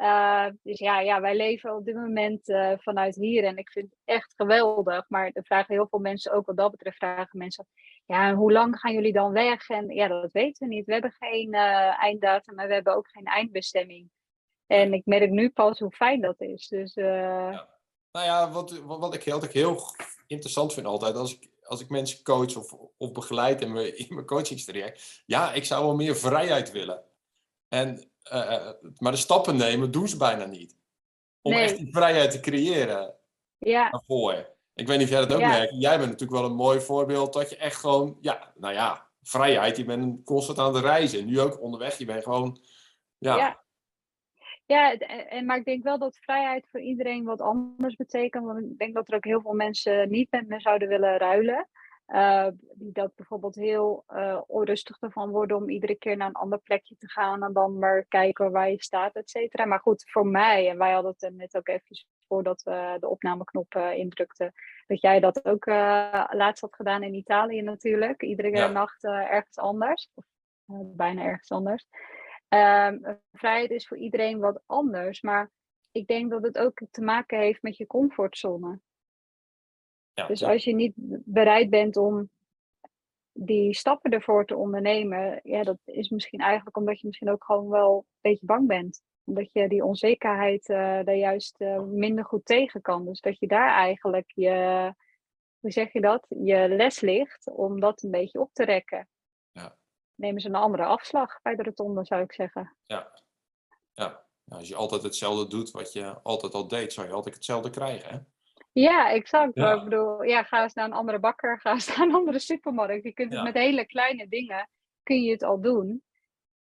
Uh, 0.00 0.46
dus 0.62 0.78
ja, 0.78 1.00
ja, 1.00 1.20
wij 1.20 1.36
leven 1.36 1.76
op 1.76 1.84
dit 1.84 1.94
moment 1.94 2.48
uh, 2.48 2.72
vanuit 2.76 3.14
hier 3.14 3.44
en 3.44 3.56
ik 3.56 3.70
vind 3.70 3.90
het 3.90 4.00
echt 4.04 4.32
geweldig. 4.36 5.04
Maar 5.08 5.30
er 5.32 5.44
vragen 5.44 5.74
heel 5.74 5.86
veel 5.88 5.98
mensen 5.98 6.32
ook 6.32 6.46
wat 6.46 6.56
dat 6.56 6.70
betreft, 6.70 6.96
vragen 6.96 7.38
mensen, 7.38 7.66
ja, 8.04 8.34
hoe 8.34 8.52
lang 8.52 8.78
gaan 8.78 8.92
jullie 8.92 9.12
dan 9.12 9.32
weg? 9.32 9.68
En 9.68 9.88
ja, 9.88 10.08
dat 10.08 10.32
weten 10.32 10.68
we 10.68 10.74
niet. 10.74 10.86
We 10.86 10.92
hebben 10.92 11.16
geen 11.18 11.54
einddatum 11.94 12.58
en 12.58 12.68
we 12.68 12.74
hebben 12.74 12.96
ook 12.96 13.08
geen 13.08 13.24
eindbestemming. 13.24 14.10
En 14.66 14.92
ik 14.92 15.06
merk 15.06 15.30
nu 15.30 15.50
pas 15.50 15.78
hoe 15.78 15.90
fijn 15.90 16.20
dat 16.20 16.40
is. 16.40 16.68
Dus 16.68 16.94
ja. 16.94 17.68
Nou 18.12 18.26
ja, 18.26 18.50
wat, 18.50 18.70
wat, 18.78 19.14
ik, 19.14 19.24
wat 19.24 19.44
ik 19.44 19.52
heel 19.52 19.80
interessant 20.26 20.72
vind 20.72 20.86
altijd, 20.86 21.14
als 21.16 21.34
ik, 21.34 21.48
als 21.74 21.82
ik 21.82 21.90
mensen 21.90 22.22
coach 22.22 22.56
of, 22.56 22.72
of 22.96 23.12
begeleid 23.12 23.60
in 23.60 23.72
mijn, 23.72 23.98
in 23.98 24.14
mijn 24.14 24.26
coachingstraject, 24.26 25.22
ja, 25.26 25.52
ik 25.52 25.64
zou 25.64 25.84
wel 25.84 25.94
meer 25.94 26.16
vrijheid 26.16 26.70
willen. 26.70 27.04
En, 27.68 28.10
uh, 28.32 28.70
maar 28.98 29.12
de 29.12 29.18
stappen 29.18 29.56
nemen 29.56 29.90
doen 29.90 30.08
ze 30.08 30.16
bijna 30.16 30.44
niet. 30.44 30.76
Om 31.42 31.52
echt 31.52 31.76
die 31.76 31.92
vrijheid 31.92 32.30
te 32.30 32.40
creëren. 32.40 33.14
Ja. 33.58 33.90
Daarvoor. 33.90 34.52
Ik 34.74 34.86
weet 34.86 34.98
niet 34.98 35.06
of 35.06 35.12
jij 35.12 35.26
dat 35.26 35.32
ook 35.32 35.40
merkt. 35.40 35.74
Jij 35.78 35.98
bent 35.98 36.10
natuurlijk 36.10 36.40
wel 36.40 36.50
een 36.50 36.56
mooi 36.56 36.80
voorbeeld 36.80 37.32
dat 37.32 37.50
je 37.50 37.56
echt 37.56 37.76
gewoon, 37.76 38.18
ja, 38.20 38.52
nou 38.54 38.74
ja, 38.74 39.08
vrijheid. 39.22 39.76
Je 39.76 39.84
bent 39.84 40.24
constant 40.24 40.58
aan 40.58 40.74
het 40.74 40.84
reizen. 40.84 41.26
Nu 41.26 41.40
ook 41.40 41.60
onderweg. 41.60 41.98
Je 41.98 42.04
bent 42.04 42.22
gewoon, 42.22 42.60
ja, 43.18 43.36
ja. 43.36 43.63
Ja, 44.66 44.96
en, 44.96 45.46
maar 45.46 45.56
ik 45.56 45.64
denk 45.64 45.82
wel 45.82 45.98
dat 45.98 46.18
vrijheid 46.18 46.68
voor 46.70 46.80
iedereen 46.80 47.24
wat 47.24 47.40
anders 47.40 47.96
betekent. 47.96 48.44
Want 48.44 48.58
ik 48.58 48.78
denk 48.78 48.94
dat 48.94 49.08
er 49.08 49.14
ook 49.14 49.24
heel 49.24 49.40
veel 49.40 49.54
mensen 49.54 50.10
niet 50.10 50.30
met 50.30 50.48
me 50.48 50.60
zouden 50.60 50.88
willen 50.88 51.16
ruilen. 51.16 51.68
Uh, 52.06 52.46
die 52.74 52.92
dat 52.92 53.14
bijvoorbeeld 53.14 53.54
heel 53.54 54.04
uh, 54.08 54.40
onrustig 54.46 54.96
ervan 55.00 55.30
worden 55.30 55.56
om 55.56 55.68
iedere 55.68 55.94
keer 55.94 56.16
naar 56.16 56.28
een 56.28 56.34
ander 56.34 56.58
plekje 56.58 56.96
te 56.96 57.10
gaan 57.10 57.42
en 57.42 57.52
dan 57.52 57.78
maar 57.78 58.04
kijken 58.08 58.50
waar 58.50 58.70
je 58.70 58.82
staat, 58.82 59.14
et 59.14 59.30
cetera. 59.30 59.64
Maar 59.64 59.80
goed, 59.80 60.10
voor 60.10 60.26
mij, 60.26 60.68
en 60.68 60.78
wij 60.78 60.92
hadden 60.92 61.14
het 61.18 61.34
net 61.34 61.56
ook 61.56 61.68
even 61.68 62.06
voordat 62.28 62.62
we 62.62 62.96
de 63.00 63.08
opnameknop 63.08 63.74
uh, 63.74 63.92
indrukten, 63.92 64.52
dat 64.86 65.00
jij 65.00 65.20
dat 65.20 65.44
ook 65.44 65.66
laatst 66.30 66.60
had 66.60 66.74
gedaan 66.74 67.02
in 67.02 67.14
Italië 67.14 67.62
natuurlijk. 67.62 68.22
Iedere 68.22 68.50
ja. 68.50 68.68
nacht 68.68 69.04
ergens 69.04 69.58
anders, 69.58 70.10
of 70.14 70.24
bijna 70.96 71.22
ergens 71.22 71.50
anders. 71.50 71.86
Um, 72.54 73.20
vrijheid 73.32 73.70
is 73.70 73.86
voor 73.86 73.96
iedereen 73.96 74.38
wat 74.38 74.62
anders, 74.66 75.20
maar 75.20 75.50
ik 75.92 76.06
denk 76.06 76.30
dat 76.30 76.42
het 76.42 76.58
ook 76.58 76.80
te 76.90 77.02
maken 77.02 77.38
heeft 77.38 77.62
met 77.62 77.76
je 77.76 77.86
comfortzone. 77.86 78.80
Ja, 80.12 80.26
dus 80.26 80.42
als 80.42 80.64
je 80.64 80.74
niet 80.74 80.92
bereid 81.24 81.70
bent 81.70 81.96
om 81.96 82.30
die 83.32 83.74
stappen 83.74 84.10
ervoor 84.10 84.46
te 84.46 84.56
ondernemen, 84.56 85.40
ja, 85.42 85.62
dat 85.62 85.78
is 85.84 86.08
misschien 86.08 86.40
eigenlijk 86.40 86.76
omdat 86.76 87.00
je 87.00 87.06
misschien 87.06 87.30
ook 87.30 87.44
gewoon 87.44 87.68
wel 87.68 87.96
een 87.96 88.30
beetje 88.30 88.46
bang 88.46 88.66
bent. 88.66 89.02
Omdat 89.24 89.52
je 89.52 89.68
die 89.68 89.84
onzekerheid 89.84 90.68
uh, 90.68 90.76
daar 90.76 91.16
juist 91.16 91.60
uh, 91.60 91.82
minder 91.82 92.24
goed 92.24 92.44
tegen 92.44 92.80
kan. 92.80 93.04
Dus 93.04 93.20
dat 93.20 93.38
je 93.38 93.46
daar 93.46 93.70
eigenlijk 93.70 94.32
je, 94.34 94.92
hoe 95.58 95.70
zeg 95.70 95.92
je 95.92 96.00
dat, 96.00 96.26
je 96.28 96.68
les 96.68 97.00
ligt 97.00 97.50
om 97.50 97.80
dat 97.80 98.02
een 98.02 98.10
beetje 98.10 98.40
op 98.40 98.50
te 98.52 98.64
rekken 98.64 99.08
nemen 100.14 100.40
ze 100.40 100.48
een 100.48 100.54
andere 100.54 100.84
afslag 100.84 101.42
bij 101.42 101.54
de 101.54 101.62
rotonde, 101.62 102.04
zou 102.04 102.22
ik 102.22 102.32
zeggen. 102.32 102.76
Ja, 102.86 103.12
ja. 103.92 104.24
als 104.48 104.68
je 104.68 104.74
altijd 104.74 105.02
hetzelfde 105.02 105.48
doet 105.48 105.70
wat 105.70 105.92
je 105.92 106.20
altijd 106.22 106.54
al 106.54 106.68
deed, 106.68 106.92
zou 106.92 107.06
je 107.06 107.12
altijd 107.12 107.34
hetzelfde 107.34 107.70
krijgen, 107.70 108.10
hè? 108.10 108.18
Ja, 108.72 109.10
exact. 109.10 109.54
Ja. 109.54 109.74
Ik 109.74 109.84
bedoel, 109.84 110.22
ja, 110.22 110.42
ga 110.42 110.62
eens 110.62 110.74
naar 110.74 110.84
een 110.84 110.92
andere 110.92 111.18
bakker, 111.18 111.60
ga 111.60 111.72
eens 111.72 111.86
naar 111.96 112.06
een 112.06 112.14
andere 112.14 112.38
supermarkt. 112.38 113.04
Je 113.04 113.12
kunt 113.12 113.32
het 113.32 113.42
met 113.42 113.54
hele 113.54 113.86
kleine 113.86 114.28
dingen, 114.28 114.68
kun 115.02 115.22
je 115.22 115.30
het 115.30 115.42
al 115.42 115.60
doen. 115.60 116.02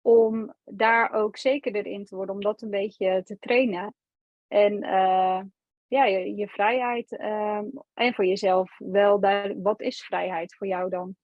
Om 0.02 0.54
daar 0.64 1.14
ook 1.14 1.38
zekerder 1.38 1.86
in 1.86 2.06
te 2.06 2.16
worden, 2.16 2.36
om 2.36 2.42
dat 2.42 2.62
een 2.62 2.70
beetje 2.70 3.24
te 3.24 3.38
trainen. 3.40 3.94
En 4.48 4.84
uh, 4.84 5.42
ja, 5.88 6.06
je, 6.06 6.36
je 6.36 6.48
vrijheid 6.48 7.12
uh, 7.12 7.62
en 7.94 8.14
voor 8.14 8.26
jezelf 8.26 8.76
wel 8.78 9.20
daar, 9.20 9.62
wat 9.62 9.82
is 9.82 10.06
vrijheid 10.06 10.56
voor 10.56 10.68
jou 10.68 10.90
dan? 10.90 11.16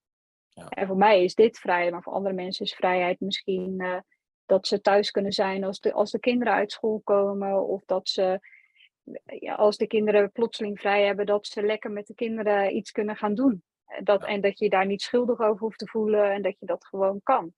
Ja. 0.58 0.70
En 0.70 0.88
voor 0.88 0.98
mij 0.98 1.24
is 1.24 1.36
dit 1.36 1.58
vrijheid, 1.58 1.92
maar 1.92 2.04
voor 2.04 2.14
andere 2.14 2.36
mensen 2.36 2.66
is 2.66 2.74
vrijheid 2.74 3.20
misschien 3.20 3.74
uh, 3.78 4.00
dat 4.46 4.68
ze 4.68 4.82
thuis 4.82 5.12
kunnen 5.12 5.32
zijn 5.32 5.64
als 5.64 5.80
de, 5.80 5.94
als 5.94 6.12
de 6.12 6.20
kinderen 6.20 6.54
uit 6.54 6.72
school 6.72 7.02
komen. 7.04 7.68
Of 7.68 7.86
dat 7.86 8.10
ze, 8.10 8.40
ja, 9.40 9.54
als 9.54 9.78
de 9.78 9.88
kinderen 9.88 10.32
plotseling 10.32 10.80
vrij 10.80 11.06
hebben, 11.06 11.26
dat 11.26 11.48
ze 11.48 11.64
lekker 11.64 11.92
met 11.92 12.08
de 12.08 12.14
kinderen 12.14 12.76
iets 12.76 12.92
kunnen 12.92 13.16
gaan 13.16 13.36
doen. 13.36 13.64
Dat, 14.04 14.22
ja. 14.22 14.28
En 14.28 14.42
dat 14.42 14.60
je 14.60 14.70
daar 14.70 14.86
niet 14.86 15.02
schuldig 15.02 15.40
over 15.40 15.60
hoeft 15.60 15.80
te 15.80 15.88
voelen 15.88 16.32
en 16.32 16.42
dat 16.42 16.60
je 16.60 16.66
dat 16.66 16.86
gewoon 16.86 17.20
kan. 17.24 17.54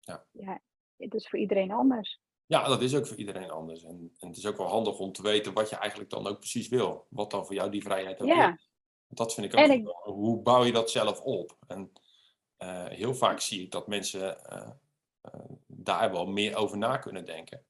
Ja. 0.00 0.24
ja 0.32 0.60
het 0.96 1.14
is 1.14 1.28
voor 1.28 1.38
iedereen 1.38 1.70
anders. 1.70 2.20
Ja, 2.46 2.68
dat 2.68 2.82
is 2.82 2.96
ook 2.96 3.06
voor 3.06 3.16
iedereen 3.16 3.50
anders. 3.50 3.84
En, 3.84 4.12
en, 4.18 4.28
het 4.28 4.36
is 4.36 4.46
ook 4.46 4.56
wel 4.56 4.66
handig 4.66 4.98
om 4.98 5.12
te 5.12 5.22
weten 5.22 5.52
wat 5.52 5.70
je 5.70 5.76
eigenlijk 5.76 6.10
dan 6.10 6.26
ook 6.26 6.38
precies 6.38 6.68
wil. 6.68 7.06
Wat 7.08 7.30
dan 7.30 7.46
voor 7.46 7.54
jou 7.54 7.70
die 7.70 7.82
vrijheid 7.82 8.20
ook 8.20 8.28
ja. 8.28 8.54
is. 8.54 8.70
Dat 9.08 9.34
vind 9.34 9.52
ik 9.52 9.60
ook. 9.60 9.66
Ik... 9.66 9.86
Hoe 10.02 10.42
bouw 10.42 10.64
je 10.64 10.72
dat 10.72 10.90
zelf 10.90 11.20
op? 11.20 11.56
En 11.66 11.92
uh, 12.58 12.86
heel 12.86 13.14
vaak 13.14 13.40
zie 13.40 13.62
ik 13.62 13.70
dat 13.70 13.86
mensen 13.86 14.38
uh, 14.52 14.68
uh, 15.34 15.40
daar 15.66 16.12
wel 16.12 16.26
meer 16.26 16.56
over 16.56 16.78
na 16.78 16.96
kunnen 16.96 17.24
denken. 17.24 17.64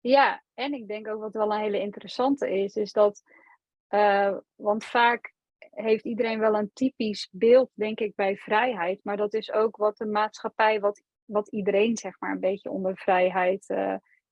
Ja, 0.00 0.42
en 0.54 0.72
ik 0.72 0.88
denk 0.88 1.08
ook 1.08 1.20
wat 1.20 1.32
wel 1.32 1.52
een 1.52 1.60
hele 1.60 1.80
interessante 1.80 2.50
is, 2.50 2.74
is 2.74 2.92
dat, 2.92 3.22
want 4.54 4.84
vaak 4.84 5.34
heeft 5.58 6.04
iedereen 6.04 6.38
wel 6.38 6.54
een 6.54 6.70
typisch 6.72 7.28
beeld, 7.32 7.70
denk 7.74 8.00
ik, 8.00 8.14
bij 8.14 8.36
vrijheid, 8.36 9.00
maar 9.04 9.16
dat 9.16 9.34
is 9.34 9.52
ook 9.52 9.76
wat 9.76 9.96
de 9.96 10.06
maatschappij, 10.06 10.80
wat, 10.80 11.02
wat 11.24 11.48
iedereen 11.48 11.96
zeg 11.96 12.20
maar 12.20 12.32
een 12.32 12.40
beetje 12.40 12.70
onder 12.70 12.96
vrijheid 12.96 13.66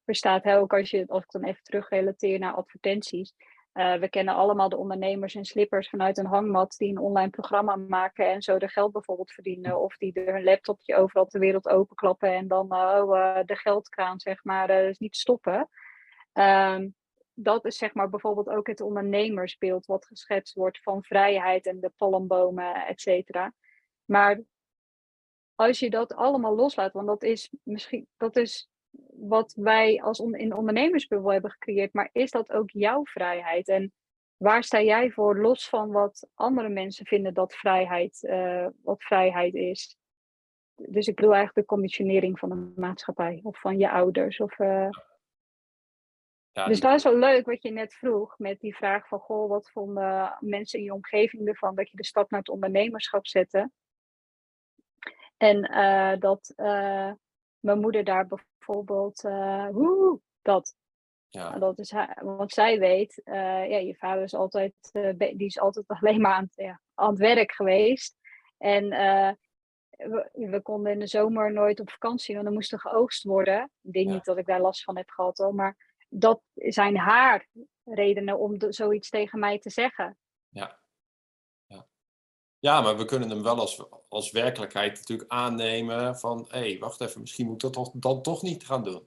verstaat. 0.05 0.45
Hè? 0.45 0.59
Ook 0.59 0.73
als, 0.73 0.91
je, 0.91 1.05
als 1.07 1.23
ik 1.23 1.31
dan 1.31 1.45
even 1.45 1.63
terug 1.63 1.89
relateer 1.89 2.39
naar 2.39 2.55
advertenties, 2.55 3.35
uh, 3.77 3.95
we 3.95 4.09
kennen 4.09 4.35
allemaal 4.35 4.69
de 4.69 4.77
ondernemers 4.77 5.35
en 5.35 5.45
slippers 5.45 5.89
vanuit 5.89 6.19
een 6.19 6.27
hangmat 6.27 6.75
die 6.77 6.91
een 6.91 6.99
online 6.99 7.31
programma 7.31 7.77
maken 7.77 8.31
en 8.31 8.43
zo 8.43 8.57
er 8.57 8.71
geld 8.71 8.93
bijvoorbeeld 8.93 9.33
verdienen. 9.33 9.81
Of 9.81 9.97
die 9.97 10.13
hun 10.15 10.45
laptopje 10.45 10.97
overal 10.97 11.27
ter 11.27 11.41
wereld 11.41 11.69
openklappen 11.69 12.35
en 12.35 12.49
dan 12.49 12.67
uh, 12.73 13.03
oh, 13.03 13.17
uh, 13.17 13.39
de 13.45 13.57
geldkraan 13.57 14.21
zeg 14.21 14.45
maar 14.45 14.67
dus 14.67 14.99
niet 14.99 15.17
stoppen. 15.17 15.69
Ehm, 16.33 16.89
dat 17.35 17.65
is 17.65 17.77
zeg 17.79 17.95
maar 17.95 18.09
bijvoorbeeld 18.09 18.49
ook 18.49 18.67
het 18.67 18.81
ondernemersbeeld 18.81 19.87
wat 19.87 20.07
geschetst 20.07 20.55
wordt 20.55 20.83
van 20.83 21.03
vrijheid 21.03 21.67
en 21.67 21.81
de 21.81 21.93
palmbomen, 21.97 22.87
et 22.87 23.01
cetera. 23.01 23.53
Maar 24.05 24.41
als 25.55 25.79
je 25.79 25.91
dat 25.91 26.15
allemaal 26.15 26.55
loslaat, 26.55 26.93
want 26.93 27.07
dat 27.07 27.23
is 27.23 27.51
misschien 27.63 28.09
dat 28.17 28.37
is 28.37 28.71
wat 29.17 29.53
wij 29.57 30.03
als 30.03 30.21
on 30.21 30.35
in 30.35 30.55
ondernemersbubbel 30.55 31.33
hebben 31.33 31.51
gecreëerd, 31.51 31.93
maar 31.93 32.09
is 32.13 32.31
dat 32.31 32.53
ook 32.53 32.71
jouw 32.71 33.05
vrijheid? 33.05 33.69
En 33.69 33.93
waar 34.37 34.65
sta 34.65 34.83
jij 34.83 35.11
voor, 35.11 35.41
los 35.41 35.69
van 35.69 35.91
wat 35.91 36.29
andere 36.35 36.69
mensen 36.69 37.07
vinden 37.07 37.35
dat 37.35 37.55
vrijheid, 37.55 38.23
uh, 38.23 38.67
wat 38.83 39.03
vrijheid 39.03 39.55
is? 39.55 39.97
Dus 40.75 41.07
ik 41.07 41.15
bedoel 41.15 41.35
eigenlijk 41.35 41.69
de 41.69 41.75
conditionering 41.75 42.39
van 42.39 42.49
de 42.49 42.73
maatschappij 42.81 43.41
of 43.43 43.61
van 43.61 43.79
je 43.79 43.91
ouders. 43.91 44.41
Of, 44.41 44.59
uh... 44.59 44.89
ja, 46.51 46.67
dus 46.67 46.81
dat 46.81 46.95
is 46.95 47.03
wel 47.03 47.17
leuk 47.17 47.47
wat 47.47 47.63
je 47.63 47.71
net 47.71 47.95
vroeg 47.95 48.39
met 48.39 48.61
die 48.61 48.77
vraag 48.77 49.09
van, 49.09 49.19
goh, 49.19 49.49
wat 49.49 49.71
vonden 49.71 50.37
mensen 50.41 50.79
in 50.79 50.85
je 50.85 50.95
omgeving 50.95 51.49
ervan 51.49 51.75
dat 51.75 51.91
je 51.91 51.97
de 51.97 52.05
stap 52.05 52.31
naar 52.31 52.41
het 52.41 52.49
ondernemerschap 52.49 53.27
zette? 53.27 53.71
En 55.37 55.71
uh, 55.73 56.19
dat 56.19 56.53
mijn 57.61 57.81
moeder 57.81 58.05
daar 58.05 58.27
bijvoorbeeld, 58.27 58.56
woe, 58.67 60.21
dat 60.43 60.75
ja. 61.37 61.59
Dat 61.59 61.79
is 61.79 61.91
haar, 61.91 62.21
want 62.25 62.53
zij 62.53 62.79
weet, 62.79 63.21
uh, 63.25 63.35
ja, 63.71 63.77
je 63.77 63.95
vader 63.95 64.23
is 64.23 64.35
altijd, 64.35 64.75
uh, 64.93 65.13
die 65.19 65.47
is 65.47 65.59
altijd 65.59 65.87
alleen 66.01 66.21
maar 66.21 66.33
aan 66.33 66.45
het, 66.45 66.55
ja, 66.55 66.81
aan 66.95 67.11
het 67.11 67.19
werk 67.19 67.53
geweest. 67.53 68.17
En 68.59 68.85
uh, 68.85 69.31
we, 69.91 70.29
we, 70.33 70.61
konden 70.63 70.93
in 70.93 70.99
de 70.99 71.07
zomer 71.07 71.53
nooit 71.53 71.81
op 71.81 71.91
vakantie, 71.91 72.35
want 72.35 72.47
dan 72.47 72.55
moest 72.55 72.73
er 72.73 72.81
geoogst 72.81 73.25
worden. 73.25 73.71
Ik 73.83 73.93
denk 73.93 74.09
niet 74.09 74.25
dat 74.25 74.39
ik 74.39 74.47
daar 74.47 74.61
last 74.61 74.85
van 74.85 74.97
heb 74.97 75.11
gehad 75.11 75.39
hoor, 75.39 75.55
maar 75.55 75.95
dat 76.09 76.43
zijn 76.55 76.97
haar 76.97 77.49
redenen 77.85 78.39
om 78.39 78.59
de, 78.59 78.73
zoiets 78.73 79.11
tegen 79.11 79.39
mij 79.39 79.59
te 79.59 79.71
zeggen. 79.71 80.19
Ja. 80.49 80.79
Ja, 82.67 82.81
maar 82.81 82.97
we 82.97 83.05
kunnen 83.05 83.31
hem 83.31 83.43
wel 83.43 83.59
als, 83.59 83.83
als 84.09 84.31
werkelijkheid 84.31 84.95
natuurlijk 84.99 85.31
aannemen 85.31 86.19
van, 86.19 86.47
hé, 86.49 86.59
hey, 86.59 86.79
wacht 86.79 87.01
even, 87.01 87.21
misschien 87.21 87.47
moet 87.47 87.63
ik 87.63 87.73
dat 87.73 87.91
dan 87.93 88.23
toch 88.23 88.43
niet 88.43 88.67
gaan 88.67 88.85
doen. 88.85 89.03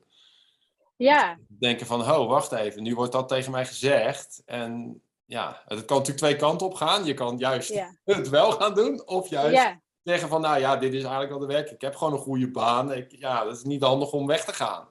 Ja. 0.96 1.38
Denken 1.48 1.86
van, 1.86 2.02
ho, 2.02 2.28
wacht 2.28 2.52
even, 2.52 2.84
nu 2.84 2.96
wordt 2.96 3.12
dat 3.12 3.28
tegen 3.28 3.52
mij 3.52 3.66
gezegd. 3.66 4.42
En 4.46 5.02
ja, 5.26 5.62
het 5.66 5.86
kan 5.86 5.98
natuurlijk 5.98 6.26
twee 6.26 6.36
kanten 6.36 6.68
op 6.68 6.74
gaan. 6.74 7.06
Je 7.06 7.14
kan 7.14 7.38
juist 7.38 7.84
het 8.06 8.30
wel 8.30 8.52
gaan 8.52 8.74
doen, 8.74 9.08
of 9.08 9.30
juist 9.30 9.76
zeggen 10.04 10.30
van, 10.30 10.42
nou 10.42 10.60
ja, 10.60 10.78
dit 10.78 10.94
is 10.94 11.02
eigenlijk 11.02 11.30
wel 11.30 11.40
de 11.40 11.54
werk. 11.54 11.70
Ik 11.70 11.82
heb 11.82 11.96
gewoon 11.96 12.14
een 12.14 12.20
goede 12.20 12.52
baan. 12.52 12.94
Ik, 12.94 13.12
ja, 13.12 13.44
dat 13.44 13.56
is 13.56 13.64
niet 13.64 13.84
handig 13.84 14.12
om 14.12 14.28
weg 14.28 14.46
te 14.46 14.54
gaan. 14.54 14.88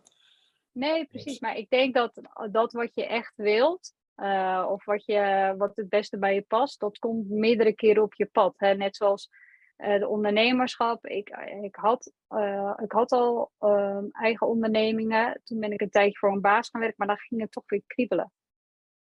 Nee, 0.73 1.07
precies. 1.07 1.41
Maar 1.41 1.57
ik 1.57 1.71
denk 1.71 1.95
dat 1.95 2.13
dat 2.51 2.73
wat 2.73 2.95
je 2.95 3.07
echt 3.07 3.33
wilt, 3.37 3.93
uh, 4.23 4.67
of 4.69 4.85
wat, 4.85 5.05
je, 5.05 5.55
wat 5.59 5.77
het 5.77 5.89
beste 5.89 6.19
bij 6.19 6.35
je 6.35 6.43
past, 6.43 6.81
dat 6.81 6.99
komt 6.99 7.29
meerdere 7.29 7.75
keren 7.75 8.03
op 8.03 8.15
je 8.15 8.27
pad. 8.27 8.55
Hè? 8.57 8.75
Net 8.75 8.97
zoals 8.97 9.31
uh, 9.79 9.99
de 9.99 10.09
ondernemerschap. 10.09 11.07
Ik, 11.07 11.29
ik, 11.63 11.75
had, 11.75 12.13
uh, 12.29 12.79
ik 12.83 12.93
had 12.93 13.13
al 13.13 13.51
uh, 13.61 14.03
eigen 14.11 14.47
ondernemingen. 14.47 15.41
Toen 15.45 15.61
ben 15.61 15.73
ik 15.73 15.81
een 15.81 15.91
tijdje 15.91 16.19
voor 16.19 16.33
een 16.33 16.41
baas 16.41 16.69
gaan 16.69 16.81
werken, 16.81 16.99
maar 16.99 17.17
dan 17.17 17.25
ging 17.27 17.41
het 17.41 17.53
toch 17.53 17.65
weer 17.67 17.83
kriebelen. 17.87 18.33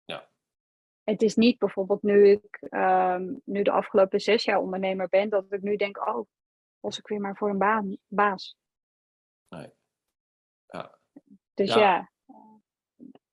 Ja. 0.06 0.30
Het 1.04 1.22
is 1.22 1.36
niet 1.36 1.58
bijvoorbeeld 1.58 2.04
nu 2.04 2.30
ik 2.30 2.68
um, 2.70 3.42
nu 3.46 3.62
de 3.62 3.72
afgelopen 3.72 4.20
zes 4.20 4.44
jaar 4.44 4.60
ondernemer 4.60 5.08
ben, 5.08 5.30
dat 5.30 5.46
ik 5.50 5.62
nu 5.62 5.76
denk, 5.76 6.08
oh, 6.08 6.28
was 6.80 6.98
ik 6.98 7.08
weer 7.08 7.20
maar 7.20 7.36
voor 7.36 7.50
een 7.50 7.58
baan, 7.58 7.98
baas. 8.08 8.58
Nee. 9.50 9.74
Ja. 10.68 10.98
Dus 11.54 11.74
ja. 11.74 11.80
ja. 11.80 12.10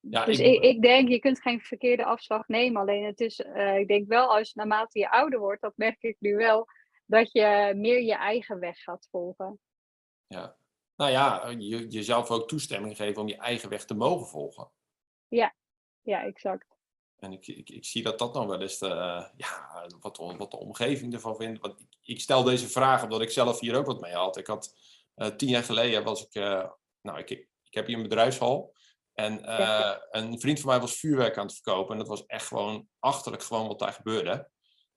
Ja, 0.09 0.25
dus 0.25 0.39
ik, 0.39 0.63
ik, 0.63 0.81
denk, 0.81 1.09
je 1.09 1.19
kunt 1.19 1.41
geen 1.41 1.61
verkeerde 1.61 2.05
afslag 2.05 2.47
nemen. 2.47 2.81
Alleen 2.81 3.05
het 3.05 3.19
is, 3.19 3.39
uh, 3.39 3.77
ik 3.77 3.87
denk 3.87 4.07
wel, 4.07 4.35
als 4.35 4.53
naarmate 4.53 4.99
je 4.99 5.11
ouder 5.11 5.39
wordt, 5.39 5.61
dat 5.61 5.73
merk 5.75 6.01
ik 6.01 6.15
nu 6.19 6.35
wel, 6.35 6.67
dat 7.05 7.31
je 7.31 7.73
meer 7.75 8.01
je 8.01 8.15
eigen 8.15 8.59
weg 8.59 8.77
gaat 8.77 9.07
volgen. 9.11 9.59
Ja, 10.27 10.57
nou 10.95 11.11
ja, 11.11 11.49
je, 11.57 11.87
jezelf 11.87 12.31
ook 12.31 12.47
toestemming 12.47 12.95
geven 12.95 13.21
om 13.21 13.27
je 13.27 13.37
eigen 13.37 13.69
weg 13.69 13.85
te 13.85 13.93
mogen 13.93 14.27
volgen. 14.27 14.71
Ja, 15.27 15.55
ja, 16.01 16.23
exact. 16.23 16.75
En 17.17 17.31
ik, 17.31 17.47
ik, 17.47 17.69
ik 17.69 17.85
zie 17.85 18.03
dat 18.03 18.19
dat 18.19 18.33
nog 18.33 18.45
wel 18.45 18.61
eens, 18.61 18.77
de, 18.77 18.87
ja, 19.35 19.87
wat, 19.99 20.17
wat 20.17 20.51
de 20.51 20.57
omgeving 20.57 21.13
ervan 21.13 21.35
vindt. 21.35 21.61
Want 21.61 21.79
ik, 21.79 21.87
ik, 22.01 22.19
stel 22.19 22.43
deze 22.43 22.67
vraag 22.67 23.03
omdat 23.03 23.21
ik 23.21 23.29
zelf 23.29 23.59
hier 23.59 23.75
ook 23.75 23.85
wat 23.85 24.01
mee 24.01 24.13
had. 24.13 24.37
Ik 24.37 24.47
had 24.47 24.75
uh, 25.15 25.27
tien 25.27 25.49
jaar 25.49 25.63
geleden 25.63 26.03
was 26.03 26.25
ik, 26.25 26.33
nou, 27.01 27.17
ik, 27.17 27.29
ik 27.29 27.73
heb 27.73 27.87
hier 27.87 27.95
een 27.95 28.03
bedrijfshal. 28.03 28.75
En 29.19 29.41
uh, 29.59 29.93
een 30.11 30.39
vriend 30.39 30.59
van 30.59 30.69
mij 30.69 30.79
was 30.79 30.99
vuurwerk 30.99 31.37
aan 31.37 31.45
het 31.45 31.55
verkopen. 31.55 31.91
En 31.91 31.97
dat 31.97 32.07
was 32.07 32.25
echt 32.25 32.47
gewoon 32.47 32.87
achterlijk 32.99 33.43
gewoon 33.43 33.67
wat 33.67 33.79
daar 33.79 33.93
gebeurde. 33.93 34.49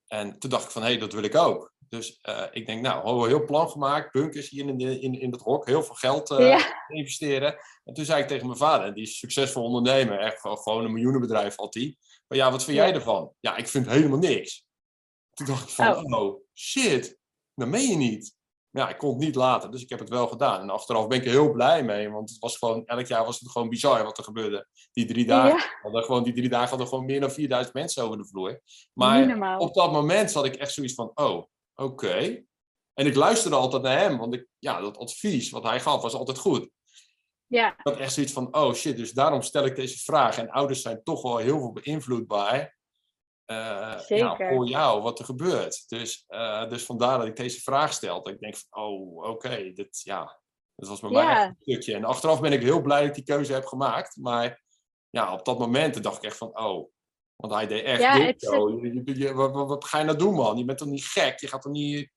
En 0.07 0.39
toen 0.39 0.51
dacht 0.51 0.65
ik 0.65 0.71
van, 0.71 0.83
hé, 0.83 0.89
hey, 0.89 0.99
dat 0.99 1.13
wil 1.13 1.23
ik 1.23 1.35
ook. 1.35 1.75
Dus 1.89 2.19
uh, 2.29 2.45
ik 2.51 2.67
denk, 2.67 2.83
nou, 2.83 3.29
heel 3.29 3.45
plan 3.45 3.71
gemaakt, 3.71 4.13
bunkers 4.13 4.49
hier 4.49 4.67
in, 4.67 4.79
de, 4.79 5.01
in, 5.01 5.21
in 5.21 5.33
het 5.33 5.41
hok, 5.41 5.67
heel 5.67 5.83
veel 5.83 5.95
geld 5.95 6.31
uh, 6.31 6.65
investeren. 6.89 7.57
En 7.85 7.95
toen 7.95 8.05
zei 8.05 8.23
ik 8.23 8.29
tegen 8.29 8.47
mijn 8.47 8.59
vader, 8.59 8.95
die 8.95 9.03
is 9.03 9.19
succesvol 9.19 9.63
ondernemer, 9.63 10.19
echt 10.19 10.41
gewoon 10.41 10.85
een 10.85 10.93
miljoenenbedrijf 10.93 11.57
had 11.57 11.75
hij. 11.75 11.97
Maar 12.27 12.39
ja, 12.39 12.51
wat 12.51 12.65
vind 12.65 12.77
jij 12.77 12.95
ervan? 12.95 13.33
Ja, 13.41 13.57
ik 13.57 13.69
vind 13.69 13.87
helemaal 13.87 14.19
niks. 14.19 14.67
Toen 15.33 15.47
dacht 15.47 15.63
ik 15.63 15.75
van, 15.75 15.97
oh, 15.97 16.21
oh 16.21 16.41
shit, 16.55 17.19
dat 17.55 17.69
meen 17.69 17.89
je 17.89 17.97
niet. 17.97 18.35
Ja, 18.73 18.89
ik 18.89 18.99
kon 18.99 19.11
het 19.11 19.19
niet 19.19 19.35
laten, 19.35 19.71
dus 19.71 19.83
ik 19.83 19.89
heb 19.89 19.99
het 19.99 20.09
wel 20.09 20.29
gedaan. 20.29 20.61
En 20.61 20.71
achteraf 20.71 21.07
ben 21.07 21.19
ik 21.19 21.25
er 21.25 21.31
heel 21.31 21.53
blij 21.53 21.85
mee, 21.85 22.11
want 22.11 22.31
het 22.31 22.39
was 22.39 22.57
gewoon, 22.57 22.87
elk 22.87 23.07
jaar 23.07 23.25
was 23.25 23.41
het 23.41 23.51
gewoon 23.51 23.69
bizar 23.69 24.05
wat 24.05 24.19
er 24.19 24.25
gebeurde. 24.25 24.67
Die 24.93 25.05
drie 25.05 25.27
dagen, 25.27 25.57
ja. 25.57 25.79
hadden 25.83 26.03
gewoon, 26.03 26.23
die 26.23 26.33
drie 26.33 26.49
dagen 26.49 26.69
hadden 26.69 26.87
gewoon 26.87 27.05
meer 27.05 27.21
dan 27.21 27.31
4000 27.31 27.75
mensen 27.75 28.05
over 28.05 28.17
de 28.17 28.27
vloer. 28.27 28.61
Maar 28.93 29.59
op 29.59 29.75
dat 29.75 29.93
moment 29.93 30.31
zat 30.31 30.45
ik 30.45 30.55
echt 30.55 30.73
zoiets 30.73 30.95
van, 30.95 31.11
oh, 31.15 31.45
oké. 31.75 32.45
En 32.95 33.07
ik 33.07 33.15
luisterde 33.15 33.57
altijd 33.57 33.83
naar 33.83 33.99
hem, 33.99 34.19
want 34.19 34.35
ik, 34.35 34.47
ja, 34.59 34.81
dat 34.81 34.99
advies 34.99 35.51
wat 35.51 35.65
hij 35.65 35.81
gaf 35.81 36.03
was 36.03 36.15
altijd 36.15 36.39
goed. 36.39 36.71
Ja. 37.47 37.69
Ik 37.69 37.81
had 37.83 37.97
echt 37.97 38.13
zoiets 38.13 38.33
van, 38.33 38.55
oh 38.55 38.75
shit, 38.75 38.97
dus 38.97 39.13
daarom 39.13 39.43
stel 39.43 39.65
ik 39.65 39.77
deze 39.77 39.99
vraag. 39.99 40.39
En 40.39 40.51
ouders 40.51 40.83
zijn 40.83 41.03
toch 41.03 41.23
wel 41.23 41.37
heel 41.37 41.59
veel 41.59 41.73
beïnvloedbaar 41.73 42.79
uh, 43.51 44.01
ja, 44.07 44.37
voor 44.37 44.67
jou, 44.67 45.03
wat 45.03 45.19
er 45.19 45.25
gebeurt. 45.25 45.89
Dus, 45.89 46.25
uh, 46.29 46.69
dus 46.69 46.85
vandaar 46.85 47.19
dat 47.19 47.27
ik 47.27 47.37
deze 47.37 47.61
vraag 47.61 47.93
stel. 47.93 48.23
Dat 48.23 48.33
ik 48.33 48.41
denk 48.41 48.57
van, 48.57 48.83
oh, 48.83 49.17
oké, 49.17 49.29
okay, 49.29 49.73
dit, 49.73 50.01
ja, 50.03 50.41
dat 50.75 50.89
was 50.89 51.01
bij 51.01 51.11
mij 51.11 51.47
een 51.47 51.57
stukje. 51.61 51.95
En 51.95 52.05
achteraf 52.05 52.41
ben 52.41 52.53
ik 52.53 52.63
heel 52.63 52.81
blij 52.81 52.99
dat 52.99 53.09
ik 53.09 53.15
die 53.15 53.35
keuze 53.35 53.53
heb 53.53 53.67
gemaakt. 53.67 54.17
Maar 54.17 54.63
ja, 55.11 55.33
op 55.33 55.45
dat 55.45 55.59
moment 55.59 56.03
dacht 56.03 56.17
ik 56.17 56.23
echt 56.23 56.37
van, 56.37 56.59
oh, 56.59 56.91
want 57.37 57.53
hij 57.53 57.67
deed 57.67 57.85
echt 57.85 58.01
ja, 58.01 58.19
dit 58.19 58.43
zo. 58.43 58.71
Je, 58.71 59.19
je, 59.19 59.35
wat, 59.35 59.53
wat, 59.53 59.85
ga 59.85 59.99
je 59.99 60.05
nou 60.05 60.19
doen, 60.19 60.35
man? 60.35 60.57
Je 60.57 60.65
bent 60.65 60.79
toch 60.79 60.89
niet 60.89 61.05
gek? 61.05 61.41
Je 61.41 61.49
gaat 61.49 61.63
toch 61.63 61.73
niet, 61.73 62.11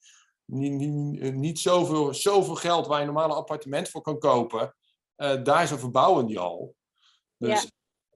niet, 0.45 0.71
niet, 0.71 1.35
niet 1.35 1.59
zoveel, 1.59 2.13
zoveel 2.13 2.55
geld 2.55 2.87
waar 2.87 3.01
je 3.01 3.07
een 3.07 3.13
normale 3.13 3.33
appartement 3.33 3.89
voor 3.89 4.01
kan 4.01 4.19
kopen. 4.19 4.75
Uh, 5.17 5.43
daar 5.43 5.67
zo 5.67 5.77
verbouwen 5.77 6.25
die 6.25 6.39
al. 6.39 6.75
Dus. 7.37 7.71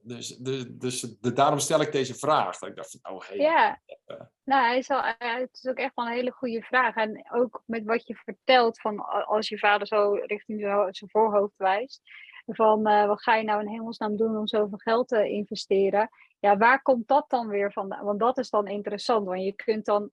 Dus, 0.08 0.36
dus, 0.36 0.64
dus, 0.68 1.00
dus, 1.00 1.34
daarom 1.34 1.58
stel 1.58 1.80
ik 1.80 1.92
deze 1.92 2.14
vraag. 2.14 2.58
Dat 2.58 2.68
ik 2.68 2.76
dacht 2.76 2.98
van, 3.00 3.12
oh 3.12 3.20
hey. 3.26 3.36
Ja, 3.36 3.80
uh, 4.06 4.20
nou, 4.44 4.66
hij 4.66 4.78
is 4.78 4.90
al, 4.90 5.02
het 5.18 5.48
is 5.52 5.66
ook 5.66 5.78
echt 5.78 5.94
wel 5.94 6.06
een 6.06 6.12
hele 6.12 6.30
goede 6.32 6.62
vraag. 6.62 6.94
En 6.94 7.26
ook 7.32 7.62
met 7.66 7.84
wat 7.84 8.06
je 8.06 8.14
vertelt, 8.14 8.80
van 8.80 8.98
als 9.26 9.48
je 9.48 9.58
vader 9.58 9.86
zo 9.86 10.12
richting 10.12 10.60
zijn 10.90 11.10
voorhoofd 11.10 11.56
wijst. 11.56 12.00
Van 12.46 12.88
uh, 12.88 13.06
wat 13.06 13.22
ga 13.22 13.34
je 13.34 13.44
nou 13.44 13.60
in 13.60 13.68
hemelsnaam 13.68 14.16
doen 14.16 14.36
om 14.36 14.46
zoveel 14.46 14.78
geld 14.78 15.08
te 15.08 15.28
investeren? 15.28 16.08
ja, 16.40 16.56
waar 16.56 16.82
komt 16.82 17.08
dat 17.08 17.24
dan 17.28 17.48
weer 17.48 17.72
vandaan? 17.72 18.04
Want 18.04 18.18
dat 18.20 18.38
is 18.38 18.50
dan 18.50 18.66
interessant, 18.66 19.26
want 19.26 19.42
je 19.42 19.52
kunt 19.52 19.84
dan... 19.84 20.10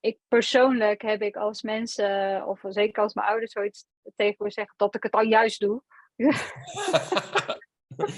Ik 0.00 0.18
persoonlijk 0.28 1.02
heb 1.02 1.22
ik 1.22 1.36
als 1.36 1.62
mensen, 1.62 2.46
of 2.46 2.60
zeker 2.68 3.02
als 3.02 3.14
mijn 3.14 3.28
ouders 3.28 3.52
zoiets 3.52 3.84
tegen 4.16 4.44
me 4.44 4.50
zeggen, 4.50 4.74
dat 4.76 4.94
ik 4.94 5.02
het 5.02 5.12
al 5.12 5.24
juist 5.24 5.60
doe. 5.60 5.82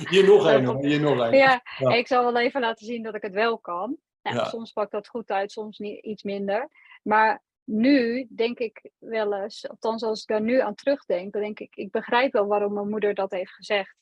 hier 0.08 0.26
nog 0.26 0.44
een, 0.44 0.84
hier 0.84 1.00
nog 1.00 1.18
een. 1.18 1.32
Ja, 1.32 1.62
ik 1.78 2.06
zal 2.06 2.24
wel 2.24 2.42
even 2.42 2.60
laten 2.60 2.86
zien 2.86 3.02
dat 3.02 3.14
ik 3.14 3.22
het 3.22 3.32
wel 3.32 3.58
kan. 3.58 3.96
Nou, 4.22 4.36
ja. 4.36 4.44
Soms 4.44 4.72
pakt 4.72 4.90
dat 4.90 5.08
goed 5.08 5.30
uit, 5.30 5.52
soms 5.52 5.78
niet, 5.78 6.04
iets 6.04 6.22
minder. 6.22 6.68
Maar 7.02 7.42
nu 7.64 8.26
denk 8.30 8.58
ik 8.58 8.90
wel 8.98 9.34
eens, 9.34 9.68
althans 9.68 10.02
als 10.02 10.20
ik 10.20 10.28
daar 10.28 10.40
nu 10.40 10.60
aan 10.60 10.74
terugdenk, 10.74 11.32
dan 11.32 11.42
denk 11.42 11.60
ik, 11.60 11.76
ik 11.76 11.90
begrijp 11.90 12.32
wel 12.32 12.46
waarom 12.46 12.72
mijn 12.72 12.88
moeder 12.88 13.14
dat 13.14 13.30
heeft 13.30 13.52
gezegd. 13.52 13.96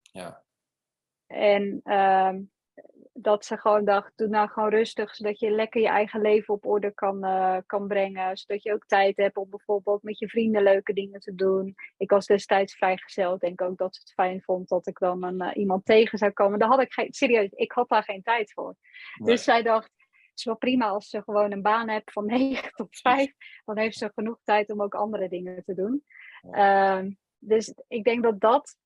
Ja. 0.00 0.44
En 1.26 1.80
uh, 1.84 2.34
dat 3.20 3.44
ze 3.44 3.56
gewoon 3.56 3.84
dacht, 3.84 4.12
doe 4.16 4.28
nou 4.28 4.48
gewoon 4.48 4.68
rustig, 4.68 5.14
zodat 5.14 5.38
je 5.38 5.50
lekker 5.50 5.80
je 5.80 5.88
eigen 5.88 6.20
leven 6.20 6.54
op 6.54 6.66
orde 6.66 6.94
kan, 6.94 7.24
uh, 7.24 7.56
kan 7.66 7.86
brengen. 7.86 8.36
Zodat 8.36 8.62
je 8.62 8.72
ook 8.72 8.86
tijd 8.86 9.16
hebt 9.16 9.36
om 9.36 9.50
bijvoorbeeld 9.50 10.02
met 10.02 10.18
je 10.18 10.28
vrienden 10.28 10.62
leuke 10.62 10.92
dingen 10.92 11.20
te 11.20 11.34
doen. 11.34 11.74
Ik 11.96 12.10
was 12.10 12.26
destijds 12.26 12.74
vrijgezel. 12.74 13.34
Ik 13.34 13.40
denk 13.40 13.62
ook 13.62 13.78
dat 13.78 13.94
ze 13.94 14.00
het 14.00 14.12
fijn 14.12 14.42
vond 14.42 14.68
dat 14.68 14.86
ik 14.86 14.98
dan 14.98 15.24
een, 15.24 15.42
uh, 15.42 15.50
iemand 15.54 15.84
tegen 15.84 16.18
zou 16.18 16.32
komen. 16.32 16.58
Daar 16.58 16.68
had 16.68 16.80
ik 16.80 16.92
geen, 16.92 17.12
serieus, 17.12 17.50
ik 17.50 17.72
had 17.72 17.88
daar 17.88 18.04
geen 18.04 18.22
tijd 18.22 18.52
voor. 18.52 18.76
Dus 19.24 19.44
zij 19.44 19.62
dacht, 19.62 19.90
het 19.96 20.38
is 20.38 20.44
wel 20.44 20.56
prima 20.56 20.88
als 20.88 21.08
ze 21.08 21.22
gewoon 21.22 21.52
een 21.52 21.62
baan 21.62 21.88
hebt 21.88 22.12
van 22.12 22.26
9 22.36 22.72
tot 22.72 22.96
5. 22.96 23.32
Dan 23.64 23.78
heeft 23.78 23.98
ze 23.98 24.10
genoeg 24.14 24.38
tijd 24.44 24.70
om 24.70 24.82
ook 24.82 24.94
andere 24.94 25.28
dingen 25.28 25.64
te 25.64 25.74
doen. 25.74 26.04
Uh, 26.50 27.02
dus 27.38 27.74
ik 27.88 28.04
denk 28.04 28.22
dat 28.22 28.40
dat 28.40 28.76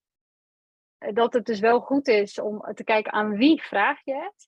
dat 1.13 1.33
het 1.33 1.45
dus 1.45 1.59
wel 1.59 1.79
goed 1.79 2.07
is 2.07 2.39
om 2.39 2.73
te 2.73 2.83
kijken 2.83 3.11
aan 3.11 3.35
wie 3.35 3.61
vraag 3.61 3.99
je 4.03 4.15
het. 4.15 4.47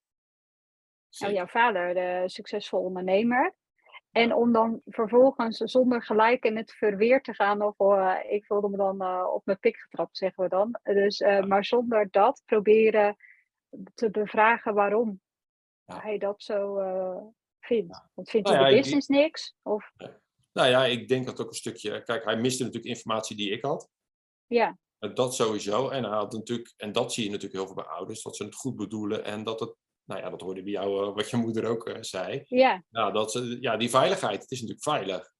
Nou, 1.17 1.33
jouw 1.33 1.47
vader, 1.47 1.93
de 1.93 2.23
succesvol 2.25 2.79
ondernemer. 2.79 3.55
En 4.11 4.33
om 4.33 4.51
dan 4.51 4.81
vervolgens 4.85 5.57
zonder 5.57 6.03
gelijk 6.03 6.43
in 6.43 6.57
het 6.57 6.71
verweer 6.71 7.21
te 7.21 7.33
gaan, 7.33 7.61
of 7.61 7.79
uh, 7.79 8.15
ik 8.29 8.45
voelde 8.45 8.69
me 8.69 8.77
dan 8.77 9.01
uh, 9.01 9.33
op 9.33 9.45
mijn 9.45 9.59
pik 9.59 9.77
getrapt, 9.77 10.17
zeggen 10.17 10.43
we 10.43 10.49
dan. 10.49 10.79
Dus, 10.83 11.19
uh, 11.19 11.43
Maar 11.43 11.65
zonder 11.65 12.07
dat 12.11 12.41
proberen 12.45 13.15
te 13.93 14.09
bevragen 14.09 14.73
waarom 14.73 15.21
ja. 15.85 16.01
hij 16.01 16.17
dat 16.17 16.43
zo 16.43 16.75
vindt. 17.59 18.03
Want 18.13 18.29
vindt 18.29 18.47
nou, 18.47 18.59
hij 18.61 18.69
de 18.69 18.75
business 18.75 19.07
niks? 19.07 19.55
Of... 19.61 19.91
Nou 20.51 20.69
ja, 20.69 20.85
ik 20.85 21.07
denk 21.07 21.25
dat 21.25 21.41
ook 21.41 21.47
een 21.47 21.53
stukje. 21.53 22.03
Kijk, 22.03 22.23
hij 22.23 22.37
miste 22.37 22.63
natuurlijk 22.63 22.93
informatie 22.93 23.35
die 23.35 23.51
ik 23.51 23.63
had. 23.63 23.89
Ja. 24.47 24.77
Dat 25.13 25.35
sowieso. 25.35 25.89
En 25.89 26.03
hij 26.03 26.17
had 26.17 26.31
natuurlijk, 26.31 26.73
en 26.77 26.91
dat 26.91 27.13
zie 27.13 27.23
je 27.23 27.29
natuurlijk 27.29 27.55
heel 27.55 27.65
veel 27.65 27.75
bij 27.75 27.93
ouders, 27.93 28.23
dat 28.23 28.35
ze 28.35 28.43
het 28.43 28.55
goed 28.55 28.75
bedoelen 28.75 29.23
en 29.23 29.43
dat 29.43 29.59
het 29.59 29.75
nou 30.05 30.21
ja, 30.21 30.29
dat 30.29 30.41
hoorde 30.41 30.63
bij 30.63 30.71
jou, 30.71 31.07
uh, 31.07 31.15
wat 31.15 31.29
je 31.29 31.37
moeder 31.37 31.65
ook 31.65 31.87
uh, 31.87 31.95
zei. 31.99 32.45
Ja. 32.47 32.83
Nou, 32.89 33.13
dat, 33.13 33.35
uh, 33.35 33.61
ja, 33.61 33.77
die 33.77 33.89
veiligheid, 33.89 34.41
het 34.41 34.51
is 34.51 34.61
natuurlijk 34.61 34.83
veilig. 34.83 35.31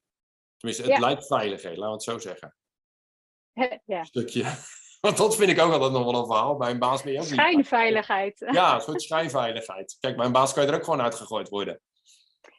Tenminste, 0.57 0.83
het 0.83 0.91
ja. 0.91 0.99
lijkt 0.99 1.27
veilig, 1.27 1.63
laten 1.63 1.83
we 1.83 1.91
het 1.91 2.03
zo 2.03 2.17
zeggen. 2.17 2.55
ja. 3.85 3.99
Een 3.99 4.05
stukje. 4.05 4.43
Want 5.01 5.17
dat 5.17 5.35
vind 5.35 5.49
ik 5.49 5.59
ook 5.59 5.71
altijd 5.71 5.91
nog 5.91 6.03
wel 6.03 6.19
een 6.19 6.25
verhaal. 6.25 6.57
Bij 6.57 6.71
een 6.71 6.79
baas 6.79 7.03
ben 7.03 7.11
je 7.11 7.19
ook 7.19 7.25
Schijnveiligheid. 7.25 8.39
Niet. 8.39 8.55
Ja, 8.55 8.75
een 8.75 8.81
soort 8.81 9.01
schijnveiligheid. 9.01 9.97
Kijk, 9.99 10.15
bij 10.15 10.25
een 10.25 10.31
baas 10.31 10.53
kan 10.53 10.63
je 10.63 10.69
er 10.69 10.75
ook 10.75 10.83
gewoon 10.83 11.01
uitgegooid 11.01 11.49
worden. 11.49 11.81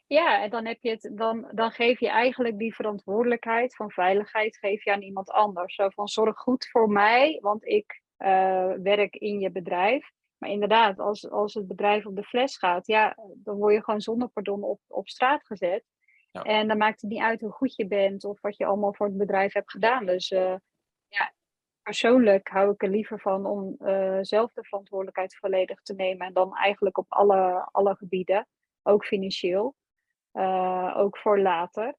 Ja, 0.07 0.42
en 0.42 0.51
dan, 0.51 0.66
heb 0.66 0.79
je 0.81 0.90
het, 0.90 1.11
dan, 1.12 1.49
dan 1.53 1.71
geef 1.71 2.01
je 2.01 2.09
eigenlijk 2.09 2.59
die 2.59 2.75
verantwoordelijkheid 2.75 3.77
van 3.77 3.90
veiligheid 3.90 4.57
geef 4.57 4.85
je 4.85 4.92
aan 4.92 5.03
iemand 5.03 5.31
anders. 5.31 5.75
Zo 5.75 5.88
van 5.88 6.09
zorg 6.09 6.38
goed 6.38 6.69
voor 6.71 6.88
mij, 6.88 7.38
want 7.40 7.66
ik 7.66 8.03
werk 8.83 9.16
in 9.16 9.40
je 9.40 9.51
bedrijf. 9.51 10.11
Maar 10.38 10.51
inderdaad, 10.51 10.99
als, 10.99 11.31
als 11.31 11.55
het 11.55 11.66
bedrijf 11.66 12.07
op 12.07 12.16
de 12.16 12.25
fles 12.25 12.57
gaat, 12.57 12.87
ja, 12.87 13.16
dan 13.35 13.57
word 13.57 13.75
je 13.75 13.85
gewoon 13.85 14.01
zonder 14.01 14.29
pardon 14.29 14.62
op, 14.62 14.81
op 14.87 15.09
straat 15.09 15.47
gezet. 15.47 15.85
Ja. 16.31 16.42
En 16.42 16.69
dan 16.69 16.77
maakt 16.77 17.01
het 17.01 17.11
niet 17.11 17.21
uit 17.23 17.40
hoe 17.40 17.51
goed 17.51 17.77
je 17.77 17.87
bent 17.87 18.25
of 18.25 18.40
wat 18.40 18.57
je 18.57 18.66
allemaal 18.66 18.95
voor 18.95 19.07
het 19.07 19.16
bedrijf 19.16 19.53
hebt 19.53 19.71
gedaan. 19.71 20.07
Dus 20.07 20.31
uh, 20.31 20.55
ja, 21.09 21.33
persoonlijk 21.83 22.49
hou 22.49 22.73
ik 22.73 22.83
er 22.83 22.88
liever 22.88 23.21
van 23.21 23.47
om 23.47 23.77
uh, 23.79 24.19
zelf 24.21 24.53
de 24.53 24.64
verantwoordelijkheid 24.64 25.37
volledig 25.37 25.83
te 25.83 25.95
nemen. 25.95 26.27
En 26.27 26.33
dan 26.33 26.57
eigenlijk 26.57 26.99
op 26.99 27.07
alle, 27.09 27.69
alle 27.73 27.97
gebieden, 27.97 28.47
ook 28.83 29.05
financieel, 29.05 29.75
uh, 30.37 30.94
ook 30.96 31.18
voor 31.18 31.40
later. 31.40 31.94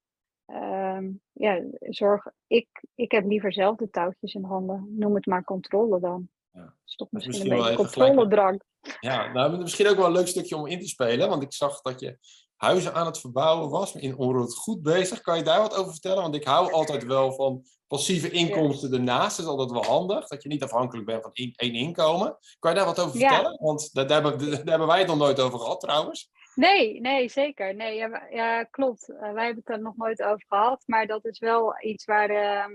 Um, 0.46 1.22
ja, 1.32 1.64
zorg, 1.80 2.28
ik, 2.48 2.68
ik 2.96 3.12
heb 3.12 3.26
liever 3.26 3.54
zelf 3.54 3.76
de 3.76 3.90
touwtjes 3.90 4.34
in 4.34 4.44
handen. 4.44 4.96
Noem 4.98 5.16
het 5.16 5.26
maar 5.26 5.44
controle 5.44 6.00
dan. 6.00 6.30
Ja. 6.52 6.74
is 6.86 6.96
toch 6.96 7.08
misschien, 7.12 7.34
misschien 7.34 7.52
een 7.52 7.58
beetje 7.58 7.76
controledrang. 7.76 8.62
Ja, 9.00 9.32
nou, 9.32 9.58
misschien 9.58 9.88
ook 9.88 9.96
wel 9.96 10.06
een 10.06 10.12
leuk 10.12 10.28
stukje 10.28 10.56
om 10.56 10.68
in 10.68 10.80
te 10.80 10.88
spelen. 10.88 11.30
Want 11.30 11.44
ik 11.44 11.54
zag 11.54 11.82
dat 11.82 12.00
je 12.00 12.18
huizen 12.56 12.94
aan 12.94 13.06
het 13.06 13.20
verbouwen 13.20 13.70
was. 13.70 13.96
In 13.96 14.18
onroerend 14.18 14.56
goed 14.56 14.82
bezig. 14.82 15.22
Kan 15.22 15.38
je 15.38 15.44
daar 15.44 15.62
wat 15.62 15.76
over 15.76 15.92
vertellen? 15.92 16.22
Want 16.22 16.36
ik 16.36 16.44
hou 16.44 16.72
altijd 16.72 17.04
wel 17.04 17.34
van 17.34 17.64
passieve 17.88 18.30
inkomsten 18.30 18.90
ja. 18.90 18.98
ernaast. 18.98 19.38
Dat 19.38 19.46
is 19.46 19.52
altijd 19.52 19.72
wel 19.72 19.84
handig. 19.84 20.28
Dat 20.28 20.44
je 20.44 20.50
niet 20.50 20.64
afhankelijk 20.64 21.06
bent 21.06 21.22
van 21.22 21.32
één 21.34 21.74
inkomen. 21.74 22.38
Kan 22.60 22.72
je 22.72 22.78
daar 22.78 22.86
wat 22.86 23.00
over 23.00 23.20
vertellen? 23.20 23.58
Want 23.60 23.94
daar, 23.94 24.08
daar, 24.08 24.24
hebben, 24.24 24.40
daar, 24.52 24.64
hebben 24.66 24.88
wij 24.88 25.00
het 25.00 25.08
nog 25.08 25.18
nooit 25.18 25.40
over 25.40 25.60
gehad 25.60 25.80
trouwens. 25.80 26.30
Nee, 26.58 27.02
nee, 27.02 27.30
zeker. 27.30 27.76
Nee, 27.76 27.96
ja, 27.96 28.28
ja 28.30 28.64
klopt. 28.64 29.10
Uh, 29.10 29.20
wij 29.20 29.46
hebben 29.46 29.64
het 29.66 29.76
er 29.76 29.82
nog 29.82 29.98
nooit 29.98 30.24
over 30.24 30.46
gehad. 30.48 30.84
Maar 30.86 31.08
dat 31.08 31.26
is 31.26 31.40
wel 31.40 31.82
iets 31.82 32.06
waar 32.06 32.30
uh, 32.32 32.66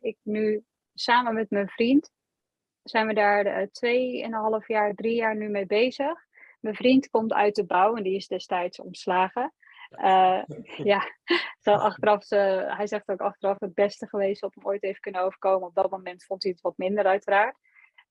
ik 0.00 0.16
nu 0.22 0.64
samen 0.94 1.34
met 1.34 1.50
mijn 1.50 1.68
vriend 1.68 2.12
zijn 2.84 3.06
we 3.06 3.14
daar 3.14 3.46
uh, 3.46 3.66
tweeënhalf 3.66 4.68
jaar, 4.68 4.94
drie 4.94 5.14
jaar 5.14 5.36
nu 5.36 5.48
mee 5.48 5.66
bezig. 5.66 6.26
Mijn 6.60 6.74
vriend 6.74 7.10
komt 7.10 7.32
uit 7.32 7.54
de 7.54 7.64
bouw 7.64 7.96
en 7.96 8.02
die 8.02 8.16
is 8.16 8.26
destijds 8.26 8.80
ontslagen. 8.80 9.52
Uh, 9.90 10.42
ja, 10.92 11.02
zo 11.60 11.72
achteraf, 11.72 12.30
uh, 12.30 12.76
hij 12.76 12.86
zegt 12.86 13.08
ook 13.08 13.20
achteraf 13.20 13.60
het 13.60 13.74
beste 13.74 14.08
geweest 14.08 14.40
wat 14.40 14.54
hem 14.54 14.66
ooit 14.66 14.82
heeft 14.82 15.00
kunnen 15.00 15.20
overkomen. 15.20 15.68
Op 15.68 15.74
dat 15.74 15.90
moment 15.90 16.24
vond 16.24 16.42
hij 16.42 16.52
het 16.52 16.60
wat 16.60 16.76
minder 16.76 17.04
uiteraard. 17.04 17.56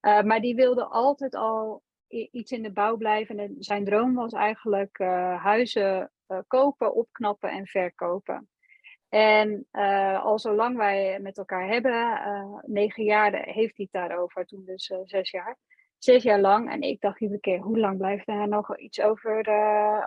Uh, 0.00 0.22
maar 0.22 0.40
die 0.40 0.54
wilde 0.54 0.84
altijd 0.84 1.34
al 1.34 1.82
iets 2.08 2.52
in 2.52 2.62
de 2.62 2.72
bouw 2.72 2.96
blijven. 2.96 3.38
En 3.38 3.56
zijn 3.58 3.84
droom 3.84 4.14
was 4.14 4.32
eigenlijk 4.32 4.98
huizen 5.38 6.12
kopen, 6.46 6.94
opknappen 6.94 7.50
en 7.50 7.66
verkopen. 7.66 8.48
En 9.08 9.66
uh, 9.72 10.24
al 10.24 10.38
zolang 10.38 10.76
wij 10.76 11.18
met 11.20 11.38
elkaar 11.38 11.66
hebben, 11.68 12.20
negen 12.66 13.04
jaar, 13.04 13.32
heeft 13.32 13.76
hij 13.76 13.88
het 13.90 13.92
daarover, 13.92 14.46
toen 14.46 14.62
dus 14.64 14.92
zes 15.04 15.30
jaar. 15.30 15.58
Zes 15.98 16.22
jaar 16.22 16.40
lang. 16.40 16.70
En 16.70 16.80
ik 16.80 17.00
dacht 17.00 17.20
iedere 17.20 17.40
keer, 17.40 17.60
hoe 17.60 17.78
lang 17.78 17.98
blijft 17.98 18.26
hij 18.26 18.46
nog 18.46 18.78
iets 18.78 19.00
over, 19.00 19.38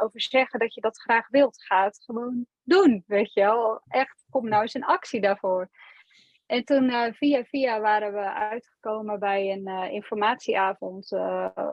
over 0.02 0.22
zeggen 0.22 0.60
dat 0.60 0.74
je 0.74 0.82
dat 0.82 1.02
graag 1.02 1.28
wilt? 1.30 1.64
Ga 1.64 1.84
het 1.84 2.04
gewoon 2.06 2.46
doen, 2.64 3.04
weet 3.08 3.34
je 3.34 3.42
wel. 3.42 3.82
Echt, 3.88 4.26
kom 4.30 4.48
nou 4.48 4.62
eens 4.62 4.76
in 4.76 4.86
actie 4.86 5.22
daarvoor. 5.22 5.70
En 6.48 6.64
toen 6.64 7.14
via 7.14 7.44
via 7.44 7.80
waren 7.80 8.14
we 8.14 8.34
uitgekomen 8.34 9.20
bij 9.20 9.52
een 9.52 9.92
informatieavond 9.92 11.08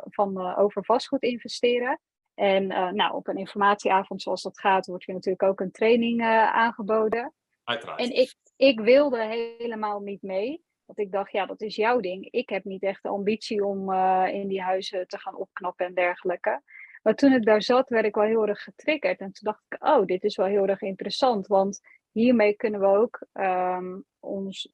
van, 0.02 0.56
over 0.56 0.84
vastgoed 0.84 1.22
investeren. 1.22 2.00
En 2.34 2.66
nou, 2.96 3.14
op 3.14 3.28
een 3.28 3.36
informatieavond 3.36 4.22
zoals 4.22 4.42
dat 4.42 4.60
gaat, 4.60 4.86
wordt 4.86 5.04
je 5.04 5.12
natuurlijk 5.12 5.42
ook 5.42 5.60
een 5.60 5.70
training 5.70 6.22
aangeboden. 6.22 7.32
Uiteraard. 7.64 8.00
En 8.00 8.10
ik, 8.10 8.34
ik 8.56 8.80
wilde 8.80 9.24
helemaal 9.24 10.00
niet 10.00 10.22
mee. 10.22 10.64
Want 10.84 10.98
ik 10.98 11.12
dacht, 11.12 11.32
ja, 11.32 11.46
dat 11.46 11.60
is 11.60 11.76
jouw 11.76 12.00
ding. 12.00 12.30
Ik 12.30 12.48
heb 12.48 12.64
niet 12.64 12.82
echt 12.82 13.02
de 13.02 13.08
ambitie 13.08 13.64
om 13.64 13.92
in 14.26 14.48
die 14.48 14.62
huizen 14.62 15.06
te 15.06 15.18
gaan 15.18 15.36
opknappen 15.36 15.86
en 15.86 15.94
dergelijke. 15.94 16.62
Maar 17.02 17.14
toen 17.14 17.32
ik 17.32 17.44
daar 17.44 17.62
zat, 17.62 17.88
werd 17.88 18.04
ik 18.04 18.14
wel 18.14 18.24
heel 18.24 18.46
erg 18.46 18.62
getriggerd. 18.62 19.20
En 19.20 19.32
toen 19.32 19.52
dacht 19.52 19.62
ik, 19.68 19.84
oh, 19.84 20.04
dit 20.04 20.24
is 20.24 20.36
wel 20.36 20.46
heel 20.46 20.66
erg 20.66 20.80
interessant. 20.80 21.46
Want 21.46 21.80
hiermee 22.14 22.54
kunnen 22.54 22.80
we 22.80 22.86
ook 22.86 23.26
um, 23.32 24.04
ons 24.20 24.72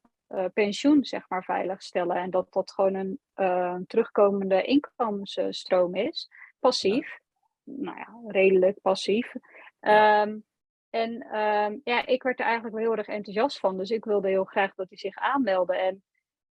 pensioen, 0.54 1.04
zeg 1.04 1.28
maar, 1.28 1.44
veiligstellen. 1.44 2.16
En 2.16 2.30
dat 2.30 2.52
dat 2.52 2.72
gewoon 2.72 3.18
een 3.34 3.86
terugkomende 3.86 4.62
inkomensstroom 4.62 5.94
is. 5.94 6.30
Passief. 6.58 7.18
Nou 7.64 7.96
ja, 7.96 8.08
redelijk 8.26 8.80
passief. 8.80 9.34
Um, 9.80 10.44
en 10.90 11.36
um, 11.38 11.80
ja, 11.84 12.06
ik 12.06 12.22
werd 12.22 12.38
er 12.38 12.44
eigenlijk 12.44 12.74
wel 12.74 12.84
heel 12.84 12.96
erg 12.96 13.06
enthousiast 13.06 13.58
van. 13.58 13.76
Dus 13.76 13.90
ik 13.90 14.04
wilde 14.04 14.28
heel 14.28 14.44
graag 14.44 14.74
dat 14.74 14.88
hij 14.88 14.98
zich 14.98 15.16
aanmeldde. 15.16 15.76
En 15.76 16.02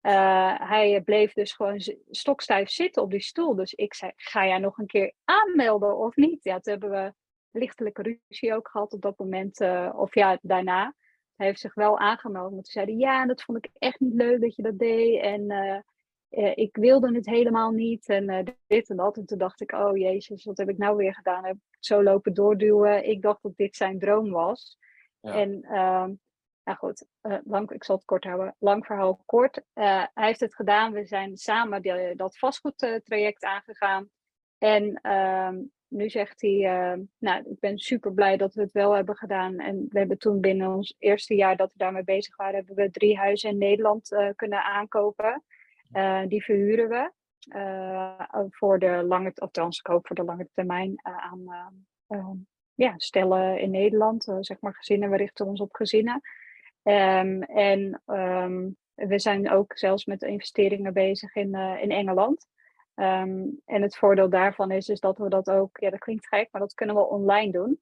uh, 0.01 0.69
hij 0.69 1.01
bleef 1.01 1.33
dus 1.33 1.53
gewoon 1.53 1.81
stokstijf 2.09 2.69
zitten 2.69 3.01
op 3.01 3.11
die 3.11 3.21
stoel. 3.21 3.55
Dus 3.55 3.73
ik 3.73 3.93
zei, 3.93 4.11
ga 4.15 4.47
jij 4.47 4.57
nog 4.57 4.77
een 4.77 4.85
keer 4.85 5.13
aanmelden 5.23 5.97
of 5.97 6.15
niet? 6.15 6.43
Ja, 6.43 6.59
toen 6.59 6.71
hebben 6.71 6.89
we 6.89 7.13
lichtelijke 7.51 8.19
ruzie 8.29 8.55
ook 8.55 8.67
gehad 8.67 8.93
op 8.93 9.01
dat 9.01 9.17
moment. 9.17 9.61
Uh, 9.61 9.93
of 9.95 10.15
ja, 10.15 10.39
daarna. 10.41 10.95
Hij 11.35 11.47
heeft 11.47 11.59
zich 11.59 11.73
wel 11.73 11.99
aangemeld. 11.99 12.51
Maar 12.51 12.61
toen 12.61 12.71
zei 12.71 12.85
hij, 12.85 12.95
ja, 12.95 13.25
dat 13.25 13.41
vond 13.41 13.57
ik 13.57 13.71
echt 13.77 13.99
niet 13.99 14.13
leuk 14.13 14.41
dat 14.41 14.55
je 14.55 14.61
dat 14.61 14.79
deed. 14.79 15.21
En 15.21 15.51
uh, 15.51 15.79
uh, 16.29 16.51
ik 16.55 16.75
wilde 16.75 17.13
het 17.15 17.25
helemaal 17.25 17.71
niet 17.71 18.07
en 18.07 18.55
dit 18.67 18.89
en 18.89 18.95
dat. 18.95 19.17
En 19.17 19.25
toen 19.25 19.37
dacht 19.37 19.61
ik, 19.61 19.71
oh 19.71 19.97
jezus, 19.97 20.43
wat 20.43 20.57
heb 20.57 20.69
ik 20.69 20.77
nou 20.77 20.95
weer 20.95 21.13
gedaan? 21.13 21.45
Heb 21.45 21.55
ik 21.55 21.77
zo 21.79 22.03
lopen 22.03 22.33
doorduwen. 22.33 23.09
Ik 23.09 23.21
dacht 23.21 23.41
dat 23.41 23.55
dit 23.55 23.75
zijn 23.75 23.99
droom 23.99 24.31
was. 24.31 24.77
Ja. 25.19 25.33
En 25.33 25.51
uh, 25.63 26.07
nou 26.63 26.77
goed, 26.77 27.05
uh, 27.21 27.37
lang, 27.43 27.71
ik 27.71 27.83
zal 27.83 27.95
het 27.95 28.05
kort 28.05 28.23
houden. 28.23 28.55
Lang 28.59 28.85
verhaal 28.85 29.21
kort. 29.25 29.61
hij 29.73 30.09
heeft 30.13 30.39
het 30.39 30.55
gedaan. 30.55 30.91
We 30.91 31.05
zijn 31.05 31.37
samen 31.37 32.17
dat 32.17 32.37
vastgoedtraject 32.37 33.43
aangegaan. 33.43 34.09
En 34.57 34.93
ehm, 35.01 35.57
nu 35.91 36.09
zegt 36.09 36.41
hij, 36.41 36.59
nou, 37.17 37.43
ik 37.49 37.59
ben 37.59 37.77
super 37.77 38.13
blij 38.13 38.37
dat 38.37 38.53
we 38.53 38.61
het 38.61 38.71
wel 38.71 38.91
hebben 38.91 39.15
gedaan. 39.15 39.59
En 39.59 39.85
we 39.89 39.99
hebben 39.99 40.17
toen 40.17 40.39
binnen 40.39 40.75
ons 40.75 40.95
eerste 40.99 41.35
jaar 41.35 41.57
dat 41.57 41.71
we 41.71 41.77
daarmee 41.77 42.03
bezig 42.03 42.35
waren, 42.35 42.55
hebben 42.55 42.75
we 42.75 42.91
drie 42.91 43.17
huizen 43.17 43.49
in 43.49 43.57
Nederland 43.57 44.33
kunnen 44.35 44.63
aankopen. 44.63 45.43
Uh, 45.93 46.21
die 46.27 46.43
verhuren 46.43 46.89
we 46.89 47.11
voor 48.49 48.79
de 48.79 49.03
lange, 49.03 49.31
althans 49.35 49.79
ik 49.79 49.87
hoop 49.87 50.07
voor 50.07 50.15
de 50.15 50.23
lange 50.23 50.49
termijn 50.53 50.99
aan 51.03 51.43
ja, 52.73 52.93
stellen 52.97 53.59
in 53.59 53.71
Nederland. 53.71 54.33
zeg 54.39 54.59
maar 54.59 54.75
gezinnen, 54.75 55.09
we 55.09 55.17
richten 55.17 55.45
ons 55.45 55.61
op 55.61 55.75
gezinnen. 55.75 56.21
Um, 56.83 57.43
en 57.43 58.01
um, 58.05 58.77
we 58.93 59.19
zijn 59.19 59.51
ook 59.51 59.77
zelfs 59.77 60.05
met 60.05 60.21
investeringen 60.21 60.93
bezig 60.93 61.35
in, 61.35 61.55
in 61.55 61.91
Engeland. 61.91 62.47
Um, 63.01 63.61
en 63.65 63.81
het 63.81 63.97
voordeel 63.97 64.29
daarvan 64.29 64.71
is, 64.71 64.89
is 64.89 64.99
dat 64.99 65.17
we 65.17 65.29
dat 65.29 65.49
ook, 65.49 65.77
ja 65.79 65.89
dat 65.89 65.99
klinkt 65.99 66.27
gek, 66.27 66.47
maar 66.51 66.61
dat 66.61 66.73
kunnen 66.73 66.95
we 66.95 67.07
online 67.07 67.51
doen. 67.51 67.81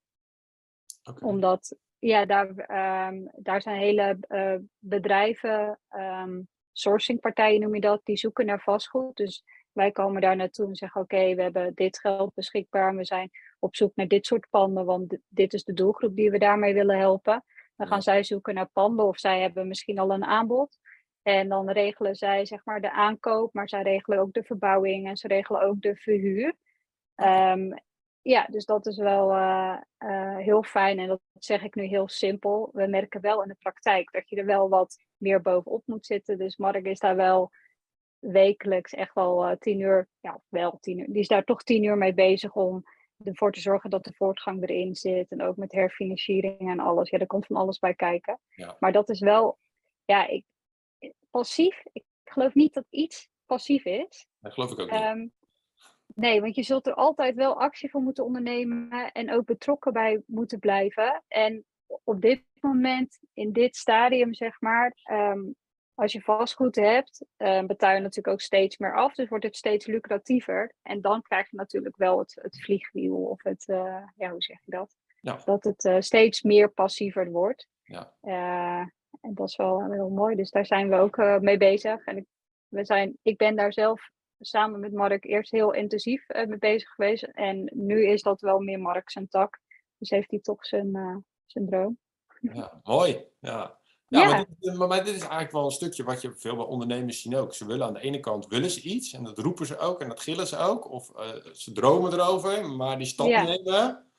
Okay. 1.02 1.28
Omdat, 1.28 1.76
ja, 1.98 2.24
daar, 2.24 2.54
daar 3.36 3.62
zijn 3.62 3.78
hele 3.78 4.18
bedrijven 4.78 5.78
sourcingpartijen 6.72 7.60
noem 7.60 7.74
je 7.74 7.80
dat, 7.80 8.00
die 8.04 8.16
zoeken 8.16 8.46
naar 8.46 8.60
vastgoed. 8.60 9.16
Dus 9.16 9.44
wij 9.72 9.90
komen 9.90 10.20
daar 10.20 10.36
naartoe 10.36 10.68
en 10.68 10.76
zeggen: 10.76 11.00
Oké, 11.00 11.34
we 11.34 11.42
hebben 11.42 11.74
dit 11.74 11.98
geld 11.98 12.34
beschikbaar. 12.34 12.96
We 12.96 13.04
zijn 13.04 13.30
op 13.58 13.76
zoek 13.76 13.92
naar 13.94 14.08
dit 14.08 14.26
soort 14.26 14.46
panden, 14.50 14.84
want 14.84 15.18
dit 15.28 15.52
is 15.52 15.64
de 15.64 15.72
doelgroep 15.72 16.16
die 16.16 16.30
we 16.30 16.38
daarmee 16.38 16.74
willen 16.74 16.98
helpen. 16.98 17.44
Dan 17.76 17.86
gaan 17.86 18.02
zij 18.02 18.24
zoeken 18.24 18.54
naar 18.54 18.70
panden 18.72 19.06
of 19.06 19.18
zij 19.18 19.40
hebben 19.40 19.68
misschien 19.68 19.98
al 19.98 20.10
een 20.10 20.24
aanbod. 20.24 20.78
En 21.22 21.48
dan 21.48 21.70
regelen 21.70 22.16
zij 22.16 22.44
zeg 22.44 22.64
maar 22.64 22.80
de 22.80 22.92
aankoop, 22.92 23.54
maar 23.54 23.68
zij 23.68 23.82
regelen 23.82 24.18
ook 24.18 24.32
de 24.32 24.42
verbouwing 24.42 25.06
en 25.06 25.16
ze 25.16 25.28
regelen 25.28 25.62
ook 25.62 25.80
de 25.80 25.96
verhuur. 25.96 26.54
Um, 27.16 27.74
ja, 28.22 28.46
dus 28.50 28.64
dat 28.64 28.86
is 28.86 28.96
wel 28.96 29.30
uh, 29.30 29.76
uh, 29.98 30.36
heel 30.36 30.62
fijn 30.62 30.98
en 30.98 31.08
dat 31.08 31.20
zeg 31.32 31.62
ik 31.62 31.74
nu 31.74 31.84
heel 31.84 32.08
simpel. 32.08 32.70
We 32.72 32.86
merken 32.86 33.20
wel 33.20 33.42
in 33.42 33.48
de 33.48 33.56
praktijk 33.58 34.12
dat 34.12 34.28
je 34.28 34.36
er 34.36 34.44
wel 34.44 34.68
wat 34.68 34.98
meer 35.16 35.42
bovenop 35.42 35.82
moet 35.86 36.06
zitten. 36.06 36.38
Dus 36.38 36.56
Mark 36.56 36.86
is 36.86 36.98
daar 36.98 37.16
wel 37.16 37.50
wekelijks 38.18 38.92
echt 38.92 39.14
wel 39.14 39.50
uh, 39.50 39.56
tien 39.56 39.80
uur, 39.80 40.08
ja, 40.20 40.40
wel 40.48 40.78
tien 40.80 40.98
uur. 40.98 41.06
Die 41.06 41.20
is 41.20 41.28
daar 41.28 41.44
toch 41.44 41.62
tien 41.62 41.84
uur 41.84 41.96
mee 41.96 42.14
bezig 42.14 42.54
om 42.54 42.84
ervoor 43.24 43.52
te 43.52 43.60
zorgen 43.60 43.90
dat 43.90 44.04
de 44.04 44.12
voortgang 44.16 44.62
erin 44.62 44.94
zit. 44.94 45.30
En 45.30 45.42
ook 45.42 45.56
met 45.56 45.72
herfinanciering 45.72 46.70
en 46.70 46.80
alles. 46.80 47.10
Ja, 47.10 47.18
er 47.18 47.26
komt 47.26 47.46
van 47.46 47.56
alles 47.56 47.78
bij 47.78 47.94
kijken. 47.94 48.40
Ja. 48.48 48.76
Maar 48.78 48.92
dat 48.92 49.08
is 49.08 49.20
wel, 49.20 49.58
ja, 50.04 50.26
ik, 50.26 50.44
passief. 51.30 51.82
Ik 51.92 52.04
geloof 52.24 52.54
niet 52.54 52.74
dat 52.74 52.86
iets 52.90 53.28
passief 53.46 53.84
is. 53.84 54.26
Dat 54.40 54.52
geloof 54.52 54.70
ik 54.70 54.78
ook 54.78 54.90
niet. 54.90 55.00
Um, 55.00 55.32
nee, 56.06 56.40
want 56.40 56.54
je 56.54 56.62
zult 56.62 56.86
er 56.86 56.94
altijd 56.94 57.34
wel 57.34 57.60
actie 57.60 57.90
voor 57.90 58.00
moeten 58.00 58.24
ondernemen 58.24 59.12
en 59.12 59.32
ook 59.32 59.44
betrokken 59.44 59.92
bij 59.92 60.22
moeten 60.26 60.58
blijven. 60.58 61.22
En 61.28 61.64
op 62.04 62.20
dit 62.20 62.42
moment, 62.60 63.18
in 63.32 63.52
dit 63.52 63.76
stadium, 63.76 64.34
zeg 64.34 64.60
maar, 64.60 64.96
um, 65.10 65.54
als 65.94 66.12
je 66.12 66.20
vastgoed 66.20 66.76
hebt, 66.76 67.24
uh, 67.38 67.64
betaal 67.64 67.94
je 67.94 68.00
natuurlijk 68.00 68.34
ook 68.34 68.40
steeds 68.40 68.78
meer 68.78 68.96
af. 68.96 69.14
Dus 69.14 69.28
wordt 69.28 69.44
het 69.44 69.56
steeds 69.56 69.86
lucratiever. 69.86 70.74
En 70.82 71.00
dan 71.00 71.22
krijg 71.22 71.50
je 71.50 71.56
natuurlijk 71.56 71.96
wel 71.96 72.18
het, 72.18 72.38
het 72.42 72.62
vliegwiel 72.62 73.16
of 73.16 73.42
het, 73.42 73.68
uh, 73.68 74.02
ja, 74.16 74.30
hoe 74.30 74.42
zeg 74.42 74.64
je 74.64 74.70
dat? 74.70 74.96
Ja. 75.20 75.40
Dat 75.44 75.64
het 75.64 75.84
uh, 75.84 75.96
steeds 75.98 76.42
meer 76.42 76.70
passiever 76.70 77.30
wordt. 77.30 77.68
Ja. 77.82 78.14
Uh, 78.22 78.86
en 79.20 79.34
dat 79.34 79.48
is 79.48 79.56
wel 79.56 79.90
heel 79.90 80.08
mooi. 80.08 80.36
Dus 80.36 80.50
daar 80.50 80.66
zijn 80.66 80.88
we 80.88 80.96
ook 80.96 81.16
mee 81.40 81.56
bezig. 81.56 82.04
En 82.04 82.16
ik, 82.16 82.26
we 82.68 82.84
zijn, 82.84 83.18
ik 83.22 83.36
ben 83.36 83.56
daar 83.56 83.72
zelf 83.72 84.10
samen 84.40 84.80
met 84.80 84.92
Mark 84.92 85.24
eerst 85.24 85.50
heel 85.50 85.72
intensief 85.72 86.26
mee 86.28 86.58
bezig 86.58 86.88
geweest. 86.88 87.22
En 87.22 87.70
nu 87.74 88.06
is 88.06 88.22
dat 88.22 88.40
wel 88.40 88.58
meer 88.58 88.80
Mark 88.80 89.10
zijn 89.10 89.28
tak. 89.28 89.60
Dus 89.98 90.10
heeft 90.10 90.30
hij 90.30 90.40
toch 90.40 90.66
zijn, 90.66 91.24
zijn 91.46 91.66
droom. 91.66 91.98
Ja, 92.40 92.80
mooi. 92.82 93.24
Ja. 93.40 93.78
Ja, 94.08 94.24
Maar, 94.28 94.46
dit, 94.58 94.76
maar, 94.76 95.04
dit, 95.04 95.14
is 95.14 95.20
eigenlijk 95.20 95.52
wel 95.52 95.64
een 95.64 95.70
stukje 95.70 96.04
wat 96.04 96.22
je 96.22 96.32
veel 96.36 96.56
bij 96.56 96.64
ondernemers 96.64 97.22
zien 97.22 97.36
ook. 97.36 97.54
Ze 97.54 97.66
willen 97.66 97.86
aan 97.86 97.92
de 97.92 98.00
ene 98.00 98.20
kant 98.20 98.46
willen 98.46 98.70
ze 98.70 98.80
iets 98.80 99.12
en 99.12 99.24
dat 99.24 99.38
roepen 99.38 99.66
ze 99.66 99.78
ook 99.78 100.00
en 100.00 100.08
dat 100.08 100.20
gillen 100.20 100.46
ze 100.46 100.56
ook. 100.56 100.90
Of 100.90 101.10
ze 101.52 101.72
dromen 101.72 102.12
erover, 102.12 102.70
maar 102.70 102.98
die 102.98 103.06
stap 103.06 103.26
ja. 103.26 103.42
nemen. 103.42 104.09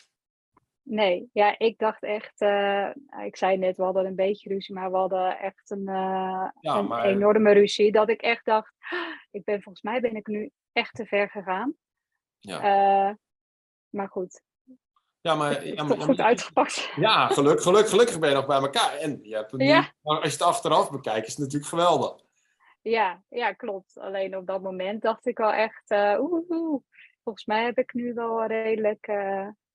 Nee, 0.91 1.29
ja, 1.33 1.57
ik 1.57 1.77
dacht 1.77 2.03
echt, 2.03 2.41
uh, 2.41 2.89
ik 3.23 3.35
zei 3.35 3.57
net, 3.57 3.77
we 3.77 3.83
hadden 3.83 4.05
een 4.05 4.15
beetje 4.15 4.49
ruzie, 4.49 4.75
maar 4.75 4.91
we 4.91 4.97
hadden 4.97 5.39
echt 5.39 5.69
een, 5.69 5.87
uh, 5.87 6.49
ja, 6.59 6.77
een 6.77 6.87
maar... 6.87 7.05
enorme 7.05 7.51
ruzie. 7.51 7.91
Dat 7.91 8.09
ik 8.09 8.21
echt 8.21 8.45
dacht, 8.45 8.73
ik 9.31 9.43
ben 9.43 9.61
volgens 9.61 9.83
mij 9.83 10.01
ben 10.01 10.15
ik 10.15 10.27
nu 10.27 10.51
echt 10.71 10.95
te 10.95 11.05
ver 11.05 11.29
gegaan. 11.29 11.75
Ja. 12.39 13.17
maar 13.89 14.07
goed, 14.09 14.41
ja, 15.21 15.35
maar, 15.35 15.65
ja, 15.65 15.83
maar, 15.83 16.01
goed 16.01 16.19
uitgepakt. 16.19 16.91
Ja, 16.95 17.27
geluk, 17.27 17.61
geluk, 17.61 17.87
gelukkig 17.87 18.19
ben 18.19 18.29
je 18.29 18.35
nog 18.35 18.45
bij 18.45 18.59
elkaar. 18.59 18.93
En 18.93 19.19
je 19.21 19.35
hebt 19.35 19.51
het 19.51 19.61
ja. 19.61 19.91
maar 20.01 20.15
als 20.15 20.25
je 20.25 20.31
het 20.31 20.41
achteraf 20.41 20.91
bekijkt, 20.91 21.27
is 21.27 21.33
het 21.33 21.41
natuurlijk 21.41 21.69
geweldig. 21.69 22.23
Ja, 22.81 23.23
ja, 23.29 23.53
klopt. 23.53 23.97
Alleen 23.97 24.37
op 24.37 24.47
dat 24.47 24.61
moment 24.61 25.01
dacht 25.01 25.25
ik 25.25 25.37
wel 25.37 25.51
echt, 25.51 25.91
oeh, 26.19 26.49
oeh, 26.49 26.83
volgens 27.23 27.45
mij 27.45 27.63
heb 27.63 27.77
ik 27.77 27.93
nu 27.93 28.13
wel 28.13 28.45
redelijk, 28.45 29.07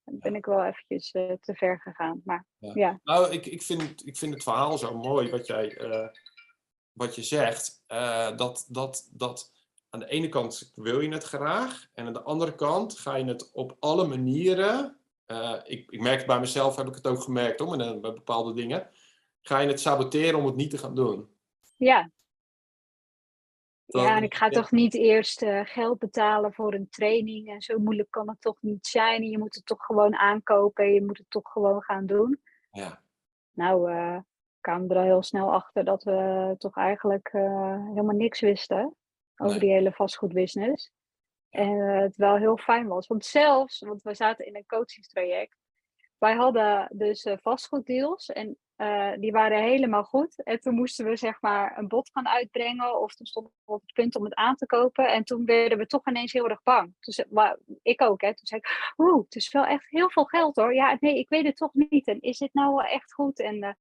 uh, 0.06 0.20
ben 0.20 0.34
ik 0.34 0.46
wel 0.46 0.64
eventjes 0.64 1.14
uh, 1.14 1.32
te 1.40 1.54
ver 1.54 1.80
gegaan. 1.80 2.20
Maar 2.24 2.46
ja. 2.58 2.70
ja. 2.74 3.00
Nou, 3.04 3.32
ik, 3.32 3.46
ik, 3.46 3.62
vind, 3.62 4.06
ik 4.06 4.16
vind 4.16 4.34
het 4.34 4.42
verhaal 4.42 4.78
zo 4.78 4.96
mooi 4.96 5.30
wat 5.30 5.46
jij, 5.46 5.78
wat 6.92 7.14
je 7.14 7.22
zegt. 7.22 7.84
dat, 8.36 8.66
dat, 8.68 9.08
dat 9.12 9.52
aan 9.90 10.00
de 10.00 10.08
ene 10.08 10.28
kant 10.28 10.72
wil 10.74 11.00
je 11.00 11.12
het 11.12 11.24
graag. 11.24 11.86
En 11.94 12.06
aan 12.06 12.12
de 12.12 12.22
andere 12.22 12.54
kant 12.54 12.98
ga 12.98 13.16
je 13.16 13.24
het 13.24 13.52
op 13.52 13.76
alle 13.80 14.06
manieren 14.06 14.98
ik, 15.64 15.90
ik 15.90 16.00
merk 16.00 16.18
het 16.18 16.26
bij 16.26 16.40
mezelf, 16.40 16.76
heb 16.76 16.88
ik 16.88 16.94
het 16.94 17.06
ook 17.06 17.22
gemerkt 17.22 17.60
hoor, 17.60 17.76
met, 17.76 18.00
bij 18.00 18.12
bepaalde 18.12 18.52
dingen. 18.52 18.88
Ga 19.40 19.58
je 19.58 19.68
het 19.68 19.80
saboteren 19.80 20.38
om 20.38 20.46
het 20.46 20.56
niet 20.56 20.70
te 20.70 20.78
gaan 20.78 20.94
doen? 20.94 21.28
Ja. 21.76 22.10
Ja, 23.86 24.16
en 24.16 24.22
ik 24.22 24.34
ga 24.34 24.48
toch 24.48 24.70
niet 24.70 24.94
eerst 24.94 25.42
uh, 25.42 25.60
geld 25.64 25.98
betalen 25.98 26.52
voor 26.52 26.74
een 26.74 26.88
training. 26.88 27.48
En 27.48 27.60
zo 27.60 27.78
moeilijk 27.78 28.10
kan 28.10 28.28
het 28.28 28.40
toch 28.40 28.56
niet 28.60 28.86
zijn. 28.86 29.22
En 29.22 29.28
je 29.28 29.38
moet 29.38 29.54
het 29.54 29.66
toch 29.66 29.84
gewoon 29.84 30.14
aankopen 30.14 30.84
en 30.84 30.92
je 30.92 31.04
moet 31.04 31.18
het 31.18 31.30
toch 31.30 31.52
gewoon 31.52 31.82
gaan 31.82 32.06
doen. 32.06 32.40
Ja. 32.70 33.02
Nou, 33.52 33.92
uh, 33.92 34.18
kwamen 34.60 34.88
er 34.88 34.96
al 34.96 35.02
heel 35.02 35.22
snel 35.22 35.52
achter 35.52 35.84
dat 35.84 36.02
we 36.02 36.54
toch 36.58 36.76
eigenlijk 36.76 37.28
helemaal 37.32 38.16
niks 38.16 38.40
wisten 38.40 38.96
over 39.36 39.60
die 39.60 39.72
hele 39.72 39.92
vastgoedbusiness. 39.92 40.92
En 41.50 41.78
het 41.78 42.16
wel 42.16 42.36
heel 42.36 42.56
fijn 42.56 42.86
was. 42.86 43.06
Want 43.06 43.24
zelfs, 43.24 43.80
want 43.80 44.02
we 44.02 44.14
zaten 44.14 44.46
in 44.46 44.56
een 44.56 44.66
coachingstraject. 44.66 45.56
Wij 46.18 46.34
hadden 46.34 46.88
dus 46.92 47.28
vastgoeddeals 47.42 48.28
en 48.28 48.58
uh, 48.76 49.12
die 49.18 49.32
waren 49.32 49.62
helemaal 49.62 50.04
goed. 50.04 50.42
En 50.42 50.60
toen 50.60 50.74
moesten 50.74 51.04
we 51.04 51.16
zeg 51.16 51.40
maar 51.40 51.78
een 51.78 51.88
bod 51.88 52.10
gaan 52.12 52.28
uitbrengen. 52.28 53.00
Of 53.00 53.14
toen 53.14 53.26
stonden 53.26 53.52
we 53.64 53.72
op 53.72 53.80
het 53.80 53.92
punt 53.92 54.16
om 54.16 54.24
het 54.24 54.34
aan 54.34 54.56
te 54.56 54.66
kopen. 54.66 55.12
En 55.12 55.24
toen 55.24 55.44
werden 55.44 55.78
we 55.78 55.86
toch 55.86 56.06
ineens 56.06 56.32
heel 56.32 56.48
erg 56.48 56.62
bang. 56.62 56.94
Dus, 57.00 57.24
maar, 57.30 57.58
ik 57.82 58.02
ook, 58.02 58.20
hè. 58.20 58.34
Toen 58.34 58.46
zei 58.46 58.60
ik, 58.60 58.94
oeh, 58.96 59.24
het 59.24 59.34
is 59.34 59.52
wel 59.52 59.64
echt 59.64 59.90
heel 59.90 60.10
veel 60.10 60.24
geld 60.24 60.56
hoor. 60.56 60.74
Ja, 60.74 60.96
nee, 61.00 61.18
ik 61.18 61.28
weet 61.28 61.44
het 61.44 61.56
toch 61.56 61.74
niet. 61.74 62.06
En 62.06 62.20
is 62.20 62.38
dit 62.38 62.54
nou 62.54 62.74
wel 62.74 62.84
echt 62.84 63.12
goed? 63.12 63.40
En 63.40 63.78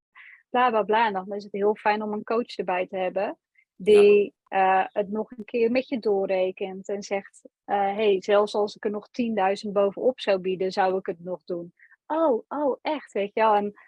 bla 0.49 0.69
bla 0.69 0.83
bla. 0.83 1.05
En 1.05 1.13
dan 1.13 1.33
is 1.33 1.43
het 1.43 1.51
heel 1.51 1.75
fijn 1.75 2.01
om 2.01 2.13
een 2.13 2.23
coach 2.23 2.57
erbij 2.57 2.87
te 2.87 2.97
hebben 2.97 3.37
die 3.75 4.33
uh, 4.49 4.85
het 4.87 5.11
nog 5.11 5.31
een 5.31 5.45
keer 5.45 5.71
met 5.71 5.87
je 5.87 5.99
doorrekent 5.99 6.89
en 6.89 7.03
zegt: 7.03 7.41
uh, 7.65 7.75
hey, 7.75 8.21
zelfs 8.21 8.55
als 8.55 8.75
ik 8.75 8.85
er 8.85 8.91
nog 8.91 9.07
10.000 9.65 9.71
bovenop 9.71 10.19
zou 10.19 10.39
bieden, 10.39 10.71
zou 10.71 10.97
ik 10.97 11.05
het 11.05 11.23
nog 11.23 11.41
doen. 11.45 11.73
Oh, 12.07 12.43
oh, 12.47 12.77
echt, 12.81 13.11
weet 13.11 13.33
je 13.33 13.39
wel. 13.39 13.55
En 13.55 13.65
eh, 13.65 13.81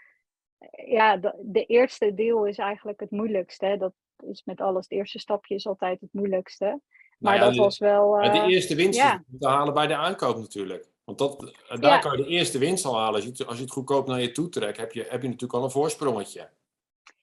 ja, 0.86 1.17
de, 1.17 1.34
de 1.41 1.65
eerste 1.65 2.13
deel 2.13 2.46
is 2.46 2.58
eigenlijk 2.58 3.00
het 3.00 3.12
moeilijkste. 3.12 3.76
Dat 3.80 3.93
is 4.30 4.41
met 4.46 4.62
alles. 4.62 4.84
Het 4.84 4.98
eerste 4.98 5.20
stapje 5.20 5.56
is 5.56 5.67
altijd 5.67 6.02
het 6.02 6.13
moeilijkste. 6.13 6.65
Nou 6.65 6.80
maar 7.20 7.36
ja, 7.36 7.43
dat 7.43 7.54
de, 7.54 7.60
was 7.60 7.80
wel. 7.80 8.24
Uh, 8.24 8.34
de 8.34 8.54
eerste 8.54 8.76
winst 8.76 9.00
ja. 9.00 9.24
te 9.39 9.48
halen 9.48 9.74
bij 9.74 9.88
de 9.88 9.96
aankoop 9.96 10.38
natuurlijk. 10.38 10.89
Want 11.04 11.17
dat, 11.17 11.54
daar 11.67 11.82
ja. 11.82 12.00
kan 12.00 12.17
je 12.17 12.24
de 12.24 12.30
eerste 12.30 12.58
winst 12.58 12.86
al 12.86 12.98
halen. 12.98 13.15
Als 13.15 13.38
je, 13.38 13.46
als 13.46 13.58
je 13.58 13.63
het 13.63 13.72
goedkoop 13.72 14.08
naar 14.08 14.22
je 14.22 14.32
toe 14.32 14.50
trekt, 14.50 14.78
heb 14.78 14.91
je, 14.91 15.02
heb 15.02 15.22
je 15.22 15.28
natuurlijk 15.28 15.54
al 15.54 15.63
een 15.63 15.72
voorsprongetje. 15.72 16.50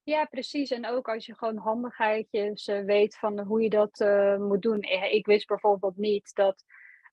Ja, 0.03 0.25
precies. 0.25 0.71
En 0.71 0.87
ook 0.87 1.09
als 1.09 1.27
je 1.27 1.35
gewoon 1.35 1.57
handigheidjes 1.57 2.69
uh, 2.69 2.85
weet 2.85 3.17
van 3.17 3.41
hoe 3.41 3.63
je 3.63 3.71
dat 3.71 4.01
uh, 4.01 4.37
moet 4.37 4.63
doen. 4.63 4.83
Ik 5.11 5.27
wist 5.27 5.47
bijvoorbeeld 5.47 5.97
niet 5.97 6.35
dat 6.35 6.65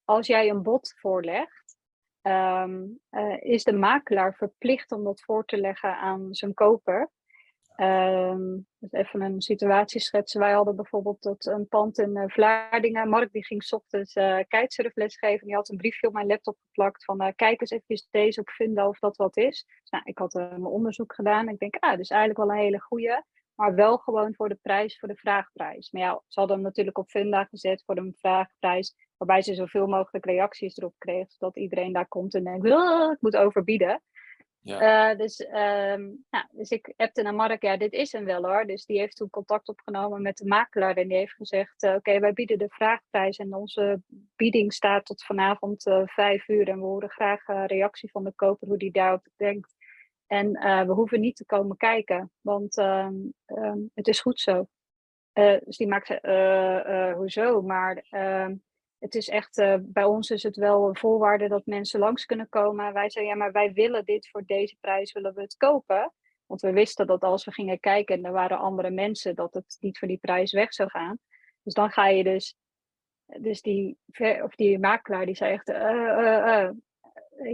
als 0.06 0.28
jij 0.28 0.50
een 0.50 0.64
bod 0.64 0.94
voorlegt, 0.98 1.61
um, 2.22 3.00
uh, 3.12 3.38
is 3.40 3.64
de 3.64 3.74
makelaar 3.74 4.36
verplicht 4.36 4.92
om 4.92 5.04
dat 5.04 5.22
voor 5.22 5.46
te 5.46 5.58
leggen 5.58 5.98
aan 5.98 6.34
zijn 6.34 6.54
koper. 6.54 7.12
Um, 7.78 8.68
dus 8.78 8.92
even 8.92 9.22
een 9.22 9.42
situatie 9.42 10.00
schetsen. 10.00 10.40
Wij 10.40 10.52
hadden 10.52 10.76
bijvoorbeeld 10.76 11.22
dat 11.22 11.46
een 11.46 11.68
pand 11.68 12.00
in 12.00 12.18
uh, 12.18 12.24
Vlaardingen. 12.28 13.10
Mark 13.10 13.32
die 13.32 13.46
ging 13.46 13.72
ochtends 13.72 14.16
uh, 14.16 14.40
geven. 15.18 15.46
Die 15.46 15.56
had 15.56 15.70
een 15.70 15.78
briefje 15.78 16.08
op 16.08 16.14
mijn 16.14 16.28
laptop 16.28 16.58
geplakt 16.66 17.06
van 17.06 17.34
kijk 17.36 17.62
eens 17.62 17.70
even 17.70 18.08
deze 18.12 18.40
op 18.40 18.50
Funda 18.50 18.88
of 18.88 19.00
dat 19.00 19.16
wat 19.16 19.38
is. 19.38 19.66
Dus, 19.80 19.90
nou, 19.90 20.04
ik 20.06 20.18
had 20.18 20.34
mijn 20.34 20.66
onderzoek 20.66 21.14
gedaan. 21.14 21.50
Ik 21.50 21.60
denk, 21.60 21.76
ah, 21.80 21.98
dus 21.98 22.10
eigenlijk 22.10 22.40
wel 22.40 22.52
een 22.52 22.64
hele 22.64 22.82
goede. 22.82 23.26
Maar 23.56 23.76
wel 23.76 23.98
gewoon 23.98 24.36
voor 24.36 24.50
de 24.50 24.60
prijs, 24.62 25.00
voor 25.00 25.08
de 25.08 25.16
vraagprijs. 25.16 25.92
Maar 25.92 26.02
ja, 26.02 26.22
ze 26.28 26.40
hadden 26.40 26.58
hem 26.58 26.66
natuurlijk 26.66 26.98
op 26.98 27.10
Funda 27.10 27.44
gezet 27.44 27.84
voor 27.86 27.96
de 27.96 28.14
vraagprijs. 28.16 28.96
Waarbij 29.22 29.42
ze 29.42 29.54
zoveel 29.54 29.88
mogelijk 29.88 30.26
reacties 30.26 30.78
erop 30.78 30.94
kreeg. 30.98 31.32
Zodat 31.32 31.58
iedereen 31.58 31.94
daar 31.94 32.08
komt 32.08 32.34
en 32.34 32.44
denkt, 32.44 32.66
ik 32.66 33.18
moet 33.20 33.36
overbieden. 33.36 34.02
Ja. 34.62 35.12
Uh, 35.12 35.18
dus, 35.18 35.40
um, 35.40 36.26
nou, 36.30 36.46
dus 36.52 36.70
ik 36.70 36.94
appte 36.98 37.22
naar 37.22 37.36
Mark, 37.36 37.62
ja, 37.62 37.78
dit 37.78 37.94
is 37.94 38.12
hem 38.12 38.26
wel 38.26 38.44
hoor. 38.44 38.66
Dus 38.66 38.86
die 38.86 39.00
heeft 39.00 39.16
toen 39.16 39.30
contact 39.30 39.68
opgenomen 39.70 40.22
met 40.22 40.38
de 40.38 40.46
makelaar 40.46 40.96
en 40.96 41.08
die 41.08 41.18
heeft 41.18 41.34
gezegd, 41.34 41.84
uh, 41.84 41.94
oké, 41.94 42.20
wij 42.20 42.34
bieden 42.34 42.58
de 42.58 42.70
vraagprijs 42.70 43.38
en 43.38 43.54
onze 43.54 44.02
bieding 44.36 44.74
staat 44.74 45.06
tot 45.06 45.24
vanavond 45.24 45.88
uh, 45.88 46.02
vijf 46.06 46.48
uur 46.48 46.68
en 46.68 46.80
we 46.80 46.86
horen 46.86 47.10
graag 47.10 47.46
reactie 47.68 48.12
van 48.12 48.24
de 48.24 48.34
koper 48.36 48.68
hoe 48.68 48.78
die 48.78 48.92
daarop 48.92 49.28
denkt. 49.36 49.76
En 50.28 50.52
we 50.88 50.94
hoeven 50.94 51.20
niet 51.20 51.36
te 51.36 51.46
komen 51.46 51.78
kijken, 51.78 52.32
want 52.42 52.78
um, 52.78 53.34
het 53.94 54.08
is 54.08 54.22
goed 54.22 54.40
zo. 54.40 54.68
dus 55.64 55.78
die 55.78 55.88
maakte, 55.88 57.14
hoezo? 57.18 57.62
Maar 57.62 58.06
het 59.02 59.16
is 59.16 59.30
echt, 59.30 59.58
uh, 59.58 59.76
bij 59.80 60.04
ons 60.04 60.30
is 60.30 60.44
het 60.44 60.56
wel 60.56 60.88
een 60.88 60.98
voorwaarde 60.98 61.48
dat 61.48 61.66
mensen 61.66 62.00
langs 62.00 62.26
kunnen 62.26 62.50
komen. 62.50 62.94
Wij 62.94 63.10
zeggen, 63.10 63.32
ja, 63.32 63.38
maar 63.38 63.52
wij 63.52 63.74
willen 63.74 64.06
dit 64.06 64.30
voor 64.30 64.44
deze 64.46 64.76
prijs, 64.80 65.12
willen 65.12 65.34
we 65.34 65.42
het 65.42 65.58
kopen. 65.58 66.14
Want 66.46 66.62
we 66.62 66.72
wisten 66.72 67.08
dat 67.08 67.22
als 67.22 67.46
we 67.46 67.52
gingen 67.52 67.80
kijken 67.80 68.16
en 68.16 68.26
er 68.26 68.32
waren 68.32 68.58
andere 68.58 68.90
mensen, 68.90 69.36
dat 69.36 69.54
het 69.54 69.78
niet 69.80 69.98
voor 69.98 70.08
die 70.08 70.18
prijs 70.18 70.52
weg 70.52 70.74
zou 70.74 70.90
gaan. 70.90 71.20
Dus 71.64 71.74
dan 71.74 71.92
ga 71.92 72.08
je 72.08 72.24
dus, 72.24 72.56
dus 73.26 73.62
die, 73.62 73.98
of 74.44 74.56
die 74.56 74.80
makelaar 74.80 75.26
die 75.26 75.36
zei 75.36 75.54
echt, 75.54 75.70
uh, 75.70 75.78
uh, 75.78 76.70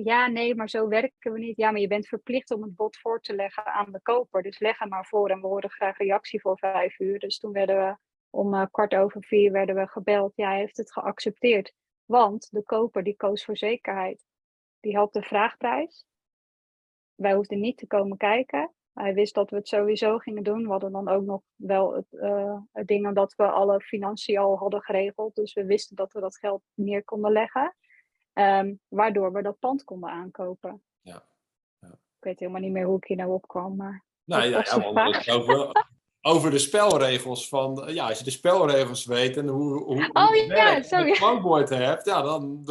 ja, 0.04 0.28
nee, 0.28 0.56
maar 0.56 0.70
zo 0.70 0.88
werken 0.88 1.32
we 1.32 1.40
niet. 1.40 1.58
Ja, 1.58 1.72
maar 1.72 1.82
je 1.82 1.88
bent 1.88 2.08
verplicht 2.08 2.52
om 2.52 2.62
het 2.62 2.76
bod 2.76 2.98
voor 2.98 3.22
te 3.22 3.36
leggen 3.36 3.66
aan 3.66 3.92
de 3.92 4.02
koper. 4.02 4.44
Dus 4.44 4.60
leg 4.60 4.80
hem 4.80 4.90
maar 4.90 5.06
voor 5.06 5.30
en 5.30 5.42
we 5.42 5.48
horen 5.48 5.70
graag 5.70 5.98
reactie 5.98 6.42
voor 6.42 6.58
vijf 6.58 7.00
uur. 7.00 7.20
Dus 7.20 7.40
toen 7.40 7.52
werden 7.52 7.76
we 7.76 7.98
om 8.30 8.54
uh, 8.54 8.66
kwart 8.72 8.96
over 8.96 9.24
vier 9.24 9.52
werden 9.52 9.76
we 9.76 9.88
gebeld. 9.88 10.34
Ja, 10.36 10.48
hij 10.48 10.58
heeft 10.58 10.78
het 10.78 10.92
geaccepteerd. 10.92 11.74
Want 12.06 12.48
de 12.52 12.64
koper 12.64 13.04
die 13.04 13.16
koos 13.16 13.46
voor 13.46 13.58
zekerheid. 13.58 14.26
Die 14.80 14.96
had 14.96 15.14
de 15.14 15.24
vraagprijs. 15.24 16.06
Wij 17.16 17.34
hoefden 17.34 17.60
niet 17.60 17.78
te 17.78 17.88
komen 17.88 18.18
kijken. 18.18 18.72
Hij 18.94 19.14
wist 19.14 19.36
dat 19.36 19.50
we 19.50 19.56
het 19.56 19.68
sowieso 19.68 20.18
gingen 20.18 20.44
doen. 20.44 20.64
We 20.64 20.70
hadden 20.70 20.92
dan 20.92 21.08
ook 21.08 21.24
nog 21.24 21.42
wel 21.56 21.94
het, 21.94 22.06
uh, 22.12 22.60
het 22.72 22.88
ding 22.88 23.16
dat 23.16 23.36
we 23.36 23.44
alle 23.50 23.82
financiën 23.82 24.38
al 24.38 24.58
hadden 24.58 24.82
geregeld. 24.82 25.36
Dus 25.36 25.54
we 25.54 25.66
wisten 25.66 25.96
dat 25.96 26.14
we 26.14 26.20
dat 26.20 26.38
geld 26.38 26.62
neer 26.74 27.04
konden 27.04 27.32
leggen. 27.32 27.76
Um, 28.34 28.80
waardoor 28.88 29.32
we 29.32 29.42
dat 29.42 29.60
pand 29.60 29.84
konden 29.84 30.10
aankopen. 30.10 30.84
Ja. 31.02 31.28
ja. 31.80 31.92
Ik 31.92 32.24
weet 32.24 32.40
helemaal 32.40 32.62
niet 32.62 32.72
meer 32.72 32.86
hoe 32.86 32.98
ik 32.98 33.04
hier 33.04 33.18
nou 33.18 33.32
opkwam. 33.32 33.76
Maar 33.76 34.04
nou 34.24 34.44
ja, 34.44 34.64
ja 34.64 35.72
over 36.28 36.52
de 36.52 36.60
spelregels 36.60 37.50
van... 37.50 37.84
Ja, 37.88 38.08
als 38.08 38.18
je 38.18 38.24
de 38.24 38.32
spelregels 38.32 39.06
weet 39.06 39.38
en 39.38 39.48
hoe, 39.48 39.84
hoe, 39.84 40.10
oh, 40.14 40.28
hoe 40.28 40.46
ja, 40.46 40.74
het 40.74 41.70
hebt... 41.70 42.06
Ja 42.06 42.22
dan, 42.22 42.62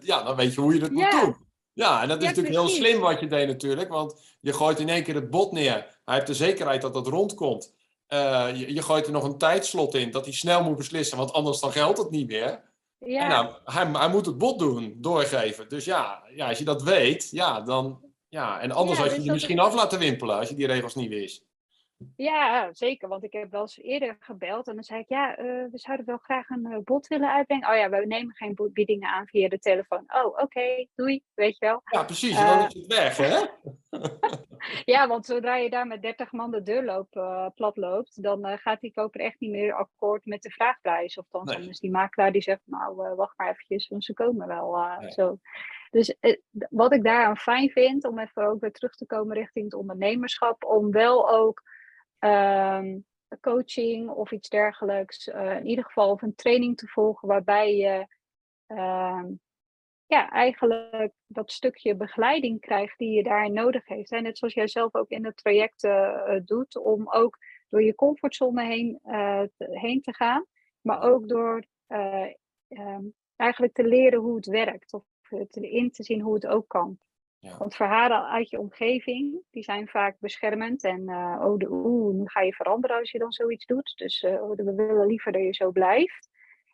ja, 0.00 0.22
dan 0.22 0.36
weet 0.36 0.54
je 0.54 0.60
hoe 0.60 0.74
je 0.74 0.80
het 0.80 0.92
moet 0.92 1.10
doen. 1.10 1.36
Ja, 1.72 2.02
en 2.02 2.08
dat 2.08 2.22
is 2.22 2.24
natuurlijk 2.24 2.54
heel 2.54 2.68
slim 2.68 3.00
wat 3.00 3.20
je 3.20 3.26
deed 3.26 3.46
natuurlijk. 3.46 3.88
Want 3.88 4.20
je 4.40 4.52
gooit 4.52 4.80
in 4.80 4.88
één 4.88 5.02
keer 5.02 5.14
het 5.14 5.30
bot 5.30 5.52
neer. 5.52 6.00
Hij 6.04 6.14
heeft 6.14 6.26
de 6.26 6.34
zekerheid 6.34 6.82
dat 6.82 6.94
dat 6.94 7.06
rondkomt. 7.06 7.74
Uh, 8.08 8.48
je, 8.54 8.74
je, 8.74 8.82
gooit 8.82 9.06
er 9.06 9.12
nog 9.12 9.24
een 9.24 9.38
tijdslot 9.38 9.94
in 9.94 10.10
dat 10.10 10.24
hij 10.24 10.34
snel 10.34 10.62
moet 10.62 10.76
beslissen, 10.76 11.18
want 11.18 11.32
anders 11.32 11.60
dan 11.60 11.72
geldt 11.72 11.98
het 11.98 12.10
niet 12.10 12.26
meer. 12.26 12.62
Ja. 12.98 13.22
En 13.22 13.28
nou, 13.28 13.52
hij, 13.64 13.86
hij, 13.92 14.08
moet 14.08 14.26
het 14.26 14.38
bot 14.38 14.58
doen, 14.58 14.94
doorgeven. 14.96 15.68
Dus 15.68 15.84
ja, 15.84 16.22
ja, 16.34 16.48
als 16.48 16.58
je 16.58 16.64
dat 16.64 16.82
weet, 16.82 17.28
ja, 17.30 17.60
dan. 17.60 18.00
Ja, 18.28 18.60
en 18.60 18.72
anders 18.72 18.98
ja, 18.98 19.04
had 19.04 19.12
je 19.12 19.18
dus 19.18 19.26
je 19.26 19.32
misschien 19.32 19.58
af 19.58 19.74
laten 19.74 19.98
wimpelen 19.98 20.38
als 20.38 20.48
je 20.48 20.54
die 20.54 20.66
regels 20.66 20.94
niet 20.94 21.08
wist. 21.08 21.44
Ja, 22.16 22.72
zeker. 22.72 23.08
Want 23.08 23.24
ik 23.24 23.32
heb 23.32 23.50
wel 23.50 23.60
eens 23.60 23.78
eerder 23.78 24.16
gebeld 24.18 24.68
en 24.68 24.74
dan 24.74 24.84
zei 24.84 25.00
ik, 25.00 25.08
ja, 25.08 25.38
uh, 25.38 25.44
we 25.44 25.78
zouden 25.78 26.06
wel 26.06 26.16
graag 26.16 26.48
een 26.48 26.66
uh, 26.70 26.78
bod 26.84 27.06
willen 27.06 27.32
uitbrengen. 27.32 27.68
Oh 27.68 27.76
ja, 27.76 27.88
we 27.88 28.06
nemen 28.06 28.34
geen 28.34 28.70
biedingen 28.72 29.08
aan 29.08 29.26
via 29.26 29.48
de 29.48 29.58
telefoon. 29.58 30.04
Oh, 30.06 30.26
oké, 30.26 30.42
okay, 30.42 30.88
doei, 30.94 31.22
weet 31.34 31.58
je 31.58 31.66
wel. 31.66 31.80
Ja, 31.84 32.04
precies. 32.04 32.36
En 32.36 32.46
dan 32.46 32.58
uh, 32.58 32.66
is 32.66 32.74
het 32.74 32.86
weg, 32.86 33.16
hè? 33.16 33.46
ja, 34.92 35.08
want 35.08 35.26
zodra 35.26 35.56
je 35.56 35.70
daar 35.70 35.86
met 35.86 36.02
30 36.02 36.32
man 36.32 36.50
de 36.50 36.62
deur 36.62 36.84
loopt, 36.84 37.10
plat 37.54 37.76
loopt, 37.76 38.22
dan 38.22 38.58
gaat 38.58 38.80
die 38.80 38.92
koper 38.92 39.20
echt 39.20 39.40
niet 39.40 39.50
meer 39.50 39.74
akkoord 39.74 40.24
met 40.24 40.42
de 40.42 40.50
vraagprijs. 40.50 41.18
Of 41.18 41.26
dan, 41.30 41.44
nee. 41.44 41.68
is 41.68 41.80
die 41.80 41.90
makelaar 41.90 42.32
die 42.32 42.42
zegt, 42.42 42.60
nou, 42.64 43.14
wacht 43.16 43.38
maar 43.38 43.50
eventjes, 43.50 43.88
want 43.88 44.04
ze 44.04 44.14
komen 44.14 44.46
wel. 44.46 44.76
Nee. 45.00 45.10
zo. 45.10 45.38
Dus 45.90 46.16
wat 46.70 46.92
ik 46.92 47.04
daaraan 47.04 47.36
fijn 47.36 47.70
vind, 47.70 48.04
om 48.04 48.18
even 48.18 48.46
ook 48.46 48.60
weer 48.60 48.72
terug 48.72 48.94
te 48.94 49.06
komen 49.06 49.36
richting 49.36 49.64
het 49.64 49.74
ondernemerschap, 49.74 50.64
om 50.64 50.90
wel 50.90 51.30
ook 51.30 51.62
um, 52.24 53.06
coaching 53.40 54.10
of 54.10 54.32
iets 54.32 54.48
dergelijks. 54.48 55.26
Uh, 55.26 55.56
in 55.56 55.66
ieder 55.66 55.84
geval 55.84 56.10
of 56.10 56.22
een 56.22 56.34
training 56.34 56.76
te 56.76 56.86
volgen 56.86 57.28
waarbij 57.28 57.76
je 57.76 58.06
uh, 58.68 59.24
ja, 60.06 60.30
eigenlijk 60.30 61.12
dat 61.26 61.52
stukje 61.52 61.96
begeleiding 61.96 62.60
krijgt 62.60 62.98
die 62.98 63.10
je 63.10 63.22
daarin 63.22 63.52
nodig 63.52 63.86
heeft. 63.86 64.10
En 64.10 64.22
net 64.22 64.38
zoals 64.38 64.54
jij 64.54 64.68
zelf 64.68 64.94
ook 64.94 65.10
in 65.10 65.24
het 65.24 65.36
traject 65.36 65.84
uh, 65.84 66.38
doet, 66.44 66.76
om 66.76 67.10
ook 67.10 67.38
door 67.68 67.82
je 67.82 67.94
comfortzone 67.94 68.64
heen, 68.64 68.98
heen 69.56 70.00
te 70.00 70.14
gaan, 70.14 70.46
maar 70.80 71.02
ook 71.02 71.28
door 71.28 71.64
um, 72.68 73.14
eigenlijk 73.36 73.72
te 73.72 73.84
leren 73.84 74.20
hoe 74.20 74.36
het 74.36 74.46
werkt 74.46 74.92
of 74.92 75.04
te, 75.50 75.70
in 75.70 75.90
te 75.90 76.02
zien 76.02 76.20
hoe 76.20 76.34
het 76.34 76.46
ook 76.46 76.68
kan. 76.68 76.98
Ja. 77.42 77.56
Want 77.58 77.74
verhalen 77.74 78.28
uit 78.28 78.50
je 78.50 78.58
omgeving, 78.58 79.42
die 79.50 79.62
zijn 79.62 79.88
vaak 79.88 80.16
beschermend. 80.20 80.84
En 80.84 81.00
uh, 81.00 81.40
oh, 81.44 81.58
de, 81.58 81.70
oeh, 81.70 82.14
nu 82.14 82.28
ga 82.28 82.40
je 82.40 82.54
veranderen 82.54 82.98
als 82.98 83.10
je 83.10 83.18
dan 83.18 83.32
zoiets 83.32 83.66
doet. 83.66 83.92
Dus 83.96 84.22
uh, 84.22 84.50
we 84.56 84.74
willen 84.74 85.06
liever 85.06 85.32
dat 85.32 85.42
je 85.42 85.54
zo 85.54 85.70
blijft. 85.70 86.30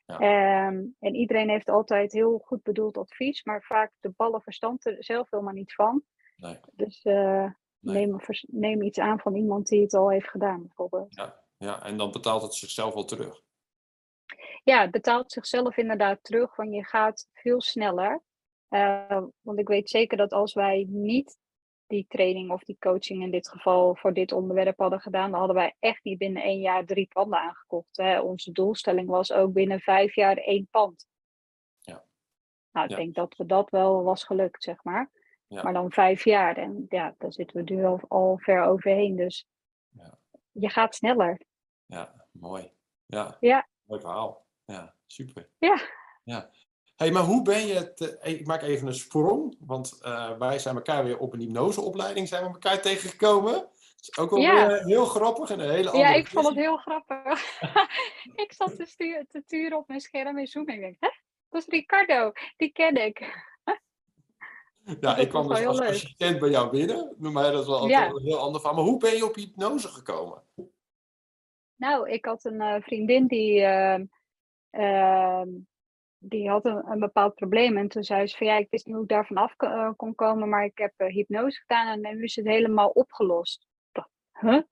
Ja. 0.06 0.66
Um, 0.66 0.96
en 1.00 1.14
iedereen 1.14 1.48
heeft 1.48 1.68
altijd 1.68 2.12
heel 2.12 2.38
goed 2.38 2.62
bedoeld 2.62 2.96
advies, 2.96 3.44
maar 3.44 3.62
vaak 3.62 3.92
de 4.00 4.10
ballen 4.16 4.42
verstand 4.42 4.86
er 4.86 4.96
zelf 4.98 5.30
helemaal 5.30 5.52
niet 5.52 5.74
van. 5.74 6.02
Nee. 6.36 6.58
Dus 6.72 7.04
uh, 7.04 7.50
nee. 7.78 8.06
neem, 8.06 8.18
neem, 8.46 8.82
iets 8.82 8.98
aan 8.98 9.18
van 9.18 9.36
iemand 9.36 9.66
die 9.66 9.82
het 9.82 9.94
al 9.94 10.10
heeft 10.10 10.28
gedaan, 10.28 10.62
bijvoorbeeld. 10.62 11.14
Ja, 11.14 11.42
ja. 11.56 11.82
en 11.82 11.96
dan 11.96 12.10
betaalt 12.10 12.42
het 12.42 12.54
zichzelf 12.54 12.94
wel 12.94 13.04
terug. 13.04 13.42
Ja, 14.64 14.80
het 14.80 14.90
betaalt 14.90 15.32
zichzelf 15.32 15.76
inderdaad 15.76 16.24
terug, 16.24 16.56
want 16.56 16.74
je 16.74 16.84
gaat 16.84 17.28
veel 17.32 17.60
sneller. 17.60 18.22
Uh, 18.70 19.22
want 19.40 19.58
ik 19.58 19.68
weet 19.68 19.90
zeker 19.90 20.16
dat 20.16 20.32
als 20.32 20.54
wij 20.54 20.86
niet 20.88 21.38
die 21.86 22.06
training 22.08 22.50
of 22.50 22.64
die 22.64 22.76
coaching 22.78 23.22
in 23.22 23.30
dit 23.30 23.48
geval 23.48 23.96
voor 23.96 24.12
dit 24.12 24.32
onderwerp 24.32 24.78
hadden 24.78 25.00
gedaan, 25.00 25.30
dan 25.30 25.38
hadden 25.38 25.56
wij 25.56 25.74
echt 25.78 26.04
niet 26.04 26.18
binnen 26.18 26.42
één 26.42 26.60
jaar 26.60 26.84
drie 26.84 27.08
panden 27.12 27.38
aangekocht. 27.38 27.96
Hè. 27.96 28.20
Onze 28.20 28.52
doelstelling 28.52 29.08
was 29.08 29.32
ook 29.32 29.52
binnen 29.52 29.80
vijf 29.80 30.14
jaar 30.14 30.36
één 30.36 30.68
pand. 30.70 31.06
Ja. 31.80 32.04
Nou, 32.72 32.84
ik 32.84 32.90
ja. 32.90 32.96
denk 32.96 33.14
dat 33.14 33.36
we 33.36 33.46
dat 33.46 33.70
wel 33.70 34.02
was 34.02 34.24
gelukt, 34.24 34.62
zeg 34.62 34.84
maar. 34.84 35.10
Ja. 35.46 35.62
Maar 35.62 35.72
dan 35.72 35.92
vijf 35.92 36.24
jaar. 36.24 36.56
En 36.56 36.86
ja, 36.88 37.14
daar 37.18 37.32
zitten 37.32 37.56
we 37.64 37.74
nu 37.74 37.84
al, 37.84 38.00
al 38.08 38.38
ver 38.38 38.62
overheen. 38.62 39.16
Dus 39.16 39.46
ja. 39.88 40.18
je 40.52 40.68
gaat 40.68 40.94
sneller. 40.94 41.40
Ja, 41.86 42.26
mooi. 42.30 42.72
Ja. 43.06 43.36
ja. 43.40 43.68
Mooi 43.84 44.00
verhaal. 44.00 44.46
Ja, 44.64 44.94
super. 45.06 45.50
Ja. 45.58 45.80
ja 46.24 46.50
hey, 46.98 47.10
maar 47.10 47.22
hoe 47.22 47.42
ben 47.42 47.66
je... 47.66 47.94
Te, 47.94 48.18
ik 48.22 48.46
maak 48.46 48.62
even 48.62 48.86
een 48.86 48.94
sprong, 48.94 49.56
want 49.60 49.98
uh, 50.02 50.38
wij 50.38 50.58
zijn 50.58 50.76
elkaar 50.76 51.04
weer 51.04 51.18
op 51.18 51.32
een 51.32 51.40
hypnoseopleiding 51.40 52.28
zijn 52.28 52.44
we 52.44 52.48
elkaar 52.48 52.80
tegengekomen. 52.80 53.52
Dat 53.52 53.98
is 54.00 54.18
ook 54.18 54.30
wel 54.30 54.38
ja. 54.38 54.66
weer 54.66 54.84
heel 54.84 55.04
grappig 55.04 55.50
en 55.50 55.60
een 55.60 55.70
hele 55.70 55.90
andere 55.90 56.08
Ja, 56.08 56.14
ik 56.14 56.26
vond 56.26 56.46
het 56.46 56.56
heel 56.56 56.76
grappig. 56.76 57.60
ik 58.44 58.52
zat 58.52 58.76
te, 58.76 58.86
sturen, 58.86 59.26
te 59.28 59.44
turen 59.46 59.78
op 59.78 59.88
mijn 59.88 60.00
scherm 60.00 60.38
in 60.38 60.46
Zoom 60.46 60.66
en 60.66 60.74
ik 60.74 60.80
denk, 60.80 60.96
hè? 61.00 61.08
Dat 61.48 61.62
is 61.62 61.66
Ricardo, 61.68 62.32
die 62.56 62.72
ken 62.72 63.04
ik. 63.04 63.18
ja, 65.00 65.16
ik 65.16 65.28
kwam 65.28 65.48
dus 65.48 65.64
als 65.64 65.78
leuk. 65.78 65.88
assistent 65.88 66.38
bij 66.38 66.50
jou 66.50 66.70
binnen. 66.70 67.14
Mij 67.18 67.50
dat 67.50 67.60
is 67.60 67.66
wel 67.66 67.88
ja. 67.88 68.08
een 68.08 68.22
heel 68.22 68.38
ander 68.38 68.60
van. 68.60 68.74
Maar 68.74 68.84
hoe 68.84 68.98
ben 68.98 69.16
je 69.16 69.24
op 69.24 69.34
hypnose 69.34 69.88
gekomen? 69.88 70.42
Nou, 71.76 72.10
ik 72.10 72.24
had 72.24 72.44
een 72.44 72.60
uh, 72.60 72.80
vriendin 72.80 73.26
die... 73.26 73.60
Uh, 73.60 73.98
uh, 74.70 75.42
die 76.18 76.48
had 76.48 76.64
een, 76.64 76.90
een, 76.90 76.98
bepaald 76.98 77.34
probleem. 77.34 77.76
En 77.76 77.88
toen 77.88 78.04
zei 78.04 78.26
ze 78.26 78.36
van 78.36 78.46
ja, 78.46 78.56
ik 78.56 78.70
wist 78.70 78.86
niet 78.86 78.94
hoe 78.94 79.04
ik 79.04 79.10
daarvan 79.10 79.36
af 79.36 79.54
uh, 79.58 79.90
kon 79.96 80.14
komen, 80.14 80.48
maar 80.48 80.64
ik 80.64 80.78
heb 80.78 80.92
uh, 80.96 81.08
hypnose 81.08 81.60
gedaan 81.60 82.02
en 82.02 82.16
nu 82.16 82.22
is 82.22 82.36
het 82.36 82.46
helemaal 82.46 82.88
opgelost. 82.88 83.62
Ik 83.62 83.88
dacht, 83.92 84.10
huh? 84.32 84.62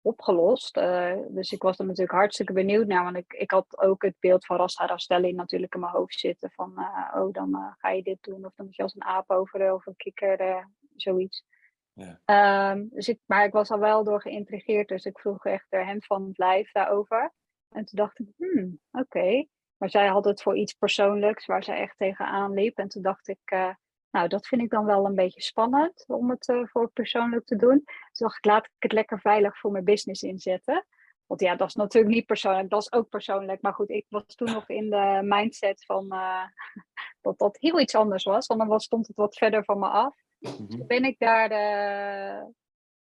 Opgelost? 0.00 0.76
Uh, 0.76 1.16
dus 1.28 1.52
ik 1.52 1.62
was 1.62 1.78
er 1.78 1.84
natuurlijk 1.84 2.18
hartstikke 2.18 2.52
benieuwd 2.52 2.86
naar, 2.86 3.04
want 3.04 3.16
ik, 3.16 3.32
ik 3.32 3.50
had 3.50 3.78
ook 3.78 4.02
het 4.02 4.16
beeld 4.18 4.46
van 4.46 4.56
Rasta 4.56 4.86
Rastelli 4.86 5.32
natuurlijk 5.32 5.74
in 5.74 5.80
mijn 5.80 5.92
hoofd 5.92 6.18
zitten. 6.18 6.50
Van 6.50 6.78
oh, 7.14 7.32
dan 7.32 7.74
ga 7.78 7.90
je 7.90 8.02
dit 8.02 8.18
doen 8.20 8.44
of 8.44 8.54
dan 8.54 8.66
moet 8.66 8.76
je 8.76 8.82
als 8.82 8.94
een 8.94 9.04
aap 9.04 9.30
over 9.30 9.74
of 9.74 9.86
een 9.86 9.96
kikker, 9.96 10.68
zoiets. 10.96 11.44
Ja. 11.92 12.70
Um, 12.70 12.88
dus 12.90 13.08
ik, 13.08 13.20
maar 13.26 13.44
ik 13.44 13.52
was 13.52 13.70
al 13.70 13.78
wel 13.78 14.04
door 14.04 14.20
geïntrigeerd, 14.20 14.88
dus 14.88 15.04
ik 15.04 15.18
vroeg 15.18 15.44
echt 15.44 15.66
er 15.68 15.86
hem 15.86 16.02
van 16.02 16.26
het 16.26 16.38
lijf 16.38 16.72
daarover. 16.72 17.32
En 17.68 17.84
toen 17.84 17.98
dacht 17.98 18.18
ik, 18.18 18.26
hmm, 18.36 18.80
oké. 18.90 19.04
Okay. 19.04 19.48
Maar 19.82 19.90
zij 19.90 20.06
had 20.06 20.24
het 20.24 20.42
voor 20.42 20.56
iets 20.56 20.72
persoonlijks 20.72 21.46
waar 21.46 21.64
zij 21.64 21.76
echt 21.76 21.96
tegenaan 21.96 22.52
liep. 22.52 22.78
En 22.78 22.88
toen 22.88 23.02
dacht 23.02 23.28
ik, 23.28 23.38
uh, 23.52 23.74
nou, 24.10 24.28
dat 24.28 24.46
vind 24.46 24.62
ik 24.62 24.70
dan 24.70 24.84
wel 24.84 25.06
een 25.06 25.14
beetje 25.14 25.42
spannend 25.42 26.04
om 26.06 26.30
het 26.30 26.48
uh, 26.48 26.66
voor 26.66 26.90
persoonlijk 26.90 27.46
te 27.46 27.56
doen. 27.56 27.84
Toen 27.84 28.26
dacht 28.26 28.36
ik, 28.36 28.44
laat 28.44 28.64
ik 28.64 28.70
het 28.78 28.92
lekker 28.92 29.20
veilig 29.20 29.58
voor 29.58 29.70
mijn 29.70 29.84
business 29.84 30.22
inzetten. 30.22 30.86
Want 31.26 31.40
ja, 31.40 31.56
dat 31.56 31.68
is 31.68 31.74
natuurlijk 31.74 32.14
niet 32.14 32.26
persoonlijk, 32.26 32.70
dat 32.70 32.80
is 32.80 32.92
ook 32.92 33.08
persoonlijk. 33.08 33.62
Maar 33.62 33.74
goed, 33.74 33.90
ik 33.90 34.06
was 34.08 34.24
toen 34.26 34.52
nog 34.52 34.68
in 34.68 34.90
de 34.90 35.20
mindset 35.22 35.84
van 35.84 36.06
uh, 36.10 36.44
dat 37.20 37.38
dat 37.38 37.56
heel 37.60 37.80
iets 37.80 37.94
anders 37.94 38.24
was. 38.24 38.46
Want 38.46 38.68
dan 38.68 38.80
stond 38.80 39.06
het 39.06 39.16
wat 39.16 39.36
verder 39.36 39.64
van 39.64 39.78
me 39.78 39.88
af. 39.88 40.16
Mm 40.38 40.68
Toen 40.68 40.86
ben 40.86 41.04
ik 41.04 41.18
daar, 41.18 41.50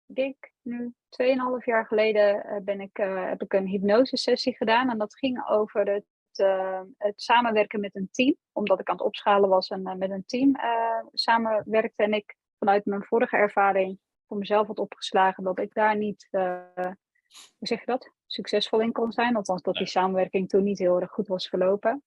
ik 0.07 0.15
denk 0.15 0.51
nu 0.63 0.95
2,5 1.23 1.65
jaar 1.65 1.87
geleden, 1.87 2.63
ben 2.65 2.81
ik, 2.81 2.97
heb 2.97 3.43
ik 3.43 3.53
een 3.53 3.67
hypnose 3.67 4.17
sessie 4.17 4.57
gedaan. 4.57 4.91
En 4.91 4.99
dat 4.99 5.17
ging 5.17 5.49
over 5.49 5.91
het 5.91 6.05
uh, 6.39 6.81
het 6.97 7.23
samenwerken 7.23 7.81
met 7.81 7.95
een 7.95 8.09
team. 8.11 8.37
Omdat 8.53 8.81
ik 8.81 8.89
aan 8.89 8.97
het 8.97 9.05
opschalen 9.05 9.49
was 9.49 9.69
en 9.69 9.81
uh, 9.81 9.95
met 9.95 10.11
een 10.11 10.25
team 10.27 10.57
uh, 10.57 11.07
samenwerkte. 11.13 12.03
En 12.03 12.13
ik 12.13 12.37
vanuit 12.59 12.85
mijn 12.85 13.05
vorige 13.05 13.37
ervaring 13.37 13.99
voor 14.27 14.39
mezelf 14.39 14.67
had 14.67 14.79
opgeslagen 14.79 15.45
dat 15.45 15.59
ik 15.59 15.75
daar 15.75 15.97
niet, 15.97 16.29
hoe 16.31 16.97
zeg 17.59 17.81
je 17.81 17.87
dat, 17.87 18.13
succesvol 18.27 18.81
in 18.81 18.93
kon 18.93 19.13
zijn. 19.13 19.37
Althans 19.37 19.63
dat 19.63 19.75
die 19.75 19.87
samenwerking 19.87 20.49
toen 20.49 20.63
niet 20.63 20.79
heel 20.79 21.01
erg 21.01 21.11
goed 21.11 21.27
was 21.27 21.49
verlopen. 21.49 22.03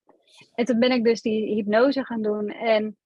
En 0.54 0.66
toen 0.66 0.80
ben 0.80 0.92
ik 0.92 1.04
dus 1.04 1.22
die 1.22 1.54
hypnose 1.54 2.06
gaan 2.06 2.22
doen. 2.22 2.50
En 2.50 2.98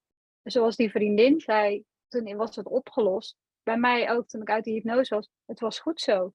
zoals 0.42 0.76
die 0.76 0.90
vriendin 0.90 1.40
zei, 1.40 1.84
toen 2.08 2.36
was 2.36 2.56
het 2.56 2.66
opgelost. 2.66 3.36
Bij 3.62 3.78
mij 3.78 4.10
ook 4.10 4.26
toen 4.26 4.40
ik 4.40 4.50
uit 4.50 4.64
die 4.64 4.74
hypnose 4.74 5.14
was, 5.14 5.30
het 5.44 5.60
was 5.60 5.78
goed 5.78 6.00
zo. 6.00 6.32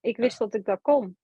Ik 0.00 0.16
wist 0.16 0.38
dat 0.38 0.54
ik 0.54 0.64
dat 0.64 0.80
kon 0.80 1.16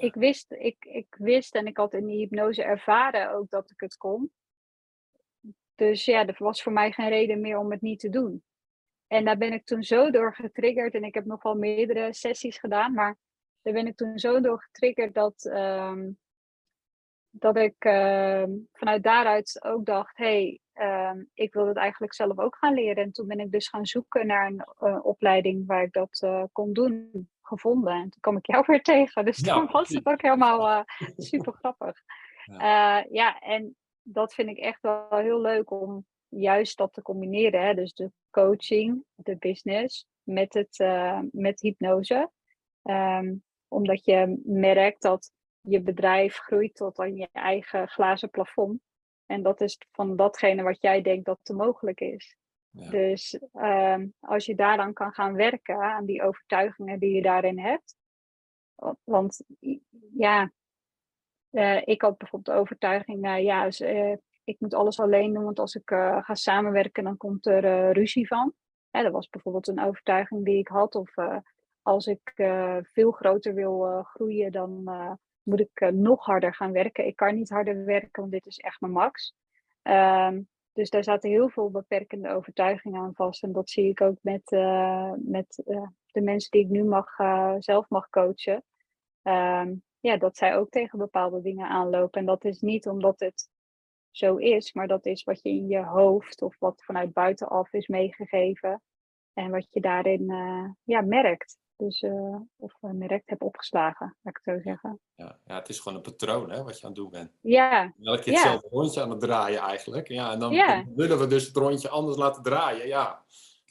ik 0.00 0.14
wist, 0.14 0.52
ik, 0.52 0.84
ik 0.84 1.14
wist 1.18 1.54
en 1.54 1.66
ik 1.66 1.76
had 1.76 1.94
in 1.94 2.06
die 2.06 2.18
hypnose 2.18 2.62
ervaren 2.62 3.30
ook 3.30 3.50
dat 3.50 3.70
ik 3.70 3.80
het 3.80 3.96
kon. 3.96 4.30
Dus 5.74 6.04
ja, 6.04 6.26
er 6.26 6.36
was 6.38 6.62
voor 6.62 6.72
mij 6.72 6.92
geen 6.92 7.08
reden 7.08 7.40
meer 7.40 7.58
om 7.58 7.70
het 7.70 7.80
niet 7.80 8.00
te 8.00 8.08
doen. 8.08 8.44
En 9.06 9.24
daar 9.24 9.36
ben 9.36 9.52
ik 9.52 9.64
toen 9.64 9.82
zo 9.82 10.10
door 10.10 10.34
getriggerd. 10.34 10.94
En 10.94 11.04
ik 11.04 11.14
heb 11.14 11.24
nog 11.24 11.42
wel 11.42 11.54
meerdere 11.54 12.12
sessies 12.12 12.58
gedaan. 12.58 12.92
Maar 12.92 13.16
daar 13.62 13.72
ben 13.72 13.86
ik 13.86 13.96
toen 13.96 14.18
zo 14.18 14.40
door 14.40 14.62
getriggerd 14.62 15.14
dat, 15.14 15.44
ehm, 15.44 16.10
dat 17.30 17.56
ik 17.56 17.74
ehm, 17.78 18.50
vanuit 18.72 19.02
daaruit 19.02 19.64
ook 19.64 19.84
dacht: 19.84 20.16
hé, 20.16 20.24
hey, 20.24 20.60
ehm, 20.72 21.24
ik 21.34 21.52
wil 21.52 21.66
het 21.66 21.76
eigenlijk 21.76 22.14
zelf 22.14 22.38
ook 22.38 22.56
gaan 22.56 22.74
leren. 22.74 23.04
En 23.04 23.12
toen 23.12 23.26
ben 23.26 23.40
ik 23.40 23.50
dus 23.50 23.68
gaan 23.68 23.86
zoeken 23.86 24.26
naar 24.26 24.46
een 24.46 24.64
uh, 24.80 25.04
opleiding 25.04 25.66
waar 25.66 25.82
ik 25.82 25.92
dat 25.92 26.20
uh, 26.24 26.44
kon 26.52 26.72
doen, 26.72 27.28
gevonden. 27.46 27.92
En 27.92 28.10
toen 28.10 28.20
kwam 28.20 28.36
ik 28.36 28.46
jou 28.46 28.64
weer 28.66 28.82
tegen. 28.82 29.24
Dus 29.24 29.38
ja. 29.38 29.54
toen 29.54 29.68
was 29.70 29.88
het 29.88 30.06
ook 30.06 30.22
helemaal 30.22 30.68
uh, 30.68 31.08
super 31.16 31.52
grappig. 31.52 32.02
Ja. 32.44 33.06
ja, 33.10 33.38
en 33.38 33.76
dat 34.02 34.34
vind 34.34 34.48
ik 34.48 34.58
echt 34.58 34.82
wel 34.82 35.06
heel 35.10 35.40
leuk 35.40 35.70
om 35.70 36.06
juist 36.28 36.76
dat 36.76 36.92
te 36.92 37.02
combineren. 37.02 37.66
Hè? 37.66 37.74
Dus 37.74 37.94
de 37.94 38.12
coaching, 38.30 39.04
de 39.14 39.36
business 39.36 40.06
met, 40.22 40.54
het, 40.54 40.78
met 41.30 41.60
hypnose. 41.60 42.30
Um, 42.82 43.44
omdat 43.68 44.04
je 44.04 44.40
merkt 44.44 45.02
dat 45.02 45.32
je 45.60 45.80
bedrijf 45.80 46.36
groeit 46.36 46.74
tot 46.74 46.98
aan 46.98 47.16
je 47.16 47.28
eigen 47.32 47.88
glazen 47.88 48.30
plafond. 48.30 48.80
En 49.26 49.42
dat 49.42 49.60
is 49.60 49.78
van 49.92 50.16
datgene 50.16 50.62
wat 50.62 50.80
jij 50.80 51.02
denkt 51.02 51.24
dat 51.24 51.38
te 51.42 51.54
mogelijk 51.54 52.00
is. 52.00 52.36
Dus 52.76 53.40
um, 53.52 54.14
als 54.20 54.46
je 54.46 54.54
daaraan 54.54 54.92
kan 54.92 55.12
gaan 55.12 55.34
werken, 55.34 55.82
aan 55.82 56.04
die 56.04 56.22
overtuigingen 56.22 56.98
die 56.98 57.14
je 57.14 57.22
daarin 57.22 57.58
hebt. 57.58 57.96
Want 59.04 59.44
ja, 60.14 60.52
uh, 61.50 61.82
ik 61.84 62.02
had 62.02 62.18
bijvoorbeeld 62.18 62.56
de 62.56 62.62
overtuiging, 62.62 63.26
uh, 63.26 63.42
ja, 63.42 63.64
dus, 63.64 63.80
uh, 63.80 64.16
ik 64.44 64.60
moet 64.60 64.74
alles 64.74 65.00
alleen 65.00 65.32
doen, 65.32 65.44
want 65.44 65.58
als 65.58 65.74
ik 65.74 65.88
ga 66.20 66.34
samenwerken, 66.34 67.04
dan 67.04 67.16
komt 67.16 67.46
er 67.46 67.92
ruzie 67.92 68.26
van. 68.26 68.52
dat 68.90 69.12
was 69.12 69.28
bijvoorbeeld 69.28 69.68
een 69.68 69.80
overtuiging 69.80 70.44
die 70.44 70.58
ik 70.58 70.68
had. 70.68 70.94
Of 70.94 71.14
als 71.82 72.06
ik 72.06 72.32
veel 72.82 73.10
groter 73.10 73.54
wil 73.54 74.02
groeien, 74.02 74.52
dan 74.52 74.84
moet 75.42 75.60
ik 75.60 75.90
nog 75.92 76.24
harder 76.24 76.54
gaan 76.54 76.72
werken. 76.72 77.06
Ik 77.06 77.16
kan 77.16 77.34
niet 77.34 77.50
harder 77.50 77.84
werken, 77.84 78.20
want 78.20 78.32
dit 78.32 78.46
is 78.46 78.58
echt 78.58 78.80
mijn 78.80 78.92
max. 78.92 79.34
Um, 79.82 80.48
dus 80.76 80.90
daar 80.90 81.04
zaten 81.04 81.30
heel 81.30 81.48
veel 81.48 81.70
beperkende 81.70 82.28
overtuigingen 82.28 83.00
aan 83.00 83.14
vast. 83.14 83.42
En 83.42 83.52
dat 83.52 83.70
zie 83.70 83.88
ik 83.88 84.00
ook 84.00 84.18
met, 84.22 84.50
met 85.16 85.62
de 86.06 86.20
mensen 86.20 86.50
die 86.50 86.64
ik 86.64 86.68
nu 86.68 86.84
mag, 86.84 87.06
zelf 87.58 87.88
mag 87.88 88.08
coachen. 88.08 88.64
Um, 89.22 89.82
ja, 90.00 90.16
dat 90.16 90.36
zij 90.36 90.56
ook 90.56 90.70
tegen 90.70 90.98
bepaalde 90.98 91.40
dingen 91.40 91.68
aanlopen. 91.68 92.20
En 92.20 92.26
dat 92.26 92.44
is 92.44 92.60
niet 92.60 92.88
omdat 92.88 93.20
het 93.20 93.48
zo 94.10 94.36
is, 94.36 94.72
maar 94.72 94.86
dat 94.88 95.06
is 95.06 95.24
wat 95.24 95.42
je 95.42 95.48
in 95.48 95.66
je 95.66 95.84
hoofd 95.84 96.42
of 96.42 96.58
wat 96.58 96.84
vanuit 96.84 97.12
buitenaf 97.12 97.72
is 97.72 97.86
meegegeven. 97.86 98.82
En 99.32 99.50
wat 99.50 99.66
je 99.70 99.80
daarin 99.80 100.24
ja, 100.84 101.00
merkt. 101.00 101.58
Dus, 101.76 102.02
uh, 102.02 102.36
of 102.56 102.72
direct 102.80 103.30
heb 103.30 103.42
opgeslagen, 103.42 104.16
laat 104.22 104.36
ik 104.36 104.40
het 104.44 104.54
zo 104.54 104.70
zeggen. 104.70 105.00
Ja, 105.14 105.38
ja, 105.44 105.54
het 105.54 105.68
is 105.68 105.78
gewoon 105.78 105.96
een 105.98 106.04
patroon 106.04 106.50
hè, 106.50 106.62
wat 106.62 106.78
je 106.78 106.86
aan 106.86 106.92
het 106.92 107.00
doen 107.00 107.10
bent. 107.10 107.30
Ja. 107.40 107.92
Elke 108.02 108.22
keer 108.22 108.32
hetzelfde 108.32 108.68
rondje 108.70 109.02
aan 109.02 109.10
het 109.10 109.20
draaien 109.20 109.60
eigenlijk. 109.60 110.08
Ja, 110.08 110.32
en 110.32 110.38
dan 110.38 110.50
willen 110.94 111.18
we 111.18 111.26
dus 111.26 111.46
het 111.46 111.56
rondje 111.56 111.88
anders 111.88 112.16
laten 112.16 112.42
draaien. 112.42 112.86
Ja, 112.86 113.24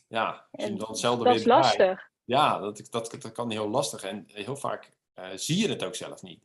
ja 0.07 0.47
je 0.51 0.73
dan 0.73 0.89
hetzelfde 0.89 1.23
dat 1.23 1.35
is 1.35 1.45
lastig. 1.45 2.09
Ja, 2.23 2.59
dat, 2.59 2.87
dat, 2.89 3.15
dat 3.19 3.31
kan 3.31 3.51
heel 3.51 3.69
lastig. 3.69 4.03
En 4.03 4.23
heel 4.27 4.55
vaak 4.55 4.93
uh, 5.15 5.25
zie 5.35 5.61
je 5.61 5.69
het 5.69 5.83
ook 5.83 5.95
zelf 5.95 6.21
niet. 6.21 6.43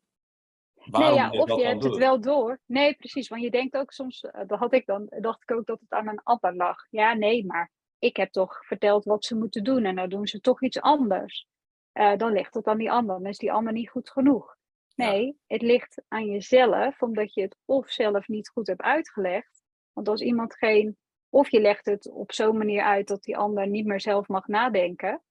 Waarom 0.84 1.10
nee, 1.10 1.18
ja, 1.18 1.30
of 1.30 1.60
je 1.60 1.66
hebt 1.66 1.84
het 1.84 1.96
wel 1.96 2.20
door. 2.20 2.60
Nee, 2.66 2.94
precies. 2.94 3.28
Want 3.28 3.42
je 3.42 3.50
denkt 3.50 3.76
ook 3.76 3.92
soms, 3.92 4.20
dat 4.46 4.58
had 4.58 4.72
ik 4.72 4.86
dan, 4.86 5.06
dacht 5.20 5.42
ik 5.42 5.50
ook 5.56 5.66
dat 5.66 5.80
het 5.80 5.90
aan 5.92 6.08
een 6.08 6.20
ander 6.22 6.56
lag. 6.56 6.76
Ja, 6.90 7.14
nee, 7.14 7.46
maar 7.46 7.70
ik 7.98 8.16
heb 8.16 8.32
toch 8.32 8.66
verteld 8.66 9.04
wat 9.04 9.24
ze 9.24 9.36
moeten 9.36 9.64
doen 9.64 9.84
en 9.84 9.96
dan 9.96 10.08
doen 10.08 10.26
ze 10.26 10.40
toch 10.40 10.62
iets 10.62 10.80
anders. 10.80 11.46
Uh, 11.92 12.16
dan 12.16 12.32
ligt 12.32 12.54
het 12.54 12.66
aan 12.66 12.78
die 12.78 12.90
ander. 12.90 13.16
Dan 13.16 13.26
is 13.26 13.38
die 13.38 13.52
ander 13.52 13.72
niet 13.72 13.90
goed 13.90 14.10
genoeg. 14.10 14.58
Nee, 14.94 15.26
ja. 15.26 15.32
het 15.46 15.62
ligt 15.62 16.02
aan 16.08 16.26
jezelf, 16.26 17.02
omdat 17.02 17.34
je 17.34 17.42
het 17.42 17.56
of 17.64 17.90
zelf 17.90 18.28
niet 18.28 18.48
goed 18.48 18.66
hebt 18.66 18.80
uitgelegd. 18.80 19.62
Want 19.92 20.08
als 20.08 20.20
iemand 20.20 20.54
geen, 20.54 20.96
of 21.28 21.50
je 21.50 21.60
legt 21.60 21.84
het 21.86 22.10
op 22.10 22.32
zo'n 22.32 22.56
manier 22.56 22.82
uit 22.82 23.08
dat 23.08 23.22
die 23.22 23.36
ander 23.36 23.68
niet 23.68 23.86
meer 23.86 24.00
zelf 24.00 24.28
mag 24.28 24.46
nadenken, 24.46 25.22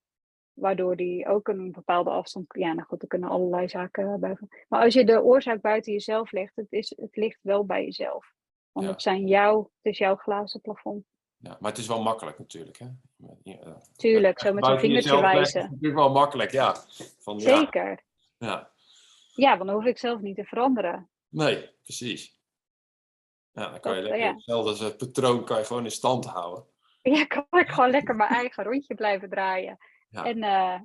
waardoor 0.53 0.95
die 0.95 1.27
ook 1.27 1.47
een 1.47 1.71
bepaalde 1.71 2.09
afstand. 2.09 2.45
Ja, 2.47 2.73
nou 2.73 2.87
goed, 2.87 3.01
er 3.01 3.07
kunnen 3.07 3.29
allerlei 3.29 3.69
zaken 3.69 4.19
bij. 4.19 4.37
Maar 4.67 4.83
als 4.83 4.93
je 4.93 5.05
de 5.05 5.23
oorzaak 5.23 5.61
buiten 5.61 5.91
jezelf 5.91 6.31
legt, 6.31 6.55
het, 6.55 6.71
is, 6.71 6.93
het 6.97 7.15
ligt 7.15 7.39
wel 7.41 7.65
bij 7.65 7.83
jezelf. 7.83 8.33
Want 8.71 8.85
ja. 8.85 8.91
het, 8.91 9.01
zijn 9.01 9.27
jouw, 9.27 9.59
het 9.81 9.91
is 9.91 9.97
jouw 9.97 10.15
glazen 10.15 10.61
plafond. 10.61 11.05
Ja, 11.41 11.57
maar 11.59 11.71
het 11.71 11.79
is 11.79 11.87
wel 11.87 12.01
makkelijk 12.01 12.39
natuurlijk. 12.39 12.77
Hè? 12.77 12.87
Ja, 13.43 13.81
Tuurlijk, 13.95 14.39
zo 14.39 14.53
met 14.53 14.67
een 14.67 14.79
vingertje 14.79 15.21
wijzen. 15.21 15.39
Het 15.39 15.65
is 15.65 15.71
natuurlijk 15.71 15.95
wel 15.95 16.11
makkelijk, 16.11 16.51
ja. 16.51 16.75
Van, 17.19 17.39
Zeker. 17.39 18.03
Ja. 18.37 18.71
ja, 19.35 19.57
want 19.57 19.69
dan 19.69 19.75
hoef 19.75 19.85
ik 19.85 19.97
zelf 19.97 20.19
niet 20.19 20.35
te 20.35 20.43
veranderen. 20.43 21.09
Nee, 21.29 21.69
precies. 21.83 22.39
Ja, 23.51 23.69
dan 23.69 23.79
kan 23.79 23.95
je 23.95 24.01
lekker, 24.01 24.33
hetzelfde 24.33 24.69
als 24.69 24.79
het 24.79 24.97
patroon 24.97 25.45
kan 25.45 25.57
je 25.57 25.65
gewoon 25.65 25.83
in 25.83 25.91
stand 25.91 26.25
houden. 26.25 26.65
Ja, 27.01 27.25
kan 27.25 27.45
ik 27.49 27.69
gewoon 27.69 27.89
lekker 27.89 28.15
mijn 28.15 28.29
eigen 28.29 28.63
rondje 28.63 28.95
blijven 28.95 29.29
draaien. 29.29 29.77
Ja. 30.09 30.25
En, 30.25 30.37
uh, 30.37 30.79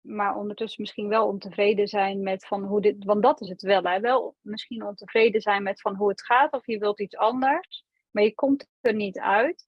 maar 0.00 0.36
ondertussen 0.36 0.82
misschien 0.82 1.08
wel 1.08 1.26
ontevreden 1.26 1.88
zijn 1.88 2.22
met 2.22 2.46
van 2.46 2.64
hoe 2.64 2.80
dit, 2.80 3.04
want 3.04 3.22
dat 3.22 3.40
is 3.40 3.48
het 3.48 3.62
wel, 3.62 3.82
hè? 3.82 4.00
wel 4.00 4.36
misschien 4.40 4.86
ontevreden 4.86 5.40
zijn 5.40 5.62
met 5.62 5.80
van 5.80 5.94
hoe 5.94 6.08
het 6.08 6.24
gaat 6.24 6.52
of 6.52 6.66
je 6.66 6.78
wilt 6.78 7.00
iets 7.00 7.16
anders, 7.16 7.84
maar 8.10 8.22
je 8.22 8.34
komt 8.34 8.66
er 8.80 8.94
niet 8.94 9.18
uit 9.18 9.67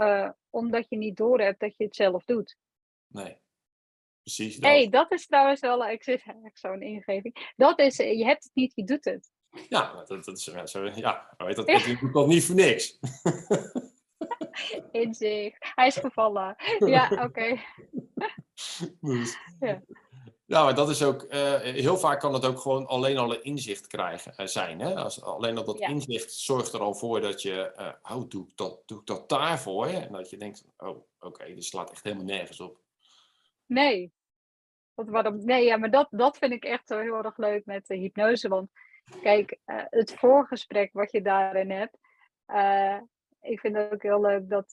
uh, 0.00 0.30
omdat 0.50 0.86
je 0.88 0.96
niet 0.96 1.16
door 1.16 1.40
hebt 1.40 1.60
dat 1.60 1.76
je 1.76 1.84
het 1.84 1.96
zelf 1.96 2.24
doet. 2.24 2.56
Nee, 3.06 3.36
precies. 4.22 4.56
Dat. 4.56 4.70
hey, 4.70 4.88
dat 4.88 5.12
is 5.12 5.26
trouwens 5.26 5.60
wel, 5.60 5.88
ik 5.88 6.02
zit 6.02 6.22
echt 6.42 6.58
zo'n 6.58 6.82
ingeving. 6.82 7.52
Dat 7.56 7.78
is, 7.78 7.96
je 7.96 8.24
hebt 8.24 8.44
het 8.44 8.54
niet, 8.54 8.72
je 8.74 8.84
doet 8.84 9.04
het. 9.04 9.30
Ja, 9.68 10.04
dat, 10.04 10.24
dat 10.24 10.36
is 10.36 10.44
zo, 10.44 10.84
ja, 10.84 11.34
weet 11.36 11.56
dat, 11.56 11.66
ja. 11.66 11.94
doet 12.00 12.12
dat 12.12 12.26
niet 12.26 12.44
voor 12.44 12.54
niks. 12.54 12.98
Inzicht. 14.92 15.72
Hij 15.74 15.86
is 15.86 15.96
gevallen. 15.96 16.56
Ja, 16.78 17.08
oké. 17.12 17.22
Okay. 17.22 17.60
Dus. 19.00 19.38
Ja. 19.60 19.82
Maar 20.50 20.74
dat 20.74 20.88
is 20.88 21.02
ook, 21.02 21.22
uh, 21.22 21.54
heel 21.60 21.96
vaak 21.96 22.20
kan 22.20 22.34
het 22.34 22.44
ook 22.44 22.58
gewoon 22.58 22.86
alleen 22.86 23.18
al 23.18 23.34
een 23.34 23.42
inzicht 23.42 23.86
krijgen, 23.86 24.34
uh, 24.36 24.46
zijn. 24.46 24.80
Hè? 24.80 24.94
Als, 24.94 25.22
alleen 25.22 25.58
al 25.58 25.64
dat 25.64 25.78
ja. 25.78 25.88
inzicht 25.88 26.32
zorgt 26.32 26.72
er 26.72 26.80
al 26.80 26.94
voor 26.94 27.20
dat 27.20 27.42
je, 27.42 27.72
uh, 27.78 28.16
oh, 28.16 28.28
doe 28.28 28.46
ik 28.46 28.56
dat, 28.56 28.82
doe 28.86 29.00
ik 29.00 29.06
dat 29.06 29.28
daarvoor? 29.28 29.86
Hè? 29.86 29.98
En 29.98 30.12
dat 30.12 30.30
je 30.30 30.36
denkt, 30.36 30.64
oh, 30.76 30.88
oké, 30.88 31.02
okay, 31.20 31.54
dit 31.54 31.64
slaat 31.64 31.90
echt 31.90 32.02
helemaal 32.02 32.24
nergens 32.24 32.60
op. 32.60 32.80
Nee. 33.66 34.12
Wat, 34.94 35.08
waarom, 35.08 35.44
nee, 35.44 35.64
ja, 35.64 35.76
maar 35.76 35.90
dat, 35.90 36.08
dat 36.10 36.38
vind 36.38 36.52
ik 36.52 36.64
echt 36.64 36.88
zo 36.88 36.98
heel 36.98 37.24
erg 37.24 37.36
leuk 37.36 37.64
met 37.64 37.86
de 37.86 37.96
hypnose. 37.96 38.48
Want 38.48 38.70
kijk, 39.22 39.58
het 39.90 40.14
voorgesprek 40.14 40.92
wat 40.92 41.12
je 41.12 41.22
daarin 41.22 41.70
hebt, 41.70 41.96
ik 43.40 43.60
vind 43.60 43.76
het 43.76 43.92
ook 43.92 44.02
heel 44.02 44.20
leuk 44.20 44.48
dat, 44.48 44.70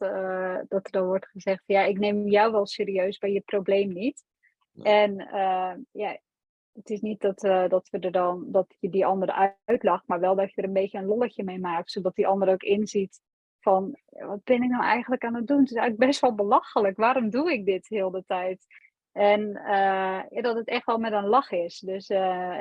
dat 0.68 0.86
er 0.86 0.92
dan 0.92 1.06
wordt 1.06 1.28
gezegd, 1.28 1.64
ja, 1.66 1.84
ik 1.84 2.00
neem 2.00 2.28
jou 2.28 2.52
wel 2.52 2.66
serieus 2.66 3.18
bij 3.18 3.32
je 3.32 3.42
probleem 3.42 3.94
niet. 3.94 4.26
En 4.82 5.20
uh, 5.20 5.74
ja, 5.92 6.20
het 6.74 6.90
is 6.90 7.02
niet 7.02 7.22
dat, 7.22 7.44
uh, 7.44 7.70
dat, 7.70 7.90
we 7.90 8.00
er 8.00 8.12
dan, 8.12 8.46
dat 8.52 8.76
je 8.80 8.90
die 8.90 9.06
andere 9.06 9.58
uitlacht, 9.66 10.08
maar 10.08 10.20
wel 10.20 10.36
dat 10.36 10.54
je 10.54 10.62
er 10.62 10.68
een 10.68 10.74
beetje 10.74 10.98
een 10.98 11.06
lolletje 11.06 11.44
mee 11.44 11.60
maakt, 11.60 11.92
zodat 11.92 12.16
die 12.16 12.28
ander 12.28 12.50
ook 12.50 12.64
inziet 12.64 13.22
van, 13.60 13.98
wat 14.10 14.44
ben 14.44 14.64
ik 14.64 14.70
nou 14.70 14.84
eigenlijk 14.84 15.24
aan 15.24 15.36
het 15.36 15.48
doen? 15.48 15.60
Het 15.60 15.70
is 15.70 15.76
eigenlijk 15.76 16.10
best 16.10 16.22
wel 16.22 16.36
belachelijk. 16.36 16.98
Waarom 16.98 17.30
doe 17.30 17.52
ik 17.52 17.66
dit 17.66 17.88
heel 17.88 18.12
de 18.12 18.24
tijd? 18.26 18.66
En 19.12 19.52
ja, 20.30 20.42
dat 20.42 20.56
het 20.56 20.68
echt 20.68 20.86
wel 20.86 20.98
met 20.98 21.12
een 21.12 21.28
lach 21.28 21.52
is. 21.52 21.80
Dus 21.80 22.08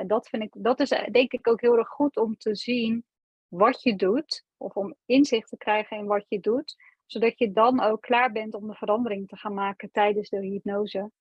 dat 0.07 0.29
vind 0.29 0.43
ik, 0.43 0.53
dat 0.57 0.79
is 0.79 0.89
denk 1.11 1.31
ik 1.31 1.47
ook 1.47 1.61
heel 1.61 1.77
erg 1.77 1.87
goed 1.87 2.17
om 2.17 2.37
te 2.37 2.55
zien 2.55 3.05
wat 3.47 3.81
je 3.81 3.95
doet, 3.95 4.45
of 4.57 4.75
om 4.75 4.95
inzicht 5.05 5.49
te 5.49 5.57
krijgen 5.57 5.97
in 5.97 6.05
wat 6.05 6.25
je 6.27 6.39
doet, 6.39 6.75
zodat 7.05 7.37
je 7.37 7.51
dan 7.51 7.81
ook 7.81 8.01
klaar 8.01 8.31
bent 8.31 8.53
om 8.53 8.67
de 8.67 8.75
verandering 8.75 9.27
te 9.27 9.37
gaan 9.37 9.53
maken 9.53 9.91
tijdens 9.91 10.29
de 10.29 10.39
hypnose. 10.39 11.11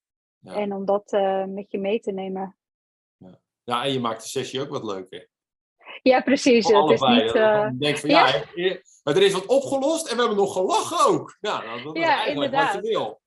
Ja. 0.47 0.55
En 0.55 0.73
om 0.73 0.85
dat 0.85 1.13
uh, 1.13 1.45
met 1.45 1.71
je 1.71 1.79
mee 1.79 2.01
te 2.01 2.13
nemen. 2.13 2.57
Ja. 3.17 3.41
ja, 3.65 3.85
en 3.85 3.93
je 3.93 4.01
maakt 4.01 4.23
de 4.23 4.29
sessie 4.29 4.61
ook 4.61 4.69
wat 4.69 4.85
leuker. 4.85 5.29
Ja, 6.03 6.21
precies. 6.21 6.69
Het 6.69 6.91
is 6.91 7.01
niet, 7.01 7.35
uh... 7.35 7.69
denk 7.79 7.99
van 7.99 8.11
ja, 8.11 8.45
ja, 8.55 8.79
maar 9.03 9.17
er 9.17 9.23
is 9.23 9.33
wat 9.33 9.47
opgelost 9.47 10.09
en 10.09 10.15
we 10.15 10.21
hebben 10.21 10.39
nog 10.39 10.53
gelachen 10.53 11.07
ook. 11.07 11.37
Ja, 11.41 11.63
nou, 11.63 11.83
dat 11.83 11.97
is 11.97 12.03
eigenlijk 12.03 12.35
inderdaad. 12.35 12.75
wat 12.75 12.85
je 12.85 12.91
wil. 12.91 13.21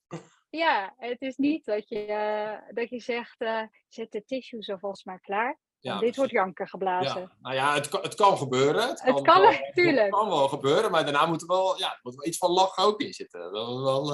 Ja, 0.50 0.94
het 0.98 1.22
is 1.22 1.36
niet 1.36 1.66
dat 1.66 1.90
je, 1.90 2.08
uh, 2.08 2.76
dat 2.76 2.90
je 2.90 3.00
zegt, 3.00 3.42
uh, 3.42 3.62
zet 3.88 4.12
de 4.12 4.26
tissues 4.26 4.70
alvast 4.70 5.06
maar 5.06 5.20
klaar. 5.20 5.60
Ja, 5.80 6.00
dit 6.00 6.16
wordt 6.16 6.32
janker 6.32 6.68
geblazen. 6.68 7.22
Ja. 7.22 7.32
Nou 7.42 7.56
ja, 7.56 7.74
het, 7.74 7.92
het 7.92 8.16
kan 8.16 8.38
gebeuren. 8.38 8.90
Het 8.90 9.02
kan, 9.02 9.16
het 9.16 9.24
kan 9.24 9.42
wel, 9.42 9.52
natuurlijk. 9.52 10.02
Het 10.02 10.10
kan 10.10 10.28
wel 10.28 10.48
gebeuren, 10.48 10.92
maar 10.92 11.04
daarna 11.04 11.26
moet 11.26 11.42
er 11.42 11.48
wel, 11.48 11.78
ja, 11.78 12.00
moet 12.02 12.16
wel 12.16 12.26
iets 12.26 12.38
van 12.38 12.52
lachen 12.52 12.84
ook 12.84 13.02
in 13.02 13.14
zitten. 13.14 13.40
Dat 13.40 13.82
wel, 13.82 14.14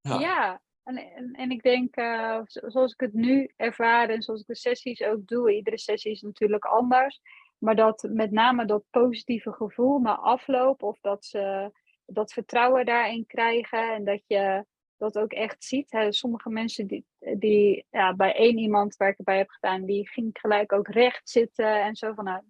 ja. 0.00 0.18
ja, 0.18 0.60
en, 0.84 1.32
en, 1.32 1.50
ik 1.50 1.62
denk, 1.62 1.96
uh, 1.96 2.40
zoals 2.44 2.92
ik 2.92 3.00
het 3.00 3.12
nu 3.12 3.50
ervaar 3.56 4.08
en 4.08 4.22
zoals 4.22 4.40
ik 4.40 4.46
de 4.46 4.54
sessies 4.54 5.02
ook 5.02 5.26
doe, 5.26 5.54
iedere 5.54 5.78
sessie 5.78 6.12
is 6.12 6.22
natuurlijk 6.22 6.64
anders. 6.64 7.20
Maar 7.58 7.76
dat 7.76 8.08
met 8.10 8.30
name 8.30 8.64
dat 8.64 8.84
positieve 8.90 9.52
gevoel 9.52 9.98
na 9.98 10.16
afloop, 10.16 10.82
of 10.82 11.00
dat 11.00 11.24
ze 11.24 11.70
dat 12.06 12.32
vertrouwen 12.32 12.84
daarin 12.84 13.26
krijgen 13.26 13.94
en 13.94 14.04
dat 14.04 14.22
je 14.26 14.64
dat 14.96 15.18
ook 15.18 15.32
echt 15.32 15.64
ziet. 15.64 15.90
Hè. 15.90 16.12
Sommige 16.12 16.50
mensen 16.50 16.86
die, 16.86 17.04
die 17.18 17.86
ja, 17.90 18.14
bij 18.14 18.34
één 18.34 18.58
iemand 18.58 18.96
waar 18.96 19.08
ik 19.08 19.16
het 19.16 19.26
bij 19.26 19.36
heb 19.36 19.50
gedaan, 19.50 19.84
die 19.84 20.08
ging 20.08 20.30
gelijk 20.32 20.72
ook 20.72 20.88
recht 20.88 21.30
zitten 21.30 21.82
en 21.82 21.96
zo 21.96 22.12
van 22.12 22.24
nou, 22.24 22.42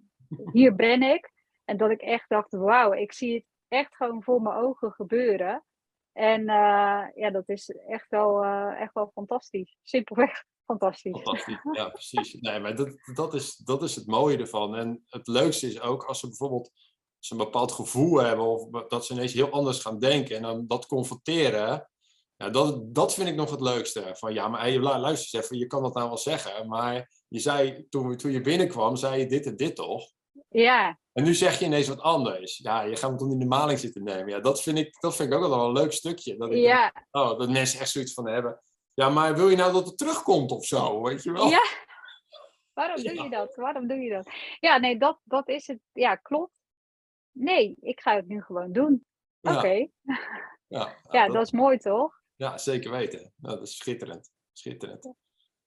hier 0.53 0.74
ben 0.74 1.03
ik. 1.03 1.30
En 1.64 1.76
dat 1.76 1.91
ik 1.91 2.01
echt 2.01 2.28
dacht, 2.28 2.53
wauw, 2.53 2.93
ik 2.93 3.12
zie 3.12 3.35
het 3.35 3.45
echt 3.68 3.97
gewoon 3.97 4.22
voor 4.22 4.43
mijn 4.43 4.57
ogen 4.57 4.93
gebeuren. 4.93 5.64
En 6.12 6.40
uh, 6.40 7.02
ja, 7.14 7.30
dat 7.30 7.48
is 7.48 7.68
echt 7.68 8.08
wel, 8.08 8.44
uh, 8.44 8.80
echt 8.80 8.92
wel 8.92 9.10
fantastisch. 9.14 9.78
Simpelweg 9.82 10.44
fantastisch. 10.70 11.20
Fantastisch, 11.22 11.60
ja, 11.78 11.88
precies. 11.88 12.34
Nee, 12.40 12.60
maar 12.60 12.76
dat, 12.76 12.94
dat, 13.14 13.34
is, 13.34 13.56
dat 13.56 13.82
is 13.82 13.94
het 13.94 14.06
mooie 14.06 14.38
ervan. 14.38 14.76
En 14.76 15.04
het 15.06 15.26
leukste 15.26 15.66
is 15.66 15.80
ook 15.80 16.04
als 16.04 16.20
ze 16.20 16.26
bijvoorbeeld 16.26 16.70
ze 17.18 17.32
een 17.32 17.38
bepaald 17.38 17.72
gevoel 17.72 18.20
hebben 18.20 18.44
of 18.44 18.86
dat 18.88 19.06
ze 19.06 19.12
ineens 19.12 19.32
heel 19.32 19.50
anders 19.50 19.78
gaan 19.78 19.98
denken 19.98 20.36
en 20.36 20.42
dan 20.42 20.66
dat 20.66 20.86
confronteren. 20.86 21.90
Ja, 22.36 22.50
dat, 22.50 22.94
dat 22.94 23.14
vind 23.14 23.28
ik 23.28 23.34
nog 23.34 23.50
het 23.50 23.60
leukste. 23.60 24.10
Van 24.18 24.32
ja, 24.32 24.48
maar 24.48 24.60
hey, 24.60 24.78
luister 24.78 25.10
eens 25.10 25.32
even, 25.32 25.58
je 25.58 25.66
kan 25.66 25.82
dat 25.82 25.94
nou 25.94 26.08
wel 26.08 26.18
zeggen, 26.18 26.68
maar 26.68 27.10
je 27.28 27.38
zei 27.38 27.86
toen, 27.88 28.16
toen 28.16 28.30
je 28.30 28.40
binnenkwam, 28.40 28.96
zei 28.96 29.20
je 29.20 29.26
dit 29.26 29.46
en 29.46 29.56
dit 29.56 29.76
toch? 29.76 30.10
Ja. 30.49 30.99
En 31.12 31.24
nu 31.24 31.35
zeg 31.35 31.59
je 31.59 31.64
ineens 31.64 31.89
wat 31.89 32.01
anders. 32.01 32.59
Ja, 32.59 32.83
je 32.83 32.97
gaat 32.97 33.11
me 33.11 33.16
toen 33.16 33.30
in 33.30 33.39
de 33.39 33.47
maling 33.47 33.78
zitten 33.78 34.03
nemen. 34.03 34.28
Ja, 34.28 34.41
dat 34.41 34.62
vind 34.62 34.78
ik, 34.78 35.01
dat 35.01 35.16
vind 35.16 35.33
ik 35.33 35.39
ook 35.39 35.49
wel 35.49 35.66
een 35.66 35.72
leuk 35.72 35.93
stukje. 35.93 36.37
Dat, 36.37 36.51
ik 36.51 36.57
ja. 36.57 36.91
Denk, 36.91 37.07
oh, 37.11 37.39
dat 37.39 37.51
mensen 37.51 37.80
echt 37.80 37.91
zoiets 37.91 38.14
van 38.14 38.28
hebben. 38.28 38.62
Ja, 38.95 39.09
maar 39.09 39.37
wil 39.37 39.49
je 39.49 39.57
nou 39.57 39.72
dat 39.72 39.87
het 39.87 39.99
terugkomt 39.99 40.51
of 40.51 40.64
zo? 40.64 41.03
Weet 41.03 41.22
je 41.22 41.33
wel? 41.33 41.49
Ja. 41.49 41.62
Waarom 42.72 43.03
doe 43.03 43.22
je 43.22 43.30
dat? 43.30 43.55
Waarom 43.55 43.87
doe 43.87 43.99
je 43.99 44.11
dat? 44.11 44.28
Ja, 44.61 44.78
nee, 44.78 44.99
dat, 44.99 45.18
dat 45.24 45.49
is 45.49 45.66
het. 45.66 45.78
Ja, 45.93 46.14
klopt. 46.14 46.53
Nee, 47.30 47.76
ik 47.80 48.01
ga 48.01 48.14
het 48.14 48.28
nu 48.28 48.43
gewoon 48.43 48.72
doen. 48.72 49.07
Oké. 49.41 49.89
Ja. 50.72 50.78
Ja, 50.78 50.97
ja, 51.11 51.24
dat, 51.24 51.35
dat, 51.35 51.43
is 51.43 51.51
mooi 51.51 51.78
toch? 51.78 52.20
Ja, 52.37 52.59
zeker 52.59 52.91
weten. 52.91 53.33
dat 53.37 53.62
is 53.62 53.76
schitterend. 53.76 54.30
Schitterend. 54.53 55.14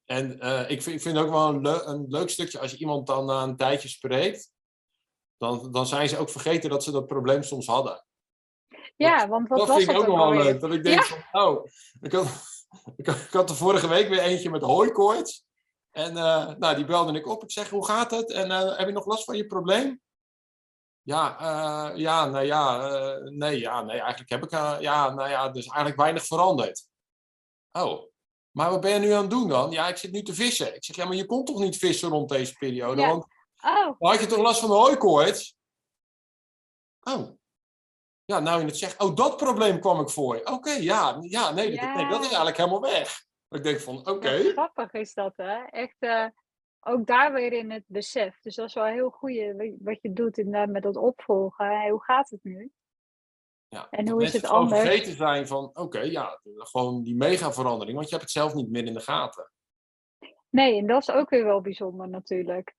En 0.06 0.38
uh, 0.46 0.70
ik, 0.70 0.82
vind, 0.82 0.96
ik 0.96 1.02
vind 1.02 1.18
ook 1.18 1.30
wel 1.30 1.50
een, 1.50 1.62
le 1.62 1.84
een, 1.84 2.06
leuk 2.08 2.30
stukje 2.30 2.60
als 2.60 2.72
je 2.72 2.78
iemand 2.78 3.08
dan 3.08 3.26
na 3.26 3.44
een 3.44 3.58
tijdje 3.58 3.88
spreekt, 3.88 4.52
dan, 5.38 5.72
dan 5.72 5.88
zijn 5.88 6.10
ze 6.10 6.18
ook 6.18 6.30
vergeten 6.30 6.70
dat 6.70 6.84
ze 6.84 6.92
dat 6.92 7.08
probleem 7.08 7.44
soms 7.44 7.68
hadden. 7.68 8.06
Ja, 8.96 9.20
dat, 9.20 9.30
want 9.30 9.48
wat 9.48 9.58
dat 9.58 9.68
was 9.68 9.78
vind 9.78 9.90
ik 9.90 9.98
ook 9.98 10.08
nog 10.08 10.18
wel 10.18 10.44
leuk. 10.44 10.60
Dat 10.60 10.74
ik 10.74 10.84
denk 10.84 11.04
ja. 11.04 11.24
van, 11.32 11.42
oh, 11.42 11.66
ik 12.02 12.12
had, 12.12 12.26
ik, 12.96 13.06
had, 13.06 13.16
ik 13.16 13.32
had 13.32 13.50
er 13.50 13.56
vorige 13.56 13.88
week 13.88 14.10
weer 14.10 14.20
eentje 14.20 14.50
met 14.50 14.62
hooikoorts. 14.62 15.46
En 15.92 16.12
uh, 16.12 16.48
nou, 16.58 16.76
die 16.76 16.86
belde 16.86 17.20
ik 17.20 17.28
op. 17.28 17.44
Ik 17.44 17.52
zeg, 17.52 17.70
hoe 17.70 17.86
gaat 17.86 18.12
het? 18.12 18.32
En 18.32 18.50
uh, 18.50 18.78
heb 18.78 18.88
je 18.88 18.94
nog 18.94 19.06
last 19.06 19.24
van 19.24 19.38
je 19.38 19.46
probleem? 19.46 20.02
Ja, 21.02 21.42
uh, 21.42 21.98
ja, 21.98 22.26
nou 22.26 22.46
ja, 22.46 22.88
nee, 23.24 23.60
ja, 23.60 23.82
nee, 23.82 24.00
eigenlijk 24.00 24.30
heb 24.30 24.44
ik, 24.44 24.50
ja, 24.82 25.14
nou 25.14 25.30
ja, 25.30 25.50
dus 25.50 25.66
eigenlijk 25.66 25.98
weinig 25.98 26.26
veranderd. 26.26 26.88
Oh, 27.72 28.12
maar 28.52 28.70
wat 28.70 28.82
ben 28.82 28.92
je 28.92 29.00
nu 29.00 29.12
aan 29.12 29.22
het 29.22 29.30
doen 29.30 29.48
dan? 29.48 29.72
Ja, 29.72 29.88
ik 29.88 29.98
zit 29.98 30.12
nu 30.12 30.22
te 30.22 30.34
vissen. 30.34 30.76
Ik 30.76 30.84
zeg, 30.84 30.96
ja, 30.96 31.06
maar 31.06 31.16
je 31.16 31.26
kon 31.26 31.46
toch 31.46 31.60
niet 31.60 31.78
vissen 31.78 32.10
rond 32.10 32.30
deze 32.30 32.54
periode? 32.54 33.02
Ja. 33.02 33.08
Want 33.08 33.26
Oh, 33.66 33.96
had 34.00 34.20
je 34.20 34.26
toch 34.26 34.38
last 34.38 34.60
van 34.60 34.70
de 34.70 34.76
hooikoorts? 34.76 35.58
Oh. 37.02 37.30
Ja, 38.26 38.40
nou 38.40 38.60
je 38.60 38.66
het 38.66 38.78
zegt, 38.78 39.04
oh, 39.04 39.16
dat 39.16 39.38
probleem 39.38 39.80
kwam 39.80 40.00
ik 40.00 40.10
voor. 40.10 40.42
Oké, 40.44 40.72
ja, 40.72 41.18
ja, 41.20 41.52
nee, 41.52 41.76
dat, 41.76 41.96
nee, 41.96 42.08
dat 42.08 42.20
is 42.20 42.28
eigenlijk 42.28 42.58
helemaal 42.58 42.82
weg. 42.82 43.26
Ik 43.50 43.64
denk 43.64 43.80
van, 43.80 43.98
oké. 43.98 44.12
okay. 44.12 44.44
grappig 44.44 44.92
is 44.92 45.14
dat, 45.14 45.34
hè? 45.36 45.64
Echt, 45.64 45.96
uh, 46.00 46.28
ook 46.80 47.08
daar 47.08 47.34
weer 47.34 47.54
in 47.54 47.72
het 47.72 47.84
besef. 47.88 48.40
Dus 48.42 48.56
dat 48.56 48.68
is 48.68 48.74
wel 48.74 48.86
heel 48.86 49.10
goed 49.10 49.32
wat 49.80 50.02
je 50.02 50.14
doet 50.14 50.38
inderdaad 50.38 50.70
met 50.70 50.84
dat 50.84 50.96
opvolgen. 50.96 51.66
Hey, 51.66 51.90
hoe 51.90 52.04
gaat 52.04 52.30
het 52.30 52.44
nu? 52.44 52.72
Ja, 53.68 53.88
en 53.90 54.10
hoe 54.10 54.24
is 54.24 54.34
het 54.34 54.46
anders? 54.46 54.82
vergeten 54.82 55.16
zijn 55.16 55.48
van, 55.48 55.64
oké, 55.64 55.82
okay, 55.82 56.12
ja, 56.12 56.40
gewoon 56.44 57.04
die 57.04 57.16
mega 57.16 57.54
verandering. 57.54 57.96
Want 57.96 58.10
je 58.10 58.16
hebt 58.16 58.28
het 58.28 58.38
zelf 58.38 58.54
niet 58.54 58.70
meer 58.70 58.86
in 58.86 58.94
de 58.94 59.00
gaten. 59.00 59.52
Nee, 60.50 60.78
en 60.78 60.88
dat 60.88 61.02
is 61.02 61.12
ook 61.12 61.30
weer 61.30 61.44
wel 61.44 61.62
bijzonder 61.62 62.10
natuurlijk. 62.10 62.76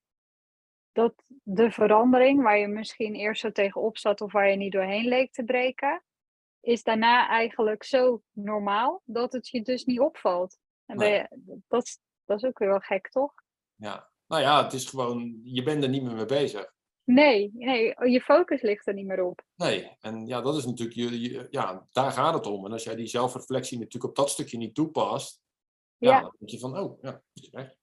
Dat 0.96 1.14
de 1.42 1.70
verandering 1.70 2.42
waar 2.42 2.58
je 2.58 2.66
misschien 2.68 3.14
eerst 3.14 3.40
zo 3.40 3.52
tegenop 3.52 3.98
zat 3.98 4.20
of 4.20 4.32
waar 4.32 4.50
je 4.50 4.56
niet 4.56 4.72
doorheen 4.72 5.04
leek 5.08 5.32
te 5.32 5.44
breken, 5.44 6.02
is 6.60 6.82
daarna 6.82 7.28
eigenlijk 7.28 7.84
zo 7.84 8.22
normaal 8.32 9.02
dat 9.04 9.32
het 9.32 9.48
je 9.48 9.62
dus 9.62 9.84
niet 9.84 10.00
opvalt. 10.00 10.58
En 10.86 10.96
Nee. 10.96 11.12
je, 11.12 11.28
dat, 11.68 11.98
dat 12.24 12.36
is 12.42 12.44
ook 12.48 12.58
weer 12.58 12.68
wel 12.68 12.78
gek, 12.80 13.08
toch? 13.08 13.32
Ja, 13.74 14.10
nou 14.26 14.42
ja, 14.42 14.62
het 14.64 14.72
is 14.72 14.88
gewoon, 14.88 15.40
je 15.44 15.62
bent 15.62 15.82
er 15.82 15.88
niet 15.88 16.02
meer 16.02 16.14
mee 16.14 16.24
bezig. 16.26 16.74
Nee, 17.04 17.50
nee, 17.54 18.10
je 18.10 18.20
focus 18.20 18.62
ligt 18.62 18.86
er 18.86 18.94
niet 18.94 19.06
meer 19.06 19.22
op. 19.22 19.42
Nee, 19.54 19.96
en 20.00 20.26
ja, 20.26 20.40
dat 20.40 20.56
is 20.56 20.64
natuurlijk, 20.66 20.96
je, 20.96 21.20
je- 21.20 21.46
ja, 21.50 21.86
daar 21.92 22.10
gaat 22.12 22.34
het 22.34 22.46
om. 22.46 22.64
En 22.66 22.72
als 22.72 22.84
jij 22.84 22.96
die 22.96 23.06
zelfreflectie 23.06 23.78
natuurlijk 23.78 24.04
op 24.04 24.16
dat 24.16 24.30
stukje 24.30 24.56
niet 24.58 24.74
toepast, 24.74 25.40
ja, 25.96 26.10
Ja. 26.10 26.20
dan 26.20 26.34
denk 26.38 26.50
je 26.50 26.58
van, 26.58 26.78
oh, 26.78 27.00
ja, 27.02 27.10
het 27.10 27.42
is 27.42 27.50
weg. 27.50 27.74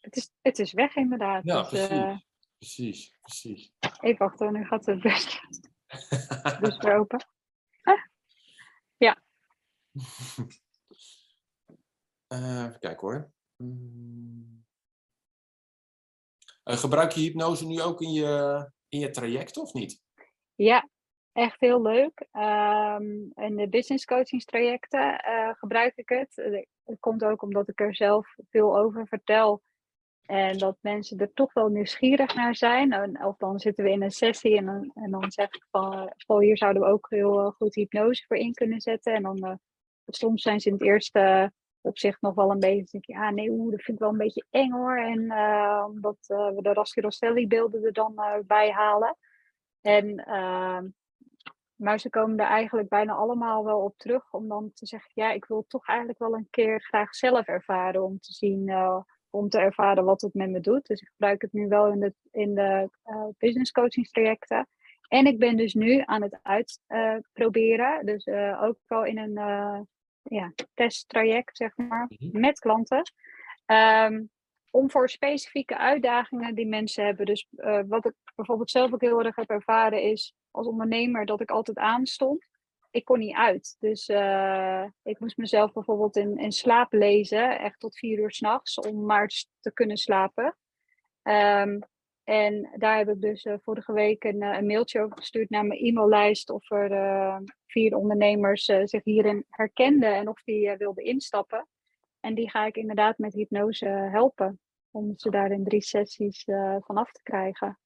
Het 0.00 0.16
is, 0.16 0.30
het 0.42 0.58
is 0.58 0.72
weg 0.72 0.96
inderdaad. 0.96 1.44
Ja, 1.44 1.60
dus, 1.60 1.68
precies. 1.68 1.88
eh, 1.88 2.16
Precies, 2.58 3.18
precies. 3.20 3.72
even 4.00 4.26
wachten, 4.26 4.52
nu 4.52 4.64
gaat 4.64 4.86
het 4.86 5.00
best 5.00 5.40
dus 6.60 6.76
weer 6.76 6.98
open. 6.98 7.26
Eh, 12.26 12.64
even 12.64 12.78
kijken 12.78 13.00
hoor. 13.00 13.30
Hmm. 13.56 14.64
Eh, 16.62 16.76
gebruik 16.76 17.12
je 17.12 17.20
hypnose 17.20 17.66
nu 17.66 17.80
ook 17.80 18.00
in 18.00 18.12
je, 18.12 18.70
in 18.88 18.98
je 18.98 19.10
traject 19.10 19.56
of 19.56 19.72
niet? 19.72 20.02
Ja, 20.54 20.88
echt 21.32 21.60
heel 21.60 21.82
leuk. 21.82 22.26
Ehm 22.32 23.12
in 23.34 23.56
de 23.56 23.68
business 23.68 24.04
coachingstrajecten 24.04 25.18
eh, 25.18 25.54
gebruik 25.54 25.96
ik 25.96 26.08
het. 26.08 26.34
Het 26.84 27.00
komt 27.00 27.24
ook 27.24 27.42
omdat 27.42 27.68
ik 27.68 27.80
er 27.80 27.94
zelf 27.94 28.34
veel 28.50 28.78
over 28.78 29.06
vertel. 29.06 29.62
En 30.26 30.58
dat 30.58 30.76
mensen 30.80 31.18
er 31.18 31.32
toch 31.32 31.52
wel 31.52 31.68
nieuwsgierig 31.68 32.34
naar 32.34 32.56
zijn. 32.56 33.24
Of 33.24 33.36
dan 33.36 33.58
zitten 33.58 33.84
we 33.84 33.90
in 33.90 34.02
een 34.02 34.10
sessie 34.10 34.56
en 34.56 34.64
dan, 34.64 34.90
en 34.94 35.10
dan 35.10 35.30
zeg 35.30 35.46
ik 35.46 35.66
van... 35.70 36.10
eh, 36.26 36.38
hier 36.38 36.56
zouden 36.56 36.82
we 36.82 36.88
ook 36.88 37.06
heel 37.10 37.40
eh, 37.40 37.52
goed 37.52 37.74
hypnose 37.74 38.24
voor 38.26 38.36
in 38.36 38.52
kunnen 38.52 38.80
zetten. 38.80 39.14
En 39.14 39.22
dan... 39.22 39.36
eh, 39.44 39.54
soms 40.06 40.42
zijn 40.42 40.60
ze 40.60 40.68
in 40.68 40.74
het 40.74 40.82
eerste 40.82 41.52
opzicht 41.80 42.20
nog 42.20 42.34
wel 42.34 42.50
een 42.50 42.58
beetje... 42.58 42.86
denk 42.90 43.04
je, 43.04 43.12
ja, 43.12 43.30
nee, 43.30 43.50
oeh, 43.50 43.70
dat 43.70 43.82
vind 43.82 43.96
ik 43.96 44.02
wel 44.02 44.12
een 44.12 44.18
beetje 44.18 44.46
eng 44.50 44.72
hoor. 44.72 44.96
En 44.96 45.30
eh, 45.30 45.84
omdat 45.88 46.16
we 46.26 46.58
de 46.62 46.72
Rassi 46.72 47.00
Rosselli 47.00 47.46
beelden 47.46 47.84
er 47.84 47.92
dan 47.92 48.14
bij 48.46 48.70
halen. 48.70 49.16
En, 49.80 50.16
ehm, 50.16 50.88
maar 51.74 51.98
ze 51.98 52.10
komen 52.10 52.38
er 52.38 52.46
eigenlijk 52.46 52.88
bijna 52.88 53.12
allemaal 53.12 53.64
wel 53.64 53.80
op 53.80 53.94
terug. 53.96 54.32
Om 54.32 54.48
dan 54.48 54.70
te 54.74 54.86
zeggen, 54.86 55.10
ja, 55.14 55.32
ik 55.32 55.44
wil 55.44 55.64
toch 55.68 55.86
eigenlijk 55.86 56.18
wel 56.18 56.34
een 56.34 56.48
keer 56.50 56.80
graag 56.80 57.14
zelf 57.14 57.46
ervaren. 57.46 58.02
Om 58.02 58.18
te 58.18 58.32
zien, 58.32 58.70
om 59.36 59.48
te 59.48 59.58
ervaren 59.58 60.04
wat 60.04 60.20
het 60.20 60.34
met 60.34 60.50
me 60.50 60.60
doet. 60.60 60.86
Dus 60.86 61.00
ik 61.00 61.08
gebruik 61.08 61.42
het 61.42 61.52
nu 61.52 61.68
wel 61.68 61.92
in 61.92 62.00
de, 62.00 62.14
in 62.30 62.54
de 62.54 62.90
eh, 63.02 63.26
business 63.38 63.70
coachingstrajecten. 63.72 64.68
En 65.08 65.26
ik 65.26 65.38
ben 65.38 65.56
dus 65.56 65.74
nu 65.74 66.02
aan 66.04 66.22
het 66.22 66.38
uitproberen. 66.42 68.06
dus 68.06 68.24
eh, 68.24 68.62
ook 68.62 68.78
wel 68.86 69.04
in 69.04 69.18
een 69.18 69.36
eh, 69.36 69.80
ja, 70.22 70.52
testtraject, 70.74 71.56
zeg 71.56 71.76
maar, 71.76 72.06
Mhm. 72.08 72.40
met 72.40 72.58
klanten. 72.58 73.02
Ehm, 73.66 74.22
om 74.70 74.90
voor 74.90 75.08
specifieke 75.08 75.78
uitdagingen 75.78 76.54
die 76.54 76.66
mensen 76.66 77.04
hebben. 77.04 77.26
Dus 77.26 77.48
eh, 77.56 77.80
wat 77.86 78.04
ik 78.04 78.14
bijvoorbeeld 78.34 78.70
zelf 78.70 78.92
ook 78.92 79.00
heel 79.00 79.22
erg 79.22 79.36
heb 79.36 79.50
ervaren 79.50 80.02
is 80.02 80.34
als 80.50 80.66
ondernemer 80.66 81.26
dat 81.26 81.40
ik 81.40 81.50
altijd 81.50 81.78
aanstond. 81.78 82.46
Ik 82.96 83.04
kon 83.04 83.18
niet 83.18 83.34
uit. 83.34 83.76
Dus 83.78 84.08
eh, 84.08 84.84
ik 85.02 85.20
moest 85.20 85.36
mezelf 85.36 85.72
bijvoorbeeld 85.72 86.16
in, 86.16 86.38
in 86.38 86.52
slaap 86.52 86.92
lezen, 86.92 87.58
echt 87.58 87.80
tot 87.80 87.98
vier 87.98 88.18
uur 88.18 88.30
s'nachts, 88.30 88.78
om 88.78 89.04
maar 89.04 89.26
te 89.60 89.72
kunnen 89.72 89.96
slapen. 89.96 90.56
Ehm, 91.22 91.78
en 92.24 92.70
daar 92.76 92.96
heb 92.96 93.08
ik 93.08 93.20
dus 93.20 93.44
eh, 93.44 93.54
vorige 93.62 93.92
week 93.92 94.24
een, 94.24 94.42
eh, 94.42 94.58
een 94.58 94.66
mailtje 94.66 95.00
over 95.00 95.16
gestuurd 95.16 95.50
naar 95.50 95.64
mijn 95.64 95.80
e-maillijst 95.80 96.50
of 96.50 96.70
er 96.70 97.42
vier 97.66 97.96
ondernemers 97.96 98.64
zich 98.64 99.04
hierin 99.04 99.44
herkenden 99.48 100.14
en 100.14 100.28
of 100.28 100.42
die 100.42 100.76
wilden 100.76 101.04
instappen. 101.04 101.68
En 102.20 102.34
die 102.34 102.50
ga 102.50 102.66
ik 102.66 102.76
inderdaad 102.76 103.18
met 103.18 103.34
hypnose 103.34 103.88
helpen. 103.88 104.60
Om 104.90 105.12
ze 105.16 105.30
daar 105.30 105.50
in 105.50 105.64
drie 105.64 105.82
sessies 105.82 106.44
vanaf 106.80 107.12
te 107.12 107.22
krijgen. 107.22 107.78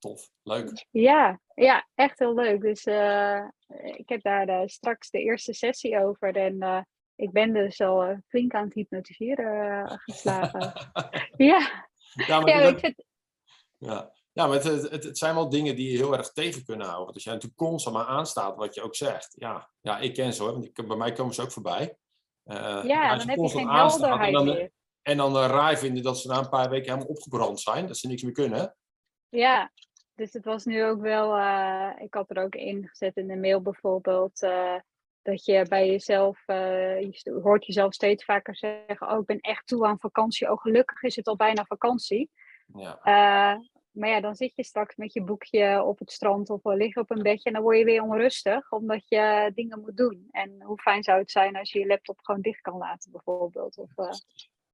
Tof, 0.00 0.30
leuk. 0.42 0.86
Ja, 0.90 1.40
ja, 1.54 1.88
echt 1.94 2.18
heel 2.18 2.34
leuk. 2.34 2.60
Dus 2.60 2.84
eh, 2.84 3.44
ik 3.82 4.08
heb 4.08 4.22
daar 4.22 4.48
eh, 4.48 4.62
straks 4.66 5.10
de 5.10 5.18
eerste 5.18 5.52
sessie 5.52 5.98
over. 5.98 6.36
En 6.36 6.60
eh, 6.60 6.80
ik 7.14 7.32
ben 7.32 7.52
dus 7.52 7.80
al 7.80 8.18
flink 8.28 8.54
aan 8.54 8.64
het 8.64 8.74
hypnotiseren 8.74 10.00
geslagen. 10.04 10.72
ja, 11.36 11.88
Ja, 12.26 12.40
maar, 12.40 12.48
ja, 12.48 12.60
dat- 12.62 12.72
ik 12.72 12.78
vind, 12.78 13.04
ja. 13.76 14.12
ja, 14.32 14.46
maar 14.46 14.56
het, 14.62 14.64
het, 14.90 15.04
het 15.04 15.18
zijn 15.18 15.34
wel 15.34 15.48
dingen 15.48 15.76
die 15.76 15.90
je 15.90 15.96
heel 15.96 16.16
erg 16.16 16.32
tegen 16.32 16.64
kunnen 16.64 16.84
houden. 16.86 17.04
Want 17.04 17.14
als 17.14 17.24
jij 17.24 17.32
natuurlijk 17.32 17.60
constant 17.60 17.96
maar 17.96 18.06
aanstaat 18.06 18.56
wat 18.56 18.74
je 18.74 18.82
ook 18.82 18.94
zegt. 18.96 19.34
Ja, 19.38 19.70
ja 19.80 19.98
ik 19.98 20.14
ken 20.14 20.32
ze 20.32 20.42
hoor, 20.42 20.52
want 20.52 20.64
ik, 20.64 20.86
bij 20.86 20.96
mij 20.96 21.12
komen 21.12 21.34
ze 21.34 21.42
ook 21.42 21.52
voorbij. 21.52 21.96
Ja, 22.44 23.16
dan 23.16 23.28
heb 23.28 23.38
je 23.38 23.48
geen 23.48 23.68
helderheid 23.68 24.26
en 24.26 24.32
dan, 24.32 24.44
meer. 24.44 24.70
En 25.02 25.16
dan 25.16 25.36
raar 25.36 25.78
vinden 25.78 26.02
dat 26.02 26.18
ze 26.18 26.28
na 26.28 26.38
een 26.38 26.48
paar 26.48 26.70
weken 26.70 26.92
helemaal 26.92 27.14
opgebrand 27.14 27.60
zijn. 27.60 27.86
Dat 27.86 27.96
ze 27.96 28.06
niks 28.06 28.22
meer 28.22 28.32
kunnen. 28.32 28.76
Ja, 29.28 29.72
dus 30.20 30.32
het 30.32 30.44
was 30.44 30.64
nu 30.64 30.84
ook 30.84 31.00
wel, 31.00 31.38
uh, 31.38 31.90
ik 31.98 32.14
had 32.14 32.30
er 32.30 32.42
ook 32.42 32.54
in 32.54 32.88
gezet 32.88 33.16
in 33.16 33.26
de 33.26 33.36
mail 33.36 33.60
bijvoorbeeld, 33.60 34.42
uh, 34.42 34.78
dat 35.22 35.44
je 35.44 35.66
bij 35.68 35.86
jezelf, 35.86 36.42
uh, 36.46 37.00
je 37.00 37.38
hoort 37.42 37.66
jezelf 37.66 37.94
steeds 37.94 38.24
vaker 38.24 38.56
zeggen, 38.56 39.10
oh 39.10 39.20
ik 39.20 39.26
ben 39.26 39.40
echt 39.40 39.66
toe 39.66 39.86
aan 39.86 39.98
vakantie, 39.98 40.50
oh 40.50 40.60
gelukkig 40.60 41.02
is 41.02 41.16
het 41.16 41.26
al 41.26 41.36
bijna 41.36 41.64
vakantie. 41.64 42.30
Ja. 42.74 43.00
maar 43.90 44.08
ja, 44.08 44.20
dan 44.20 44.34
zit 44.34 44.54
je 44.54 44.64
straks 44.64 44.96
met 44.96 45.12
je 45.12 45.22
boekje 45.22 45.82
op 45.82 45.98
het 45.98 46.12
strand 46.12 46.50
of 46.50 46.64
liggen 46.64 47.02
op 47.02 47.10
een 47.10 47.22
bedje 47.22 47.44
en 47.44 47.52
dan 47.52 47.62
word 47.62 47.78
je 47.78 47.84
weer 47.84 48.02
onrustig, 48.02 48.72
omdat 48.72 49.08
je 49.08 49.50
dingen 49.54 49.80
moet 49.80 49.96
doen. 49.96 50.28
En 50.30 50.62
hoe 50.62 50.80
fijn 50.80 51.02
zou 51.02 51.18
het 51.18 51.30
zijn 51.30 51.56
als 51.56 51.72
je 51.72 51.78
je 51.78 51.86
laptop 51.86 52.18
gewoon 52.20 52.40
dicht 52.40 52.60
kan 52.60 52.76
laten 52.76 53.10
bijvoorbeeld. 53.10 53.78
Of, 53.78 53.90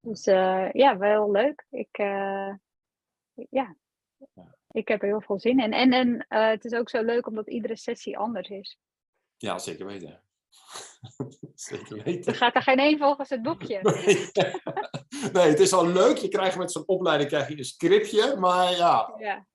dus 0.01 0.25
ja, 0.73 0.99
wel 0.99 1.31
leuk. 1.31 1.67
Ik, 1.71 1.97
ja, 3.51 3.77
ik 4.77 4.89
heb 4.89 5.03
er 5.03 5.09
heel 5.09 5.21
veel 5.21 5.41
zin 5.41 5.61
in. 5.61 5.73
En, 5.73 5.93
en 5.93 6.27
uh, 6.29 6.49
het 6.49 6.65
is 6.65 6.73
ook 6.73 6.89
zo 6.89 7.03
leuk 7.03 7.27
omdat 7.27 7.49
iedere 7.49 7.77
sessie 7.77 8.19
anders 8.19 8.49
is. 8.49 8.79
Ja, 9.37 9.59
zeker 9.59 9.87
weten. 9.87 10.23
zeker 11.55 12.03
weten. 12.03 12.33
Er 12.33 12.39
gaat 12.39 12.55
er 12.55 12.63
geen 12.63 12.79
één 12.79 12.99
volgens 12.99 13.31
het 13.31 13.43
boekje. 13.43 13.81
nee, 15.33 15.49
het 15.49 15.61
is 15.61 15.73
al 15.73 15.87
leuk. 15.87 16.17
Je 16.17 16.29
krijgt 16.29 16.59
met 16.59 16.73
zo'n 16.73 16.87
opleiding 16.87 17.29
krijg 17.31 17.49
je 17.49 17.59
een 17.59 17.65
scriptje. 17.65 18.37
Maar 18.37 18.77
ja, 18.77 19.15
ja. 19.19 19.47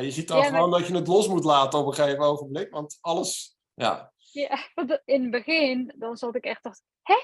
je 0.00 0.10
ziet 0.10 0.28
dan 0.28 0.44
gewoon 0.44 0.70
dat 0.70 0.86
je 0.86 0.94
het 0.94 1.06
los 1.06 1.28
moet 1.28 1.44
laten 1.44 1.78
op 1.78 1.86
een 1.86 1.94
gegeven 1.94 2.24
ogenblik. 2.24 2.70
Want 2.70 2.98
alles, 3.00 3.58
ja. 3.74 4.12
Ja, 4.16 4.58
want 4.74 5.00
in 5.04 5.22
het 5.22 5.30
begin, 5.30 5.94
dan 5.96 6.16
zat 6.16 6.34
ik 6.34 6.44
echt 6.44 6.62
dacht, 6.62 6.82
hè? 7.02 7.16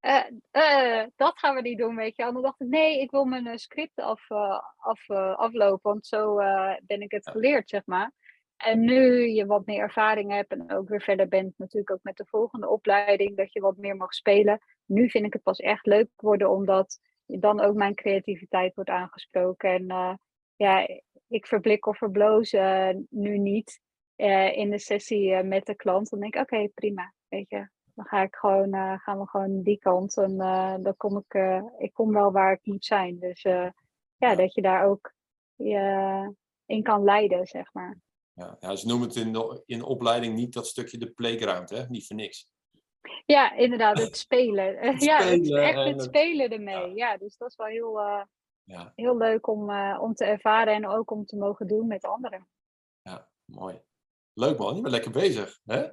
Uh, 0.00 0.24
uh, 0.52 1.06
dat 1.16 1.38
gaan 1.38 1.54
we 1.54 1.60
niet 1.60 1.78
doen, 1.78 1.96
weet 1.96 2.16
je. 2.16 2.22
En 2.22 2.32
dan 2.32 2.42
dacht 2.42 2.60
ik, 2.60 2.68
nee, 2.68 3.00
ik 3.00 3.10
wil 3.10 3.24
mijn 3.24 3.46
uh, 3.46 3.56
script 3.56 4.00
af, 4.00 4.30
af, 4.76 5.10
aflopen, 5.36 5.90
want 5.90 6.06
zo 6.06 6.36
ben 6.82 7.00
ik 7.00 7.10
het 7.10 7.30
geleerd, 7.30 7.68
zeg 7.68 7.86
maar. 7.86 8.12
En 8.56 8.80
nu 8.80 9.28
je 9.28 9.46
wat 9.46 9.66
meer 9.66 9.80
ervaring 9.80 10.32
hebt 10.32 10.52
en 10.52 10.72
ook 10.72 10.88
weer 10.88 11.02
verder 11.02 11.28
bent, 11.28 11.58
natuurlijk 11.58 11.90
ook 11.90 12.02
met 12.02 12.16
de 12.16 12.26
volgende 12.26 12.68
opleiding, 12.68 13.36
dat 13.36 13.52
je 13.52 13.60
wat 13.60 13.76
meer 13.76 13.96
mag 13.96 14.14
spelen. 14.14 14.60
Nu 14.86 15.10
vind 15.10 15.26
ik 15.26 15.32
het 15.32 15.42
pas 15.42 15.58
echt 15.58 15.86
leuk 15.86 16.08
worden, 16.16 16.50
omdat 16.50 17.00
dan 17.26 17.60
ook 17.60 17.74
mijn 17.74 17.94
creativiteit 17.94 18.74
wordt 18.74 18.90
aangesproken. 18.90 19.70
En 19.70 20.18
ja, 20.56 20.88
ik 21.28 21.46
verblik 21.46 21.86
of 21.86 21.98
verbloos 21.98 22.52
nu 23.10 23.38
niet 23.38 23.80
in 24.52 24.70
de 24.70 24.78
sessie 24.78 25.42
met 25.42 25.66
de 25.66 25.74
klant. 25.74 26.10
Dan 26.10 26.20
denk 26.20 26.34
ik, 26.34 26.40
oké, 26.40 26.68
prima, 26.68 27.14
weet 27.28 27.48
je 27.48 27.68
dan 27.98 28.06
ga 28.06 28.22
ik 28.22 28.34
gewoon, 28.34 28.74
uh, 28.74 28.98
gaan 28.98 29.18
we 29.18 29.28
gewoon 29.28 29.62
die 29.62 29.78
kant. 29.78 30.16
En 30.16 30.32
uh, 30.32 30.74
dan 30.80 30.96
kom 30.96 31.16
ik, 31.16 31.34
uh, 31.34 31.62
ik 31.78 31.92
kom 31.92 32.12
wel 32.12 32.32
waar 32.32 32.52
ik 32.52 32.60
moet 32.62 32.84
zijn. 32.84 33.18
Dus 33.18 33.42
ja, 34.16 34.34
dat 34.34 34.54
je 34.54 34.62
daar 34.62 34.84
ook 34.84 35.12
in 36.66 36.82
kan 36.82 37.04
leiden, 37.04 37.46
zeg 37.46 37.72
maar. 37.72 37.98
Ja, 38.32 38.56
ja, 38.60 38.76
ze 38.76 38.86
noemen 38.86 39.08
het 39.08 39.16
in 39.16 39.32
de, 39.32 39.62
in 39.66 39.82
opleiding 39.82 40.34
niet 40.34 40.52
dat 40.52 40.66
stukje 40.66 40.98
de 40.98 41.10
playground, 41.10 41.70
hè? 41.70 41.84
Niet 41.88 42.06
voor 42.06 42.16
niks. 42.16 42.50
Ja, 43.26 43.52
inderdaad, 43.52 43.98
het 43.98 44.16
spelen. 44.16 44.76
het 44.92 45.04
ja, 45.04 45.22
het, 45.22 45.52
echt 45.52 45.84
het 45.84 46.02
spelen 46.02 46.50
ermee. 46.50 46.94
Ja. 46.94 47.16
dus 47.16 47.36
dat 47.36 47.48
is 47.48 47.56
wel 47.56 47.66
heel, 47.66 48.00
ja. 48.64 48.92
heel 48.94 49.16
leuk 49.16 49.46
om, 49.46 49.70
om 49.98 50.14
te 50.14 50.24
ervaren 50.24 50.74
en 50.74 50.88
ook 50.88 51.10
om 51.10 51.26
te 51.26 51.36
mogen 51.36 51.66
doen 51.66 51.86
met 51.86 52.04
anderen. 52.04 52.48
Ja, 53.02 53.28
mooi. 53.44 53.80
Leuk 54.32 54.58
man, 54.58 54.74
je 54.74 54.80
bent 54.80 54.94
lekker 54.94 55.10
bezig. 55.10 55.60
Hè? 55.64 55.88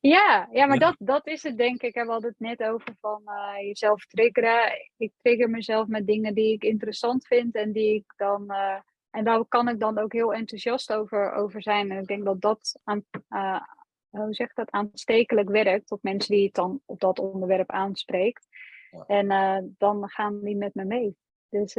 Ja, 0.00 0.48
ja 0.50 0.66
maar 0.66 0.78
Dat, 0.78 0.94
dat 0.98 1.26
is 1.26 1.42
het 1.42 1.56
denk 1.56 1.82
ik. 1.82 1.94
We 1.94 2.06
hadden 2.06 2.30
het 2.30 2.40
net 2.40 2.62
over 2.62 2.96
van 3.00 3.22
uh, 3.24 3.66
jezelf 3.66 4.06
triggeren. 4.06 4.90
Ik 4.96 5.12
trigger 5.16 5.50
mezelf 5.50 5.86
met 5.86 6.06
dingen 6.06 6.34
die 6.34 6.52
ik 6.52 6.62
interessant 6.62 7.26
vind 7.26 7.54
en 7.54 7.72
die 7.72 7.94
ik 7.94 8.12
dan. 8.16 8.44
Uh, 8.48 8.78
en 9.10 9.24
daar 9.24 9.44
kan 9.44 9.68
ik 9.68 9.80
dan 9.80 9.98
ook 9.98 10.12
heel 10.12 10.34
enthousiast 10.34 10.92
over, 10.92 11.32
over 11.32 11.62
zijn. 11.62 11.90
En 11.90 11.98
ik 11.98 12.06
denk 12.06 12.24
dat 12.24 12.40
dat 12.40 12.80
aan, 12.84 13.04
uh, 13.28 13.60
hoe 14.08 14.34
zeg 14.34 14.52
dat, 14.52 14.70
aanstekelijk 14.70 15.48
werkt 15.48 15.90
op 15.90 16.02
mensen 16.02 16.34
die 16.34 16.44
het 16.44 16.54
dan 16.54 16.80
op 16.84 17.00
dat 17.00 17.18
onderwerp 17.18 17.70
aanspreekt. 17.70 18.46
Ja. 18.90 19.04
En 19.06 19.74
dan 19.78 20.08
gaan 20.08 20.40
die 20.40 20.56
met 20.56 20.74
me 20.74 20.84
mee. 20.84 21.16
Dus 21.48 21.72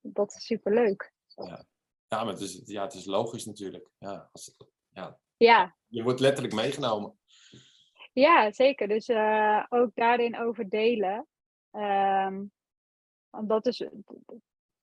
dat 0.00 0.34
is 0.34 0.46
superleuk. 0.46 1.12
Ja. 1.34 1.64
ja, 2.06 2.24
maar 2.24 2.32
het 2.32 2.40
is, 2.40 2.62
ja, 2.64 2.82
het 2.82 2.94
is 2.94 3.04
logisch 3.04 3.44
natuurlijk. 3.44 3.90
Ja, 3.98 4.28
als, 4.32 4.56
ja. 4.88 5.18
ja. 5.36 5.76
Je 5.86 6.02
wordt 6.02 6.20
letterlijk 6.20 6.54
meegenomen. 6.54 7.18
Ja, 8.18 8.52
zeker. 8.52 8.88
Dus 8.88 9.08
uh, 9.08 9.64
ook 9.68 9.90
daarin 9.94 10.38
over 10.38 10.68
delen. 10.68 11.26
Um, 11.72 12.50
dat, 13.46 13.66
is, 13.66 13.88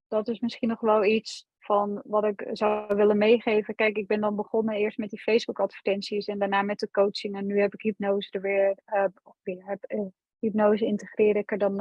dat 0.08 0.28
is 0.28 0.40
misschien 0.40 0.70
nog 0.70 0.80
wel 0.80 1.04
iets 1.04 1.48
van 1.60 2.02
wat 2.06 2.24
ik 2.24 2.50
zou 2.52 2.96
willen 2.96 3.18
meegeven. 3.18 3.76
Kijk, 3.76 3.98
ik 3.98 4.08
ben 4.08 4.22
dan 4.22 4.36
begonnen 4.36 4.76
eerst 4.76 4.98
met 4.98 5.10
die 5.10 5.22
Facebook-advertenties 5.22 6.26
en 6.26 6.40
daarna 6.40 6.62
met 6.62 6.80
de 6.80 6.90
coaching. 6.92 7.36
En 7.36 7.46
nu 7.46 7.60
heb 7.60 7.74
ik 7.74 7.82
hypnose 7.82 8.32
er 8.32 8.42
weer, 8.42 8.78
uh, 8.94 9.06
weer 9.44 9.66
heb, 9.66 9.92
uh, 9.92 10.06
hypnose 10.40 10.86
integreer 10.86 11.36
ik 11.36 11.52
er 11.52 11.58
dan, 11.58 11.78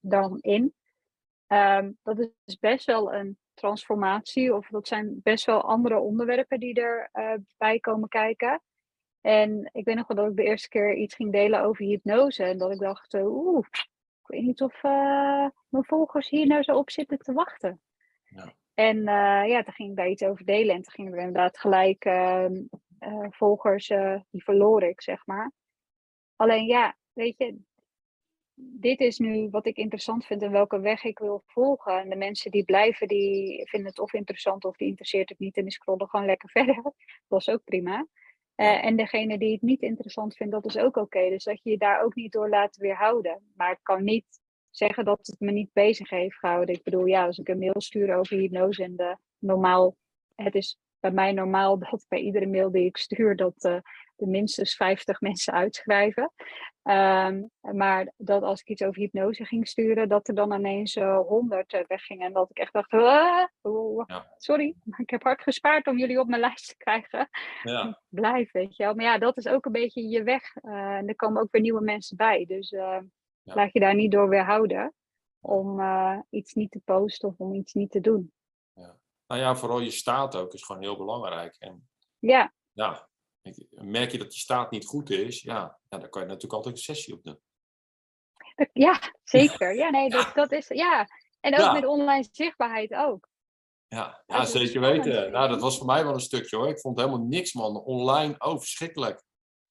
dan 0.00 0.38
in. 0.40 0.74
Um, 1.46 1.98
dat 2.02 2.30
is 2.44 2.58
best 2.58 2.86
wel 2.86 3.14
een 3.14 3.38
transformatie, 3.54 4.54
of 4.54 4.68
dat 4.68 4.88
zijn 4.88 5.20
best 5.22 5.46
wel 5.46 5.62
andere 5.62 5.98
onderwerpen 5.98 6.60
die 6.60 6.74
erbij 6.74 7.44
bij 7.56 7.78
komen 7.78 8.08
kijken. 8.08 8.62
En 9.22 9.70
ik 9.72 9.84
weet 9.84 9.96
nog 9.96 10.06
wel 10.06 10.16
dat 10.16 10.30
ik 10.30 10.36
de 10.36 10.42
eerste 10.42 10.68
keer 10.68 10.94
iets 10.94 11.14
ging 11.14 11.32
delen 11.32 11.62
over 11.62 11.84
hypnose. 11.84 12.44
En 12.44 12.58
dat 12.58 12.72
ik 12.72 12.78
dacht, 12.78 13.14
oeh, 13.14 13.66
ik 14.22 14.26
weet 14.26 14.42
niet 14.42 14.62
of 14.62 14.82
uh, 14.82 15.48
mijn 15.68 15.84
volgers 15.84 16.28
hier 16.28 16.46
nou 16.46 16.62
zo 16.62 16.76
op 16.76 16.90
zitten 16.90 17.18
te 17.18 17.32
wachten. 17.32 17.80
Ja. 18.24 18.54
En 18.74 18.96
uh, 18.96 19.48
ja, 19.48 19.62
toen 19.62 19.74
ging 19.74 19.90
ik 19.90 19.96
daar 19.96 20.08
iets 20.08 20.22
over 20.22 20.44
delen. 20.44 20.74
En 20.74 20.82
toen 20.82 20.92
gingen 20.92 21.12
er 21.12 21.18
inderdaad 21.18 21.58
gelijk 21.58 22.04
uh, 22.04 22.46
volgers, 23.30 23.86
die 24.30 24.42
verloor 24.42 24.82
ik, 24.82 25.02
zeg 25.02 25.26
maar. 25.26 25.52
Alleen 26.36 26.66
ja, 26.66 26.96
weet 27.12 27.38
je, 27.38 27.58
dit 28.54 29.00
is 29.00 29.18
nu 29.18 29.48
wat 29.50 29.66
ik 29.66 29.76
interessant 29.76 30.26
vind 30.26 30.42
en 30.42 30.50
welke 30.50 30.80
weg 30.80 31.04
ik 31.04 31.18
wil 31.18 31.42
volgen. 31.46 32.00
En 32.00 32.08
de 32.08 32.16
mensen 32.16 32.50
die 32.50 32.64
blijven, 32.64 33.08
die 33.08 33.68
vinden 33.68 33.88
het 33.88 33.98
of 33.98 34.12
interessant 34.12 34.64
of 34.64 34.76
die 34.76 34.88
interesseert 34.88 35.28
het 35.28 35.38
niet 35.38 35.56
en 35.56 35.62
die 35.62 35.72
scrollen 35.72 36.08
gewoon 36.08 36.26
lekker 36.26 36.50
verder. 36.58 36.82
Dat 37.28 37.40
is 37.40 37.48
ook 37.48 37.64
prima. 37.64 38.06
Uh, 38.62 38.84
en 38.84 38.96
degene 38.96 39.38
die 39.38 39.52
het 39.52 39.62
niet 39.62 39.82
interessant 39.82 40.36
vindt, 40.36 40.52
dat 40.52 40.66
is 40.66 40.78
ook 40.78 40.96
oké. 40.96 41.28
Dus 41.28 41.44
dat 41.44 41.62
je 41.62 41.70
je 41.70 41.78
daar 41.78 42.02
ook 42.02 42.14
niet 42.14 42.32
door 42.32 42.48
laat 42.48 42.76
weerhouden. 42.76 43.42
Maar 43.56 43.72
ik 43.72 43.78
kan 43.82 44.04
niet 44.04 44.40
zeggen 44.70 45.04
dat 45.04 45.26
het 45.26 45.40
me 45.40 45.50
niet 45.50 45.72
bezig 45.72 46.10
heeft 46.10 46.38
gehouden. 46.38 46.74
Ik 46.74 46.82
bedoel, 46.82 47.06
ja, 47.06 47.26
als 47.26 47.38
ik 47.38 47.48
een 47.48 47.58
mail 47.58 47.80
stuur 47.80 48.16
over 48.16 48.36
hypnose 48.36 48.82
en 48.82 48.96
de 48.96 49.16
normaal, 49.38 49.96
het 50.34 50.54
is 50.54 50.78
bij 51.02 51.10
mij 51.10 51.32
normaal 51.32 51.78
dat 51.78 52.06
bij 52.08 52.18
iedere 52.18 52.46
mail 52.46 52.70
die 52.70 52.84
ik 52.84 52.96
stuur, 52.96 53.36
dat 53.36 53.64
uh, 53.64 53.72
er 54.16 54.28
minstens 54.28 54.74
50 54.74 55.20
mensen 55.28 55.52
uitschrijven. 55.52 56.32
Um, 56.82 57.50
maar 57.60 58.12
dat 58.16 58.42
als 58.42 58.60
ik 58.60 58.68
iets 58.68 58.82
over 58.82 59.00
hypnose 59.00 59.44
ging 59.44 59.68
sturen, 59.68 60.08
dat 60.08 60.28
er 60.28 60.34
dan 60.34 60.52
ineens 60.52 60.96
uh, 60.96 61.18
100 61.18 61.72
uh, 61.72 61.80
weggingen. 61.86 62.26
En 62.26 62.32
dat 62.32 62.50
ik 62.50 62.58
echt 62.58 62.72
dacht, 62.72 62.92
ah, 62.92 63.46
oh, 63.60 64.04
ja. 64.06 64.26
sorry, 64.36 64.74
ik 64.96 65.10
heb 65.10 65.22
hard 65.22 65.42
gespaard 65.42 65.86
om 65.86 65.98
jullie 65.98 66.20
op 66.20 66.28
mijn 66.28 66.40
lijst 66.48 66.68
te 66.68 66.76
krijgen. 66.76 67.28
Ja. 67.62 68.00
Blijf, 68.08 68.52
weet 68.52 68.76
je 68.76 68.84
wel. 68.84 68.94
Maar 68.94 69.04
ja, 69.04 69.18
dat 69.18 69.36
is 69.36 69.48
ook 69.48 69.64
een 69.64 69.72
beetje 69.72 70.08
je 70.08 70.22
weg. 70.22 70.56
Uh, 70.62 70.72
en 70.72 71.08
er 71.08 71.16
komen 71.16 71.42
ook 71.42 71.50
weer 71.50 71.62
nieuwe 71.62 71.82
mensen 71.82 72.16
bij. 72.16 72.44
Dus 72.46 72.70
ja. 72.70 73.04
laat 73.42 73.72
je 73.72 73.80
daar 73.80 73.94
niet 73.94 74.10
door 74.10 74.28
weerhouden 74.28 74.94
om 75.40 75.80
iets 76.30 76.54
niet 76.54 76.70
te 76.70 76.80
posten 76.84 77.28
of 77.28 77.34
om 77.38 77.54
iets 77.54 77.72
niet 77.72 77.90
te 77.90 78.00
doen. 78.00 78.32
Ja. 79.32 79.38
Nou 79.38 79.54
ja, 79.54 79.60
vooral 79.60 79.80
je 79.80 79.90
staat 79.90 80.36
ook 80.36 80.52
is 80.52 80.62
gewoon 80.62 80.82
heel 80.82 80.96
belangrijk. 80.96 81.56
En, 81.58 81.88
ja. 82.18 82.52
Ja, 82.72 83.08
merk 83.70 84.12
je 84.12 84.18
dat 84.18 84.34
je 84.34 84.40
staat 84.40 84.70
niet 84.70 84.86
goed 84.86 85.10
is, 85.10 85.42
ja, 85.42 85.78
ja 85.88 85.98
dan 85.98 86.10
kan 86.10 86.22
je 86.22 86.28
natuurlijk 86.28 86.54
altijd 86.54 86.74
een 86.74 86.82
sessie 86.82 87.14
op 87.14 87.24
doen. 87.24 87.40
Ja, 88.72 89.00
zeker. 89.24 89.74
Ja, 89.74 89.90
nee, 89.90 90.10
dat, 90.10 90.30
dat 90.34 90.52
is, 90.52 90.68
ja. 90.68 91.06
En 91.40 91.60
ook 91.60 91.72
met 91.72 91.86
online 91.86 92.28
zichtbaarheid 92.30 92.94
ook. 92.94 93.28
Ja, 93.88 94.22
ja 94.26 94.44
zeker 94.44 94.80
weten. 94.80 95.32
Nou, 95.32 95.48
dat 95.48 95.60
was 95.60 95.76
voor 95.76 95.86
mij 95.86 96.04
wel 96.04 96.14
een 96.14 96.20
stukje 96.20 96.56
hoor. 96.56 96.68
Ik 96.68 96.80
vond 96.80 96.98
helemaal 96.98 97.26
niks, 97.26 97.52
man. 97.52 97.76
Online, 97.76 98.34
oh, 98.38 98.58
verschrikkelijk. 98.58 99.22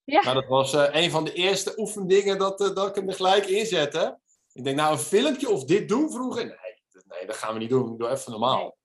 Ja. 0.04 0.22
Maar 0.22 0.34
dat 0.34 0.46
was 0.46 0.74
uh, 0.74 0.88
een 0.90 1.10
van 1.10 1.24
de 1.24 1.32
eerste 1.32 1.78
oefendingen 1.78 2.38
dat, 2.38 2.60
uh, 2.60 2.74
dat 2.74 2.88
ik 2.88 2.94
hem 2.94 3.08
er 3.08 3.14
gelijk 3.14 3.46
inzette. 3.46 4.18
Ik 4.52 4.64
denk, 4.64 4.76
nou, 4.76 4.92
een 4.92 4.98
filmpje 4.98 5.50
of 5.50 5.64
dit 5.64 5.88
doen 5.88 6.10
vroeger? 6.10 6.44
Nee, 6.44 7.02
nee 7.08 7.26
dat 7.26 7.36
gaan 7.36 7.52
we 7.52 7.58
niet 7.58 7.70
doen. 7.70 7.98
Doe 7.98 8.08
even 8.08 8.30
normaal. 8.30 8.76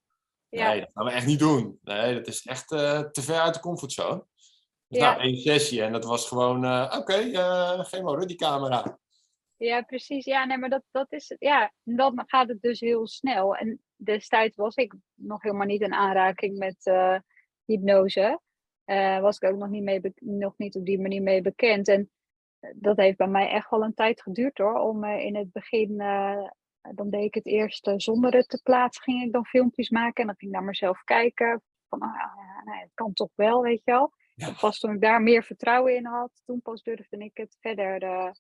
Nee. 0.50 0.62
Ja. 0.62 0.70
nee, 0.70 0.80
dat 0.80 0.90
gaan 0.94 1.06
we 1.06 1.12
echt 1.12 1.26
niet 1.26 1.40
doen. 1.40 1.80
Nee, 1.82 2.14
dat 2.14 2.28
is 2.28 2.46
echt 2.46 2.72
uh, 2.72 3.00
te 3.00 3.22
ver 3.22 3.40
uit 3.40 3.54
de 3.54 3.60
comfortzone. 3.60 4.26
Dus 4.88 5.00
ja. 5.00 5.12
nou, 5.12 5.22
één 5.22 5.38
sessie 5.38 5.82
en 5.82 5.92
dat 5.92 6.06
was 6.06 6.28
gewoon, 6.28 6.64
uh, 6.64 6.84
oké, 6.86 6.98
okay, 6.98 7.32
uh, 7.32 7.86
geen 7.86 8.04
more, 8.04 8.26
die 8.26 8.36
camera. 8.36 9.00
Ja, 9.56 9.82
precies. 9.82 10.26
Ja, 10.26 10.46
nee, 10.46 10.58
maar 10.58 10.70
dat, 10.70 10.84
dat 10.92 11.12
is 11.12 11.30
het. 11.30 11.40
Ja, 11.40 11.74
dan 11.84 12.24
gaat 12.26 12.48
het 12.48 12.62
dus 12.62 12.80
heel 12.80 13.08
snel. 13.08 13.56
En 13.56 13.82
destijds 13.96 14.56
was 14.56 14.76
ik 14.76 14.96
nog 15.14 15.42
helemaal 15.42 15.68
niet 15.68 15.82
in 15.82 15.94
aanraking 15.94 16.58
met 16.58 16.92
hypnose. 17.66 18.40
was 19.22 19.38
ik 19.38 19.50
ook 19.50 19.58
nog 19.58 19.70
niet, 19.70 19.84
mee 19.84 20.14
nog 20.20 20.54
niet 20.58 20.76
op 20.76 20.86
die 20.86 21.00
manier 21.00 21.22
mee 21.22 21.42
bekend. 21.42 21.88
En 21.88 22.12
dat 22.76 22.98
heeft 22.98 23.18
bij 23.18 23.28
mij 23.28 23.50
echt 23.50 23.70
wel 23.70 23.84
een 23.84 23.94
tijd 23.94 24.22
geduurd 24.22 24.58
hoor. 24.58 24.80
Om 24.80 25.04
in 25.04 25.36
het 25.36 25.52
begin, 25.52 26.02
dan 26.96 27.10
deed 27.10 27.24
ik 27.24 27.34
het 27.34 27.46
eerst 27.46 27.92
zonder 27.96 28.36
het 28.36 28.50
te 28.50 28.62
plaatsen, 28.64 29.04
ging 29.04 29.24
ik 29.24 29.32
dan 29.32 29.46
filmpjes 29.46 29.90
maken. 29.90 30.22
En 30.22 30.26
dan 30.28 30.36
ging 30.36 30.52
ik 30.52 30.58
naar 30.58 30.68
mezelf 30.68 31.04
kijken 31.04 31.62
van, 31.90 32.00
ah, 32.00 32.16
ja, 32.16 32.62
nou, 32.64 32.80
het 32.80 32.94
kan 32.94 33.14
toch 33.14 33.32
wel, 33.36 33.62
weet 33.62 33.82
je 33.84 33.92
wel. 33.92 34.12
Ja. 34.36 34.52
Pas 34.60 34.80
toen 34.80 34.94
ik 34.94 35.02
daar 35.02 35.22
meer 35.22 35.44
vertrouwen 35.44 35.96
in 35.96 36.06
had, 36.06 36.42
toen 36.46 36.62
pas 36.62 36.84
durfde 36.84 37.18
ik 37.18 37.38
het 37.38 37.58
verder 37.60 38.04
uh, 38.04 38.32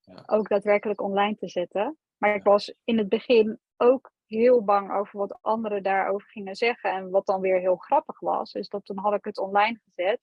ja. 0.00 0.22
ook 0.26 0.48
daadwerkelijk 0.48 1.00
online 1.00 1.34
te 1.34 1.48
zetten. 1.48 1.98
Maar 2.18 2.34
ik 2.34 2.42
was 2.42 2.74
in 2.84 2.98
het 2.98 3.08
begin 3.08 3.58
ook 3.76 4.10
heel 4.26 4.64
bang 4.64 4.92
over 4.92 5.18
wat 5.18 5.38
anderen 5.40 5.82
daarover 5.82 6.28
gingen 6.28 6.54
zeggen. 6.54 6.90
En 6.90 7.10
wat 7.10 7.26
dan 7.26 7.40
weer 7.40 7.60
heel 7.60 7.76
grappig 7.76 8.20
was, 8.20 8.52
is 8.52 8.68
dat 8.68 8.84
toen 8.84 8.98
had 8.98 9.14
ik 9.14 9.24
het 9.24 9.38
online 9.38 9.80
gezet. 9.84 10.20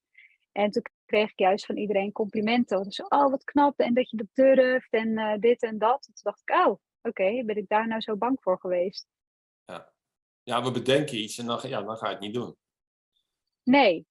En 0.51 0.71
toen 0.71 0.83
kreeg 1.05 1.31
ik 1.31 1.39
juist 1.39 1.65
van 1.65 1.77
iedereen 1.77 2.11
complimenten. 2.11 2.83
Dus, 2.83 3.01
oh, 3.01 3.29
wat 3.29 3.43
knap 3.43 3.79
en 3.79 3.93
dat 3.93 4.09
je 4.09 4.17
dat 4.17 4.27
durft 4.33 4.93
en 4.93 5.09
uh, 5.09 5.33
dit 5.39 5.63
en 5.63 5.77
dat. 5.77 6.01
Toen 6.01 6.13
dacht 6.21 6.41
ik, 6.45 6.55
oh, 6.55 6.79
oké, 7.03 7.21
okay, 7.21 7.45
ben 7.45 7.57
ik 7.57 7.67
daar 7.67 7.87
nou 7.87 8.01
zo 8.01 8.15
bang 8.15 8.37
voor 8.41 8.59
geweest? 8.59 9.07
Ja, 9.65 9.93
ja 10.43 10.63
we 10.63 10.71
bedenken 10.71 11.17
iets 11.17 11.37
en 11.37 11.45
dan, 11.45 11.59
ja, 11.63 11.81
dan 11.81 11.97
ga 11.97 12.07
je 12.07 12.13
het 12.13 12.23
niet 12.23 12.33
doen. 12.33 12.57
Nee. 13.63 14.05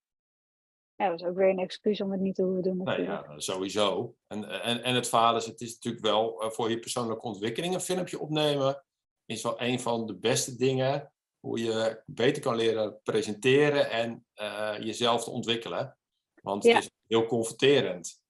Ja, 0.95 1.09
dat 1.09 1.19
is 1.19 1.25
ook 1.25 1.35
weer 1.35 1.49
een 1.49 1.59
excuus 1.59 2.01
om 2.01 2.11
het 2.11 2.21
niet 2.21 2.35
te 2.35 2.43
hoeven 2.43 2.63
doen. 2.63 2.77
Nee, 2.77 3.01
ja, 3.01 3.39
sowieso. 3.39 4.15
En, 4.27 4.61
en, 4.61 4.83
en 4.83 4.95
het 4.95 5.07
falen 5.07 5.41
is, 5.41 5.45
het 5.45 5.61
is 5.61 5.73
natuurlijk 5.73 6.03
wel 6.03 6.43
uh, 6.43 6.49
voor 6.49 6.69
je 6.69 6.79
persoonlijke 6.79 7.27
ontwikkeling 7.27 7.73
een 7.73 7.81
filmpje 7.81 8.19
opnemen. 8.19 8.83
Is 9.25 9.43
wel 9.43 9.61
een 9.61 9.79
van 9.79 10.05
de 10.05 10.15
beste 10.15 10.55
dingen 10.55 11.13
hoe 11.39 11.59
je 11.59 12.03
beter 12.05 12.41
kan 12.41 12.55
leren 12.55 12.99
presenteren 13.03 13.89
en 13.89 14.25
uh, 14.35 14.75
jezelf 14.79 15.23
te 15.23 15.29
ontwikkelen. 15.29 15.97
Want 16.41 16.63
het 16.63 16.77
is 16.77 16.89
heel 17.07 17.25
confronterend. 17.25 18.22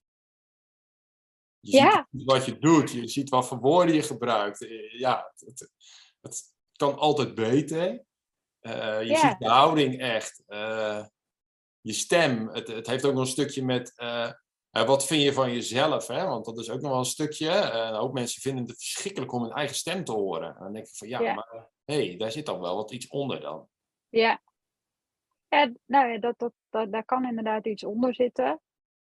Je 1.66 1.78
ja. 1.78 2.08
ziet 2.12 2.24
wat 2.24 2.46
je 2.46 2.60
doet, 2.60 2.92
je 2.92 3.08
ziet 3.08 3.30
wat 3.30 3.48
voor 3.48 3.60
woorden 3.60 3.96
je 3.96 4.02
gebruikt. 4.02 4.62
Eh, 4.62 5.00
ja, 5.00 5.34
het, 5.36 5.72
het 6.22 6.54
kan 6.76 6.98
altijd 6.98 7.36
beter. 7.36 8.04
Uh, 8.62 9.04
je 9.04 9.16
ziet 9.16 9.40
de 9.40 9.48
houding 9.48 10.00
echt. 10.00 10.44
Uh, 10.48 11.06
je 11.82 11.94
stem. 11.94 12.48
Het, 12.48 12.68
het, 12.68 12.88
heeft 12.88 13.06
ook 13.06 13.14
nog 13.14 13.22
een 13.22 13.28
stukje 13.28 13.64
met 13.64 13.94
wat 14.70 15.06
vind 15.06 15.22
je 15.22 15.34
van 15.34 15.52
jezelf. 15.52 16.08
Hè? 16.08 16.26
Want 16.26 16.46
dat 16.46 16.60
is 16.60 16.70
ook 16.70 16.82
nog 16.82 16.90
wel 16.92 17.00
een 17.00 17.06
stukje. 17.06 17.50
een 17.50 17.96
hoop 17.96 18.14
mensen 18.14 18.42
vinden 18.42 18.66
het 18.66 18.78
verschrikkelijk 18.78 19.32
om 19.32 19.42
hun 19.42 19.52
eigen 19.52 19.76
stem 19.76 20.04
te 20.04 20.12
horen. 20.12 20.48
En 20.48 20.64
dan 20.64 20.74
denk 20.74 20.88
ik 20.88 20.96
van 20.96 21.08
ja, 21.08 21.22
ja. 21.22 21.34
maar 21.34 21.70
hé, 21.84 22.08
hey, 22.08 22.18
daar 22.18 22.32
zit 22.32 22.46
dan 22.46 22.60
wel 22.60 22.76
wat 22.76 22.92
iets 22.92 23.08
onder 23.08 23.42
dan. 23.42 23.68
Ja, 24.10 24.42
ja, 25.54 25.72
nou 25.86 26.08
ja, 26.08 26.20
dat, 26.20 26.40
dat, 26.40 26.54
dat, 26.70 26.92
daar 26.92 27.06
kan 27.06 27.26
inderdaad 27.26 27.66
iets 27.66 27.84
onder 27.84 28.16
zitten. 28.16 28.62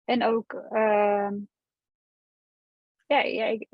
En 0.03 0.23
ook, 0.23 0.53
uh, 0.71 1.31
ja, 3.05 3.19
ja 3.19 3.45
ik, 3.45 3.67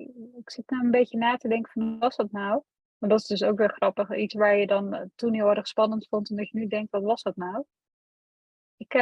zit 0.45 0.69
nou 0.69 0.83
een 0.83 0.91
beetje 0.91 1.17
na 1.17 1.37
te 1.37 1.47
denken 1.47 1.71
van, 1.71 1.99
was 1.99 2.15
dat 2.15 2.31
nou? 2.31 2.63
Maar 2.97 3.09
dat 3.09 3.19
is 3.19 3.27
dus 3.27 3.43
ook 3.43 3.57
weer 3.57 3.73
grappig. 3.73 4.15
Iets 4.15 4.33
waar 4.33 4.55
je 4.55 4.67
dan 4.67 4.93
eh, 4.93 5.05
toen 5.15 5.33
heel 5.33 5.49
erg 5.49 5.67
spannend 5.67 6.07
vond 6.07 6.29
en 6.29 6.35
dat 6.35 6.49
je 6.49 6.57
nu 6.57 6.67
denkt, 6.67 6.91
wat 6.91 7.03
was 7.03 7.21
dat 7.21 7.35
nou? 7.35 7.63
Ik, 8.77 8.93
uh, 8.93 9.01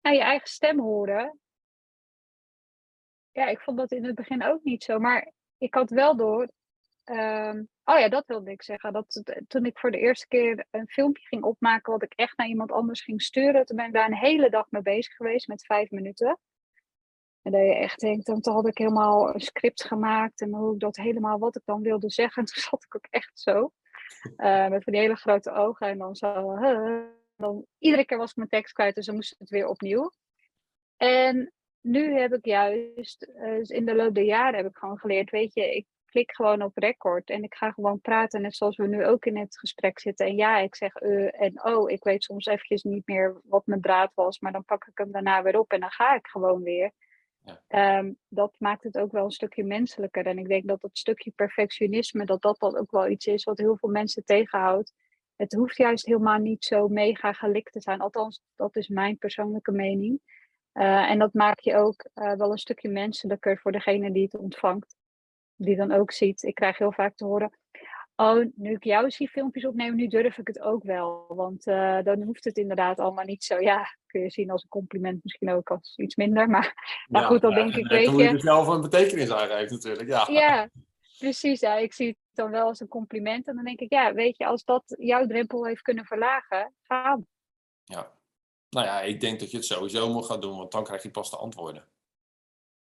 nou, 0.00 0.16
je 0.16 0.20
eigen 0.20 0.48
stem 0.48 0.80
horen. 0.80 1.38
Ja, 3.32 3.46
ik 3.46 3.60
vond 3.60 3.78
dat 3.78 3.92
in 3.92 4.04
het 4.04 4.14
begin 4.14 4.44
ook 4.44 4.64
niet 4.64 4.82
zo. 4.82 4.98
Maar 4.98 5.32
ik 5.58 5.74
had 5.74 5.90
wel 5.90 6.16
door, 6.16 6.50
uh, 7.04 7.60
Oh 7.84 7.98
ja, 7.98 8.08
dat 8.08 8.26
wilde 8.26 8.50
ik 8.50 8.62
zeggen. 8.62 8.92
Dat, 8.92 9.22
toen 9.48 9.64
ik 9.64 9.78
voor 9.78 9.90
de 9.90 9.98
eerste 9.98 10.26
keer 10.28 10.66
een 10.70 10.88
filmpje 10.88 11.26
ging 11.26 11.42
opmaken, 11.42 11.92
wat 11.92 12.02
ik 12.02 12.12
echt 12.12 12.36
naar 12.36 12.46
iemand 12.46 12.72
anders 12.72 13.00
ging 13.00 13.22
sturen, 13.22 13.66
toen 13.66 13.76
ben 13.76 13.86
ik 13.86 13.92
daar 13.92 14.06
een 14.06 14.16
hele 14.16 14.50
dag 14.50 14.70
mee 14.70 14.82
bezig 14.82 15.14
geweest 15.14 15.48
met 15.48 15.64
vijf 15.64 15.90
minuten. 15.90 16.38
En 17.44 17.52
dat 17.52 17.60
je 17.60 17.74
echt 17.74 18.00
denkt, 18.00 18.26
dan 18.26 18.38
had 18.42 18.66
ik 18.66 18.78
helemaal 18.78 19.34
een 19.34 19.40
script 19.40 19.84
gemaakt 19.84 20.40
en 20.40 20.54
hoe 20.54 20.74
ik 20.74 20.80
dat 20.80 20.96
helemaal 20.96 21.38
wat 21.38 21.56
ik 21.56 21.62
dan 21.64 21.82
wilde 21.82 22.10
zeggen. 22.10 22.42
En 22.42 22.48
toen 22.52 22.62
zat 22.62 22.84
ik 22.84 22.96
ook 22.96 23.06
echt 23.10 23.40
zo. 23.40 23.72
Uh, 24.36 24.68
met 24.68 24.84
van 24.84 24.92
die 24.92 25.02
hele 25.02 25.16
grote 25.16 25.50
ogen 25.50 25.88
en 25.88 25.98
dan 25.98 26.14
zo. 26.14 26.58
Dan, 27.36 27.66
iedere 27.78 28.04
keer 28.04 28.18
was 28.18 28.30
ik 28.30 28.36
mijn 28.36 28.48
tekst 28.48 28.72
kwijt, 28.72 28.94
dus 28.94 29.06
dan 29.06 29.14
moest 29.14 29.34
het 29.38 29.48
weer 29.48 29.66
opnieuw. 29.66 30.10
En 30.96 31.52
nu 31.80 32.18
heb 32.18 32.32
ik 32.32 32.44
juist, 32.44 33.28
uh, 33.36 33.62
in 33.62 33.84
de 33.84 33.94
loop 33.94 34.14
der 34.14 34.24
jaren 34.24 34.56
heb 34.56 34.66
ik 34.66 34.76
gewoon 34.76 34.98
geleerd, 34.98 35.30
weet 35.30 35.54
je, 35.54 35.74
ik 35.76 35.86
klik 36.14 36.34
gewoon 36.34 36.62
op 36.62 36.76
record 36.76 37.30
en 37.30 37.42
ik 37.42 37.54
ga 37.54 37.70
gewoon 37.70 38.00
praten, 38.00 38.42
net 38.42 38.56
zoals 38.56 38.76
we 38.76 38.86
nu 38.86 39.06
ook 39.06 39.24
in 39.24 39.38
het 39.38 39.58
gesprek 39.58 39.98
zitten. 39.98 40.26
En 40.26 40.36
ja, 40.36 40.58
ik 40.58 40.74
zeg 40.74 41.02
uh 41.02 41.40
en 41.42 41.64
oh, 41.64 41.90
ik 41.90 42.04
weet 42.04 42.22
soms 42.22 42.46
eventjes 42.46 42.82
niet 42.82 43.06
meer 43.06 43.40
wat 43.44 43.66
mijn 43.66 43.80
draad 43.80 44.12
was, 44.14 44.40
maar 44.40 44.52
dan 44.52 44.64
pak 44.64 44.86
ik 44.86 44.98
hem 44.98 45.12
daarna 45.12 45.42
weer 45.42 45.58
op 45.58 45.72
en 45.72 45.80
dan 45.80 45.90
ga 45.90 46.14
ik 46.14 46.26
gewoon 46.26 46.62
weer. 46.62 46.92
Um, 47.68 48.16
dat 48.28 48.54
maakt 48.58 48.82
het 48.82 48.98
ook 48.98 49.12
wel 49.12 49.24
een 49.24 49.30
stukje 49.30 49.64
menselijker. 49.64 50.26
En 50.26 50.38
ik 50.38 50.48
denk 50.48 50.66
dat 50.66 50.80
dat 50.80 50.98
stukje 50.98 51.30
perfectionisme, 51.30 52.24
dat 52.24 52.42
dat 52.42 52.58
dan 52.58 52.76
ook 52.76 52.90
wel 52.90 53.08
iets 53.08 53.26
is 53.26 53.44
wat 53.44 53.58
heel 53.58 53.76
veel 53.76 53.88
mensen 53.88 54.24
tegenhoudt. 54.24 54.92
Het 55.36 55.52
hoeft 55.52 55.76
juist 55.76 56.06
helemaal 56.06 56.38
niet 56.38 56.64
zo 56.64 56.88
mega 56.88 57.32
gelikt 57.32 57.72
te 57.72 57.80
zijn. 57.80 58.00
Althans, 58.00 58.42
dat 58.56 58.76
is 58.76 58.88
mijn 58.88 59.18
persoonlijke 59.18 59.72
mening. 59.72 60.20
Uh, 60.74 61.10
en 61.10 61.18
dat 61.18 61.34
maakt 61.34 61.64
je 61.64 61.76
ook 61.76 62.08
uh, 62.14 62.32
wel 62.32 62.50
een 62.50 62.58
stukje 62.58 62.88
menselijker 62.88 63.58
voor 63.58 63.72
degene 63.72 64.12
die 64.12 64.22
het 64.22 64.36
ontvangt 64.36 64.96
die 65.56 65.76
dan 65.76 65.92
ook 65.92 66.12
ziet. 66.12 66.42
Ik 66.42 66.54
krijg 66.54 66.78
heel 66.78 66.92
vaak 66.92 67.16
te 67.16 67.24
horen. 67.24 67.58
Oh, 68.16 68.44
nu 68.54 68.72
ik 68.72 68.84
jou 68.84 69.10
zie 69.10 69.28
filmpjes 69.28 69.64
opnemen, 69.64 69.96
nu 69.96 70.06
durf 70.06 70.38
ik 70.38 70.46
het 70.46 70.60
ook 70.60 70.82
wel. 70.82 71.24
Want 71.28 71.66
uh, 71.66 72.02
dan 72.02 72.22
hoeft 72.22 72.44
het 72.44 72.56
inderdaad 72.56 72.98
allemaal 72.98 73.24
niet 73.24 73.44
zo. 73.44 73.60
Ja, 73.60 73.96
kun 74.06 74.20
je 74.20 74.30
zien 74.30 74.50
als 74.50 74.62
een 74.62 74.68
compliment, 74.68 75.24
misschien 75.24 75.50
ook 75.50 75.70
als 75.70 75.96
iets 75.96 76.16
minder. 76.16 76.48
Maar, 76.48 77.02
maar 77.08 77.22
ja, 77.22 77.28
goed, 77.28 77.40
dan 77.40 77.50
ja, 77.50 77.56
denk 77.56 77.74
ik, 77.74 77.86
weet 77.86 78.10
je... 78.10 78.16
je 78.16 78.28
er 78.28 78.40
zelf 78.40 78.66
een 78.66 78.80
betekenis 78.80 79.30
aan 79.30 79.48
geeft 79.48 79.70
natuurlijk, 79.70 80.08
ja. 80.08 80.26
Ja, 80.30 80.70
precies. 81.18 81.60
Ja. 81.60 81.76
Ik 81.76 81.92
zie 81.92 82.06
het 82.06 82.16
dan 82.32 82.50
wel 82.50 82.66
als 82.66 82.80
een 82.80 82.88
compliment. 82.88 83.48
En 83.48 83.54
dan 83.54 83.64
denk 83.64 83.80
ik, 83.80 83.92
ja, 83.92 84.12
weet 84.12 84.36
je, 84.36 84.46
als 84.46 84.64
dat 84.64 84.82
jouw 84.98 85.26
drempel 85.26 85.66
heeft 85.66 85.82
kunnen 85.82 86.04
verlagen, 86.04 86.74
gaan. 86.82 87.26
Ja. 87.84 88.12
Nou 88.70 88.86
ja, 88.86 89.00
ik 89.00 89.20
denk 89.20 89.40
dat 89.40 89.50
je 89.50 89.56
het 89.56 89.66
sowieso 89.66 90.12
moet 90.12 90.26
gaan 90.26 90.40
doen, 90.40 90.56
want 90.56 90.72
dan 90.72 90.84
krijg 90.84 91.02
je 91.02 91.10
pas 91.10 91.30
de 91.30 91.36
antwoorden. 91.36 91.88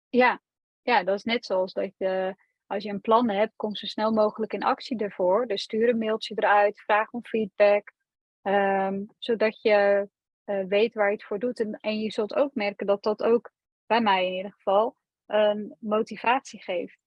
Ja, 0.09 0.41
ja 0.81 1.03
dat 1.03 1.15
is 1.15 1.23
net 1.23 1.45
zoals 1.45 1.73
dat 1.73 1.97
je 1.97 2.35
als 2.71 2.83
je 2.83 2.89
een 2.89 3.01
plan 3.01 3.29
hebt, 3.29 3.55
kom 3.55 3.75
zo 3.75 3.85
snel 3.85 4.11
mogelijk 4.11 4.53
in 4.53 4.63
actie 4.63 4.97
ervoor. 4.97 5.47
Dus 5.47 5.61
stuur 5.61 5.89
een 5.89 5.97
mailtje 5.97 6.33
eruit, 6.37 6.81
vraag 6.81 7.11
om 7.11 7.25
feedback, 7.25 7.91
um, 8.41 9.07
zodat 9.17 9.61
je 9.61 10.09
uh, 10.45 10.65
weet 10.65 10.93
waar 10.93 11.07
je 11.07 11.13
het 11.13 11.23
voor 11.23 11.39
doet. 11.39 11.59
En, 11.59 11.73
en 11.73 11.99
je 11.99 12.11
zult 12.11 12.33
ook 12.33 12.55
merken 12.55 12.87
dat 12.87 13.03
dat 13.03 13.23
ook, 13.23 13.51
bij 13.85 14.01
mij 14.01 14.25
in 14.25 14.33
ieder 14.33 14.51
geval, 14.51 14.95
een 15.25 15.75
motivatie 15.79 16.61
geeft. 16.61 16.97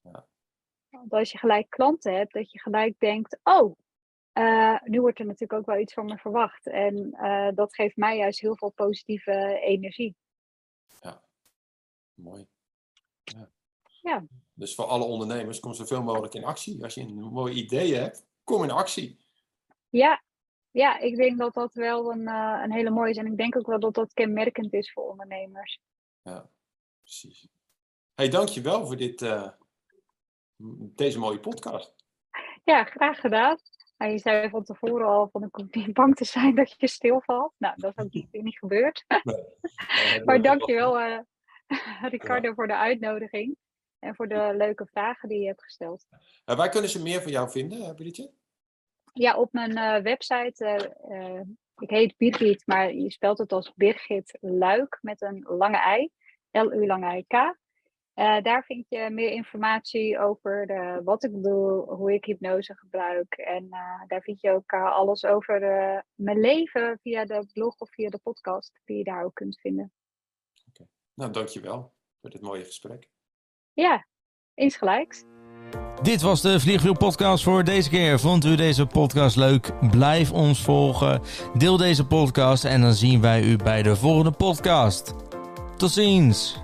Ja. 0.00 0.26
Want 0.90 1.12
als 1.12 1.32
je 1.32 1.38
gelijk 1.38 1.70
klanten 1.70 2.14
hebt, 2.14 2.32
dat 2.32 2.52
je 2.52 2.60
gelijk 2.60 2.98
denkt, 2.98 3.38
oh, 3.42 3.76
uh, 4.38 4.82
nu 4.82 5.00
wordt 5.00 5.18
er 5.18 5.26
natuurlijk 5.26 5.60
ook 5.60 5.66
wel 5.66 5.78
iets 5.78 5.94
van 5.94 6.04
me 6.04 6.18
verwacht. 6.18 6.66
En 6.66 6.96
uh, 7.12 7.48
dat 7.54 7.74
geeft 7.74 7.96
mij 7.96 8.16
juist 8.16 8.40
heel 8.40 8.56
veel 8.56 8.70
positieve 8.70 9.58
energie. 9.60 10.16
Ja, 11.00 11.22
mooi. 12.14 12.46
Ja. 13.22 13.50
ja. 14.00 14.24
Dus 14.54 14.74
voor 14.74 14.84
alle 14.84 15.04
ondernemers, 15.04 15.60
kom 15.60 15.74
zoveel 15.74 16.02
mogelijk 16.02 16.34
in 16.34 16.44
actie. 16.44 16.82
Als 16.82 16.94
je 16.94 17.00
een 17.00 17.14
mooi 17.14 17.54
idee 17.54 17.94
hebt, 17.94 18.26
kom 18.44 18.62
in 18.62 18.70
actie. 18.70 19.18
Ja, 19.88 20.22
ja 20.70 20.98
ik 20.98 21.16
denk 21.16 21.38
dat 21.38 21.54
dat 21.54 21.74
wel 21.74 22.12
een, 22.12 22.20
uh, 22.22 22.60
een 22.62 22.72
hele 22.72 22.90
mooie 22.90 23.10
is. 23.10 23.16
En 23.16 23.26
ik 23.26 23.36
denk 23.36 23.56
ook 23.56 23.66
wel 23.66 23.80
dat 23.80 23.94
dat 23.94 24.12
kenmerkend 24.12 24.72
is 24.72 24.92
voor 24.92 25.08
ondernemers. 25.08 25.80
Ja, 26.22 26.50
precies. 27.02 27.48
hey, 28.14 28.28
dankjewel 28.28 28.86
voor 28.86 28.96
dit, 28.96 29.22
uh, 29.22 29.48
deze 30.76 31.18
mooie 31.18 31.40
podcast. 31.40 31.94
Ja, 32.64 32.84
graag 32.84 33.20
gedaan. 33.20 33.58
je 33.96 34.18
zei 34.18 34.48
van 34.48 34.64
tevoren 34.64 35.06
al 35.06 35.28
van 35.32 35.42
ik 35.42 35.54
hoef 35.54 35.70
niet 35.70 35.92
bang 35.92 36.16
te 36.16 36.24
zijn 36.24 36.54
dat 36.54 36.74
je 36.78 36.88
stilvalt. 36.88 37.54
Nou, 37.58 37.74
dat 37.76 37.92
is 37.96 38.04
ook 38.04 38.42
niet 38.42 38.58
gebeurd. 38.58 39.04
Nee. 39.22 39.44
maar 40.24 40.42
dankjewel 40.42 41.00
uh, 41.00 41.18
Ricardo 42.14 42.54
voor 42.54 42.66
de 42.66 42.76
uitnodiging. 42.76 43.56
En 44.02 44.14
voor 44.14 44.28
de 44.28 44.54
leuke 44.56 44.86
vragen 44.86 45.28
die 45.28 45.40
je 45.40 45.46
hebt 45.46 45.62
gesteld. 45.62 46.06
Uh, 46.10 46.56
waar 46.56 46.68
kunnen 46.68 46.90
ze 46.90 47.02
meer 47.02 47.22
van 47.22 47.32
jou 47.32 47.50
vinden, 47.50 47.94
Brigitte? 47.94 48.32
Ja, 49.12 49.36
op 49.36 49.52
mijn 49.52 49.70
uh, 49.70 50.02
website. 50.02 50.94
Uh, 51.08 51.40
ik 51.76 51.90
heet 51.90 52.16
Birgit, 52.16 52.66
maar 52.66 52.94
je 52.94 53.10
spelt 53.10 53.38
het 53.38 53.52
als 53.52 53.72
Birgit 53.74 54.38
Luik 54.40 54.98
met 55.00 55.22
een 55.22 55.44
lange 55.48 55.98
i. 55.98 56.10
L-U 56.50 56.86
lange 56.86 57.16
I-K. 57.16 57.56
daar 58.44 58.64
vind 58.64 58.86
je 58.88 59.10
meer 59.10 59.30
informatie 59.30 60.18
over 60.18 60.66
de, 60.66 61.00
wat 61.04 61.24
ik 61.24 61.42
doe, 61.42 61.94
hoe 61.94 62.12
ik 62.12 62.24
hypnose 62.24 62.76
gebruik. 62.76 63.34
En 63.34 63.68
daar 64.06 64.22
vind 64.22 64.40
je 64.40 64.50
ook 64.50 64.72
alles 64.72 65.24
over 65.24 65.60
mijn 66.14 66.40
leven 66.40 66.98
via 67.02 67.24
de 67.24 67.46
blog 67.52 67.78
of 67.78 67.90
via 67.90 68.08
de 68.08 68.18
podcast, 68.22 68.80
die 68.84 68.96
je 68.96 69.04
daar 69.04 69.24
ook 69.24 69.34
kunt 69.34 69.60
vinden. 69.60 69.92
Okay. 70.68 70.86
Nou, 71.14 71.32
dankjewel 71.32 71.94
voor 72.20 72.30
dit 72.30 72.40
mooie 72.40 72.64
gesprek. 72.64 73.10
Ja, 73.74 74.06
insgelijks. 74.54 75.22
Dit 76.02 76.20
was 76.20 76.40
de 76.40 76.60
Vliegwiel 76.60 76.96
podcast 76.96 77.44
voor 77.44 77.64
deze 77.64 77.90
keer. 77.90 78.20
Vond 78.20 78.44
u 78.44 78.56
deze 78.56 78.86
podcast 78.86 79.36
leuk? 79.36 79.72
Blijf 79.90 80.32
ons 80.32 80.62
volgen. 80.62 81.22
Deel 81.54 81.76
deze 81.76 82.06
podcast 82.06 82.64
en 82.64 82.80
dan 82.80 82.92
zien 82.92 83.20
wij 83.20 83.42
u 83.42 83.56
bij 83.56 83.82
de 83.82 83.96
volgende 83.96 84.30
podcast. 84.30 85.14
Tot 85.76 85.90
ziens. 85.90 86.62